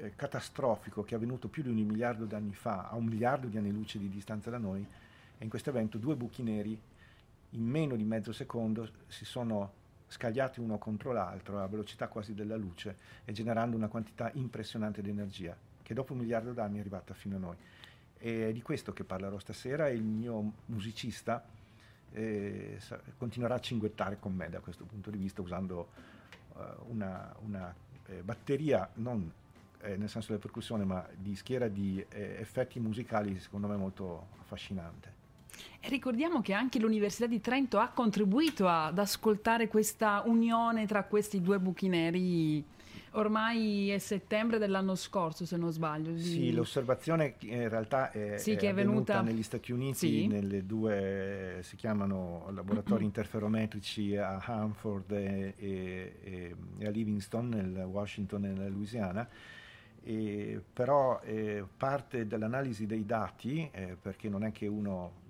eh, 0.00 0.12
catastrofico 0.14 1.04
che 1.04 1.14
è 1.14 1.16
avvenuto 1.16 1.48
più 1.48 1.62
di 1.62 1.68
un 1.68 1.76
miliardo 1.76 2.24
di 2.24 2.34
anni 2.34 2.54
fa, 2.54 2.88
a 2.88 2.96
un 2.96 3.04
miliardo 3.04 3.46
di 3.46 3.56
anni 3.56 3.70
luce 3.70 3.98
di 3.98 4.08
distanza 4.08 4.50
da 4.50 4.58
noi, 4.58 4.86
e 5.38 5.42
in 5.44 5.50
questo 5.50 5.70
evento 5.70 5.98
due 5.98 6.16
buchi 6.16 6.42
neri 6.42 6.78
in 7.50 7.64
meno 7.64 7.96
di 7.96 8.04
mezzo 8.04 8.32
secondo 8.32 8.88
si 9.06 9.24
sono 9.24 9.84
scagliati 10.08 10.60
uno 10.60 10.78
contro 10.78 11.12
l'altro 11.12 11.60
a 11.60 11.66
velocità 11.66 12.08
quasi 12.08 12.34
della 12.34 12.56
luce 12.56 12.96
e 13.24 13.32
generando 13.32 13.76
una 13.76 13.88
quantità 13.88 14.30
impressionante 14.34 15.02
di 15.02 15.10
energia 15.10 15.56
che 15.82 15.94
dopo 15.94 16.12
un 16.12 16.20
miliardo 16.20 16.52
d'anni 16.52 16.78
è 16.78 16.80
arrivata 16.80 17.14
fino 17.14 17.36
a 17.36 17.38
noi. 17.38 17.56
E 18.18 18.48
è 18.48 18.52
di 18.52 18.62
questo 18.62 18.92
che 18.92 19.04
parlerò 19.04 19.38
stasera 19.38 19.88
e 19.88 19.94
il 19.94 20.02
mio 20.02 20.52
musicista 20.66 21.44
eh, 22.12 22.78
continuerà 23.16 23.54
a 23.54 23.60
cinguettare 23.60 24.18
con 24.18 24.34
me 24.34 24.48
da 24.48 24.60
questo 24.60 24.84
punto 24.84 25.10
di 25.10 25.18
vista 25.18 25.42
usando 25.42 25.88
uh, 26.54 26.60
una, 26.88 27.32
una 27.42 27.72
eh, 28.06 28.22
batteria 28.22 28.88
non 28.94 29.30
eh, 29.86 29.96
nel 29.96 30.08
senso 30.08 30.28
della 30.28 30.40
percussione 30.40 30.84
ma 30.84 31.06
di 31.14 31.34
schiera 31.34 31.68
di 31.68 32.04
eh, 32.10 32.36
effetti 32.38 32.78
musicali 32.80 33.38
secondo 33.38 33.66
me 33.66 33.76
molto 33.76 34.28
affascinante. 34.40 35.24
E 35.80 35.88
ricordiamo 35.88 36.42
che 36.42 36.52
anche 36.52 36.78
l'Università 36.78 37.26
di 37.26 37.40
Trento 37.40 37.78
ha 37.78 37.88
contribuito 37.88 38.68
ad 38.68 38.98
ascoltare 38.98 39.68
questa 39.68 40.22
unione 40.26 40.86
tra 40.86 41.04
questi 41.04 41.40
due 41.40 41.58
buchi 41.58 41.88
neri 41.88 42.64
ormai 43.16 43.90
è 43.90 43.98
settembre 43.98 44.58
dell'anno 44.58 44.94
scorso, 44.94 45.44
se 45.44 45.56
non 45.56 45.70
sbaglio. 45.72 46.12
Di... 46.12 46.22
Sì, 46.22 46.52
l'osservazione 46.52 47.36
in 47.40 47.68
realtà 47.68 48.10
è, 48.10 48.38
sì, 48.38 48.52
è, 48.52 48.58
è 48.58 48.74
venuta 48.74 49.20
negli 49.20 49.42
Stati 49.42 49.72
Uniti, 49.72 49.94
sì. 49.94 50.26
nelle 50.26 50.64
due, 50.64 51.58
si 51.62 51.76
chiamano 51.76 52.48
laboratori 52.52 53.04
interferometrici 53.04 54.16
a 54.16 54.42
Hanford 54.44 55.10
e, 55.12 55.54
e, 55.56 56.54
e, 56.78 56.86
a 56.86 56.90
Livingston, 56.90 57.48
nel 57.48 57.84
Washington 57.84 58.44
e 58.44 58.48
nella 58.48 58.68
Louisiana. 58.68 59.28
E, 60.08 60.62
però 60.72 61.20
eh, 61.24 61.64
parte 61.76 62.28
dell'analisi 62.28 62.86
dei 62.86 63.04
dati, 63.04 63.68
eh, 63.72 63.96
perché 64.00 64.28
non 64.28 64.44
è 64.44 64.52
che 64.52 64.68
uno 64.68 65.24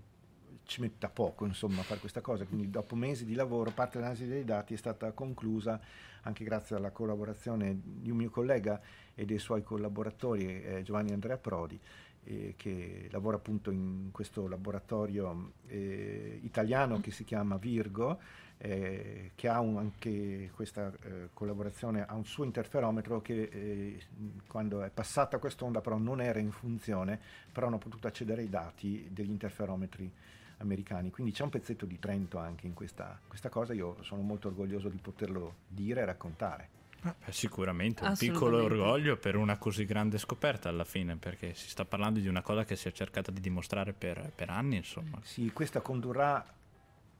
ci 0.64 0.82
metta 0.82 1.08
poco 1.08 1.46
insomma, 1.46 1.80
a 1.80 1.82
fare 1.82 1.98
questa 1.98 2.20
cosa, 2.20 2.44
quindi 2.44 2.68
dopo 2.68 2.94
mesi 2.94 3.24
di 3.24 3.34
lavoro 3.34 3.70
parte 3.70 3.96
dell'analisi 3.96 4.28
dei 4.28 4.44
dati 4.44 4.74
è 4.74 4.76
stata 4.76 5.12
conclusa 5.12 5.80
anche 6.22 6.44
grazie 6.44 6.76
alla 6.76 6.90
collaborazione 6.90 7.80
di 7.82 8.10
un 8.10 8.18
mio 8.18 8.28
collega 8.28 8.78
e 9.14 9.24
dei 9.24 9.38
suoi 9.38 9.62
collaboratori, 9.62 10.62
eh, 10.62 10.82
Giovanni 10.82 11.12
Andrea 11.12 11.38
Prodi, 11.38 11.80
eh, 12.24 12.52
che 12.56 13.08
lavora 13.10 13.36
appunto 13.36 13.70
in 13.70 14.10
questo 14.12 14.46
laboratorio 14.46 15.52
eh, 15.68 16.38
italiano 16.42 17.00
che 17.00 17.12
si 17.12 17.24
chiama 17.24 17.56
Virgo, 17.56 18.18
eh, 18.58 19.32
che 19.34 19.48
ha 19.48 19.60
un, 19.60 19.76
anche 19.76 20.50
questa 20.54 20.92
eh, 21.02 21.28
collaborazione, 21.32 22.04
ha 22.04 22.14
un 22.14 22.24
suo 22.24 22.44
interferometro 22.44 23.20
che 23.20 23.42
eh, 23.52 24.02
quando 24.46 24.82
è 24.82 24.90
passata 24.90 25.38
quest'onda 25.38 25.80
però 25.80 25.98
non 25.98 26.20
era 26.20 26.38
in 26.38 26.50
funzione, 26.50 27.20
però 27.52 27.66
hanno 27.66 27.78
potuto 27.78 28.06
accedere 28.06 28.42
ai 28.42 28.48
dati 28.48 29.08
degli 29.10 29.30
interferometri 29.30 30.10
americani. 30.58 31.10
Quindi 31.10 31.32
c'è 31.32 31.42
un 31.42 31.50
pezzetto 31.50 31.84
di 31.84 31.98
Trento 31.98 32.38
anche 32.38 32.66
in 32.66 32.74
questa, 32.74 33.18
questa 33.26 33.48
cosa, 33.48 33.74
io 33.74 33.96
sono 34.02 34.22
molto 34.22 34.48
orgoglioso 34.48 34.88
di 34.88 34.98
poterlo 34.98 35.56
dire 35.68 36.00
e 36.00 36.04
raccontare. 36.04 36.68
Ah, 37.02 37.14
beh, 37.24 37.30
sicuramente 37.30 38.02
un 38.04 38.16
piccolo 38.16 38.62
orgoglio 38.62 39.16
per 39.18 39.36
una 39.36 39.58
così 39.58 39.84
grande 39.84 40.16
scoperta 40.18 40.70
alla 40.70 40.84
fine, 40.84 41.16
perché 41.16 41.54
si 41.54 41.68
sta 41.68 41.84
parlando 41.84 42.20
di 42.20 42.26
una 42.26 42.42
cosa 42.42 42.64
che 42.64 42.74
si 42.74 42.88
è 42.88 42.92
cercata 42.92 43.30
di 43.30 43.40
dimostrare 43.40 43.92
per, 43.92 44.32
per 44.34 44.48
anni, 44.48 44.76
insomma. 44.76 45.20
Sì, 45.22 45.52
questa 45.52 45.80
condurrà 45.80 46.44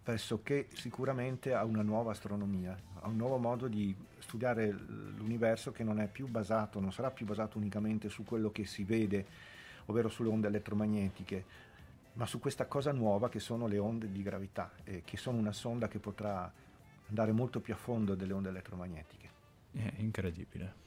pressoché 0.06 0.68
sicuramente 0.72 1.52
a 1.52 1.64
una 1.64 1.82
nuova 1.82 2.12
astronomia, 2.12 2.78
a 3.00 3.08
un 3.08 3.16
nuovo 3.16 3.38
modo 3.38 3.66
di 3.66 3.92
studiare 4.18 4.70
l'universo 4.70 5.72
che 5.72 5.82
non 5.82 5.98
è 5.98 6.06
più 6.06 6.28
basato, 6.28 6.78
non 6.78 6.92
sarà 6.92 7.10
più 7.10 7.26
basato 7.26 7.58
unicamente 7.58 8.08
su 8.08 8.22
quello 8.22 8.52
che 8.52 8.66
si 8.66 8.84
vede, 8.84 9.26
ovvero 9.86 10.08
sulle 10.08 10.28
onde 10.28 10.46
elettromagnetiche, 10.46 11.44
ma 12.12 12.24
su 12.24 12.38
questa 12.38 12.66
cosa 12.66 12.92
nuova 12.92 13.28
che 13.28 13.40
sono 13.40 13.66
le 13.66 13.78
onde 13.78 14.12
di 14.12 14.22
gravità, 14.22 14.70
eh, 14.84 15.02
che 15.04 15.16
sono 15.16 15.38
una 15.38 15.50
sonda 15.50 15.88
che 15.88 15.98
potrà 15.98 16.52
andare 17.08 17.32
molto 17.32 17.58
più 17.58 17.74
a 17.74 17.76
fondo 17.76 18.14
delle 18.14 18.32
onde 18.32 18.50
elettromagnetiche. 18.50 19.30
È 19.72 19.92
incredibile. 19.96 20.84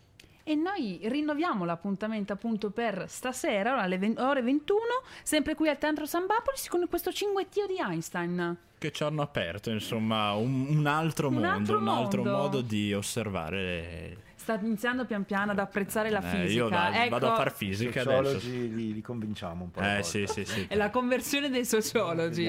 E 0.50 0.56
noi 0.56 1.00
rinnoviamo 1.04 1.64
l'appuntamento 1.64 2.34
appunto 2.34 2.72
per 2.72 3.06
stasera, 3.08 3.78
alle 3.78 4.16
ore 4.18 4.42
21, 4.42 4.80
sempre 5.22 5.54
qui 5.54 5.70
al 5.70 5.78
Teatro 5.78 6.08
San 6.08 6.26
Bapolis 6.26 6.68
con 6.70 6.88
questo 6.90 7.12
cinguettio 7.12 7.68
di 7.68 7.76
Einstein. 7.78 8.58
Che 8.80 8.92
ci 8.92 9.04
hanno 9.04 9.22
aperto, 9.22 9.70
insomma, 9.70 10.34
un, 10.34 10.66
un 10.70 10.88
altro 10.88 11.28
Un 11.28 11.36
mondo, 11.36 11.50
altro 11.50 11.78
un 11.78 11.88
altro 11.88 12.24
mondo. 12.24 12.38
modo 12.40 12.62
di 12.62 12.92
osservare. 12.96 14.29
Sta 14.56 14.66
iniziando 14.66 15.06
pian 15.06 15.26
piano 15.26 15.52
ad 15.52 15.60
apprezzare 15.60 16.10
la 16.10 16.20
Eh, 16.20 16.42
fisica. 16.42 16.64
io 16.64 16.70
vado, 16.70 16.96
ecco, 16.98 17.10
vado 17.10 17.32
a 17.32 17.36
far 17.36 17.54
fisica 17.54 18.02
adesso. 18.02 18.40
Sociologi 18.40 18.74
li, 18.74 18.94
li 18.94 19.02
convinciamo 19.02 19.66
un 19.66 19.70
po'. 19.72 19.80
Eh 19.80 20.02
sì, 20.02 20.26
sì, 20.26 20.44
sì. 20.44 20.66
È 20.68 20.76
la 20.76 20.90
conversione 20.90 21.52
dei 21.52 21.66
sociologi. 21.66 22.48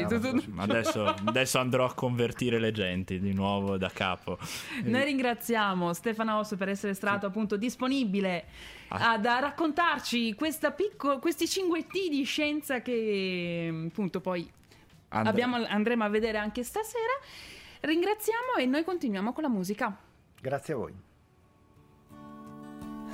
Adesso, 0.57 1.05
adesso 1.27 1.59
andrò 1.59 1.85
a 1.85 1.93
convertire 1.93 2.59
le 2.59 2.73
genti 2.73 3.21
di 3.21 3.35
nuovo 3.35 3.77
da 3.77 3.91
capo. 3.93 4.39
Noi 4.85 5.05
ringraziamo 5.05 5.93
Stefano 5.93 6.39
Osso 6.39 6.57
per 6.57 6.71
essere 6.71 6.95
stato 6.95 7.27
appunto 7.27 7.59
disponibile 7.59 8.45
Ah. 8.89 9.13
ad, 9.13 9.27
a 9.27 9.39
raccontarci 9.41 10.35
questa 10.35 10.71
picco- 10.71 11.19
questi 11.19 11.47
cinguetti 11.47 12.09
di 12.09 12.23
scienza 12.25 12.81
che 12.81 13.71
appunto 13.89 14.21
poi 14.21 14.51
abbiamo- 15.11 15.57
andremo 15.69 16.03
a 16.05 16.09
vedere 16.09 16.39
anche 16.39 16.63
stasera. 16.65 17.13
Ringraziamo 17.81 18.55
e 18.59 18.65
noi 18.65 18.85
continuiamo 18.85 19.35
con 19.35 19.43
la 19.43 19.51
musica. 19.51 19.95
Grazie 20.41 20.73
a 20.73 20.77
voi. 20.79 20.95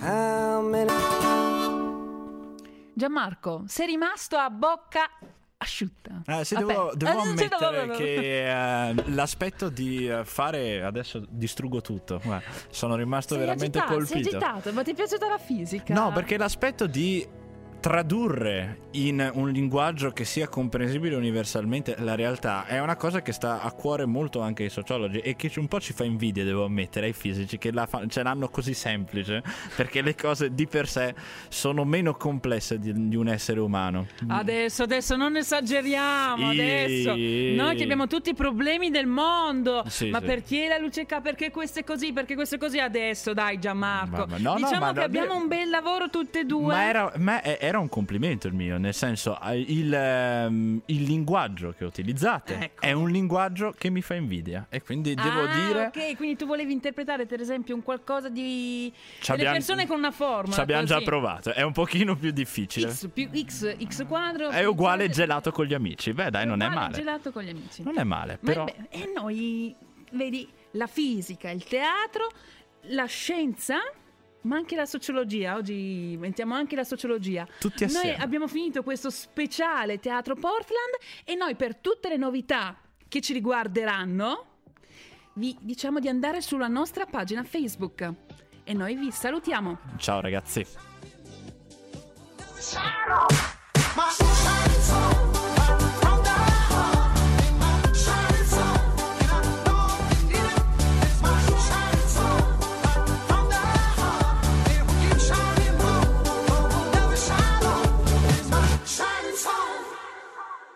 How 0.01 0.61
many 0.63 0.91
Gianmarco, 2.95 3.65
sei 3.67 3.87
rimasto 3.87 4.37
a 4.37 4.49
bocca 4.49 5.09
asciutta. 5.59 6.23
Eh, 6.27 6.45
sì, 6.45 6.55
devo, 6.55 6.93
devo 6.95 7.23
Eh, 7.25 7.29
ammettere 7.29 7.89
che 7.97 8.89
eh, 8.89 8.95
l'aspetto 9.11 9.69
di 9.69 10.09
eh, 10.09 10.25
fare 10.25 10.83
adesso 10.83 11.23
distruggo 11.29 11.81
tutto. 11.83 12.21
Guarda, 12.23 12.47
sono 12.71 12.95
rimasto 12.97 13.35
Sei 13.35 13.43
veramente 13.45 13.79
agitato, 13.79 14.05
sei 14.05 14.13
colpito. 14.23 14.37
agitato, 14.37 14.73
ma 14.73 14.83
ti 14.83 14.91
è 14.93 14.95
piaciuta 14.95 15.29
la 15.29 15.39
fisica? 15.39 15.93
No, 15.95 16.13
perché 16.13 16.37
l'aspetto 16.39 16.87
di 16.87 17.27
tradurre 17.87 18.79
in 18.93 19.31
un 19.35 19.49
linguaggio 19.49 20.11
che 20.11 20.25
sia 20.25 20.49
comprensibile 20.49 21.15
universalmente 21.15 21.95
la 21.99 22.17
realtà 22.17 22.67
è 22.67 22.81
una 22.81 22.97
cosa 22.97 23.23
che 23.23 23.31
sta 23.31 23.61
a 23.63 23.71
cuore 23.71 24.07
molto 24.07 24.41
anche 24.41 24.65
ai 24.65 24.71
sociologi 24.71 25.21
e 25.21 25.37
che 25.37 25.53
un 25.57 25.69
po' 25.69 25.79
ci 25.79 25.93
fa 25.93 26.03
invidia, 26.03 26.43
devo 26.43 26.65
ammettere, 26.65 27.07
ai 27.07 27.13
fisici 27.13 27.59
che 27.59 27.71
la 27.71 27.87
fa- 27.87 28.05
ce 28.09 28.25
l'hanno 28.25 28.49
così 28.49 28.75
semplice 28.75 29.41
perché 29.77 30.03
le 30.03 30.17
cose 30.17 30.53
di 30.53 30.67
per 30.67 30.89
sé 30.89 31.15
sono 31.49 31.85
meno 31.85 32.17
complesse 32.17 32.81
di, 32.81 33.09
di 33.09 33.15
un 33.15 33.29
essere 33.29 33.61
umano. 33.61 34.09
Adesso, 34.27 34.83
adesso 34.83 35.15
non 35.15 35.37
esageriamo, 35.37 36.49
adesso. 36.49 37.11
Noi 37.11 37.77
che 37.77 37.85
abbiamo 37.85 38.09
tutti 38.09 38.31
i 38.31 38.35
problemi 38.35 38.91
del 38.91 39.07
mondo. 39.07 39.85
Sì, 39.87 40.11
ma 40.11 40.19
sì. 40.19 40.25
perché 40.25 40.67
la 40.67 40.79
luce 40.79 41.07
ca? 41.07 41.21
Perché 41.21 41.53
questo 41.53 41.79
è 41.79 41.85
così? 41.85 42.13
Perché 42.13 42.35
questo 42.35 42.57
è 42.57 42.59
così 42.59 42.81
adesso? 42.81 43.33
Dai, 43.33 43.61
Gianmarco. 43.61 44.17
Ma- 44.17 44.27
ma 44.27 44.39
no, 44.39 44.51
no, 44.51 44.57
diciamo 44.57 44.87
ma 44.87 44.93
che 44.93 44.99
no, 44.99 45.05
abbiamo 45.05 45.37
un 45.37 45.47
bel 45.47 45.71
lavoro 45.71 46.11
tutte 46.11 46.41
e 46.41 46.45
due. 46.45 46.75
Ma 46.75 46.89
era, 46.89 47.13
ma 47.19 47.43
è- 47.43 47.59
era 47.77 47.81
un 47.81 47.89
complimento 47.89 48.47
il 48.47 48.55
mio, 48.55 48.79
nel 48.79 48.95
senso 48.95 49.39
eh, 49.41 49.59
il, 49.61 49.93
ehm, 49.93 50.83
il 50.87 51.03
linguaggio 51.03 51.73
che 51.77 51.85
utilizzate 51.85 52.59
Ecco. 52.59 52.83
è 52.83 52.93
un 52.93 53.11
linguaggio 53.11 53.75
che 53.77 53.91
mi 53.91 54.03
fa 54.03 54.15
invidia 54.15 54.67
e 54.71 54.83
quindi 54.83 55.15
devo 55.15 55.43
Ah, 55.43 55.67
dire... 55.67 55.87
Ok, 55.87 56.17
quindi 56.17 56.37
tu 56.37 56.47
volevi 56.47 56.73
interpretare, 56.73 57.27
per 57.27 57.41
esempio, 57.41 57.75
un 57.75 57.83
qualcosa 57.83 58.29
di. 58.29 58.93
delle 59.21 59.33
abbiam- 59.35 59.53
persone 59.53 59.87
con 59.87 59.99
una 59.99 60.11
forma. 60.11 60.53
Ci 60.53 60.61
abbiamo 60.61 60.85
già 60.85 61.01
provato, 61.01 61.53
è 61.53 61.63
un 61.63 61.73
pochino 61.73 62.17
più 62.17 62.31
difficile. 62.31 62.91
X 62.91 63.09
più 63.13 63.29
X, 63.33 63.77
X 63.87 64.07
quadro. 64.07 64.49
È 64.49 64.65
uguale 64.65 65.09
gelato 65.09 65.51
con 65.53 65.67
gli 65.67 65.75
amici. 65.75 66.13
Beh, 66.13 66.31
dai, 66.31 66.47
non 66.47 66.63
è 66.63 66.69
male. 66.69 66.95
Gelato 66.95 67.31
con 67.31 67.43
gli 67.43 67.51
amici. 67.51 67.83
Non 67.83 67.99
è 67.99 68.05
male, 68.05 68.39
Ma 68.41 68.51
però 68.51 68.65
be- 68.65 68.75
E 68.89 69.11
noi, 69.15 69.75
vedi, 70.13 70.49
la 70.73 70.87
fisica, 70.87 71.51
il 71.51 71.65
teatro, 71.65 72.29
la 72.89 73.05
scienza, 73.07 73.77
ma 74.47 74.57
anche 74.57 74.77
la 74.77 74.87
sociologia. 74.87 75.57
Oggi 75.57 76.17
mettiamo 76.19 76.55
anche 76.55 76.77
la 76.77 76.85
sociologia. 76.85 77.47
Tutti 77.59 77.85
Noi 77.85 77.95
assieme. 77.95 78.17
abbiamo 78.17 78.49
finito 78.49 78.83
questo 78.83 79.11
speciale 79.11 79.99
Teatro 79.99 80.35
Portland 80.35 80.95
e 81.25 81.35
noi 81.35 81.55
per 81.57 81.77
tutte 81.77 82.09
le 82.09 82.17
novità 82.17 82.79
che 83.09 83.21
ci 83.21 83.33
riguarderanno 83.33 84.55
vi 85.35 85.57
diciamo 85.61 85.99
di 85.99 86.09
andare 86.09 86.41
sulla 86.41 86.69
nostra 86.69 87.05
pagina 87.07 87.43
Facebook. 87.45 88.13
E 88.65 88.73
noi 88.73 88.97
vi 88.97 89.11
salutiamo. 89.11 89.79
ciao 89.99 90.21
ragazzi. 90.21 90.67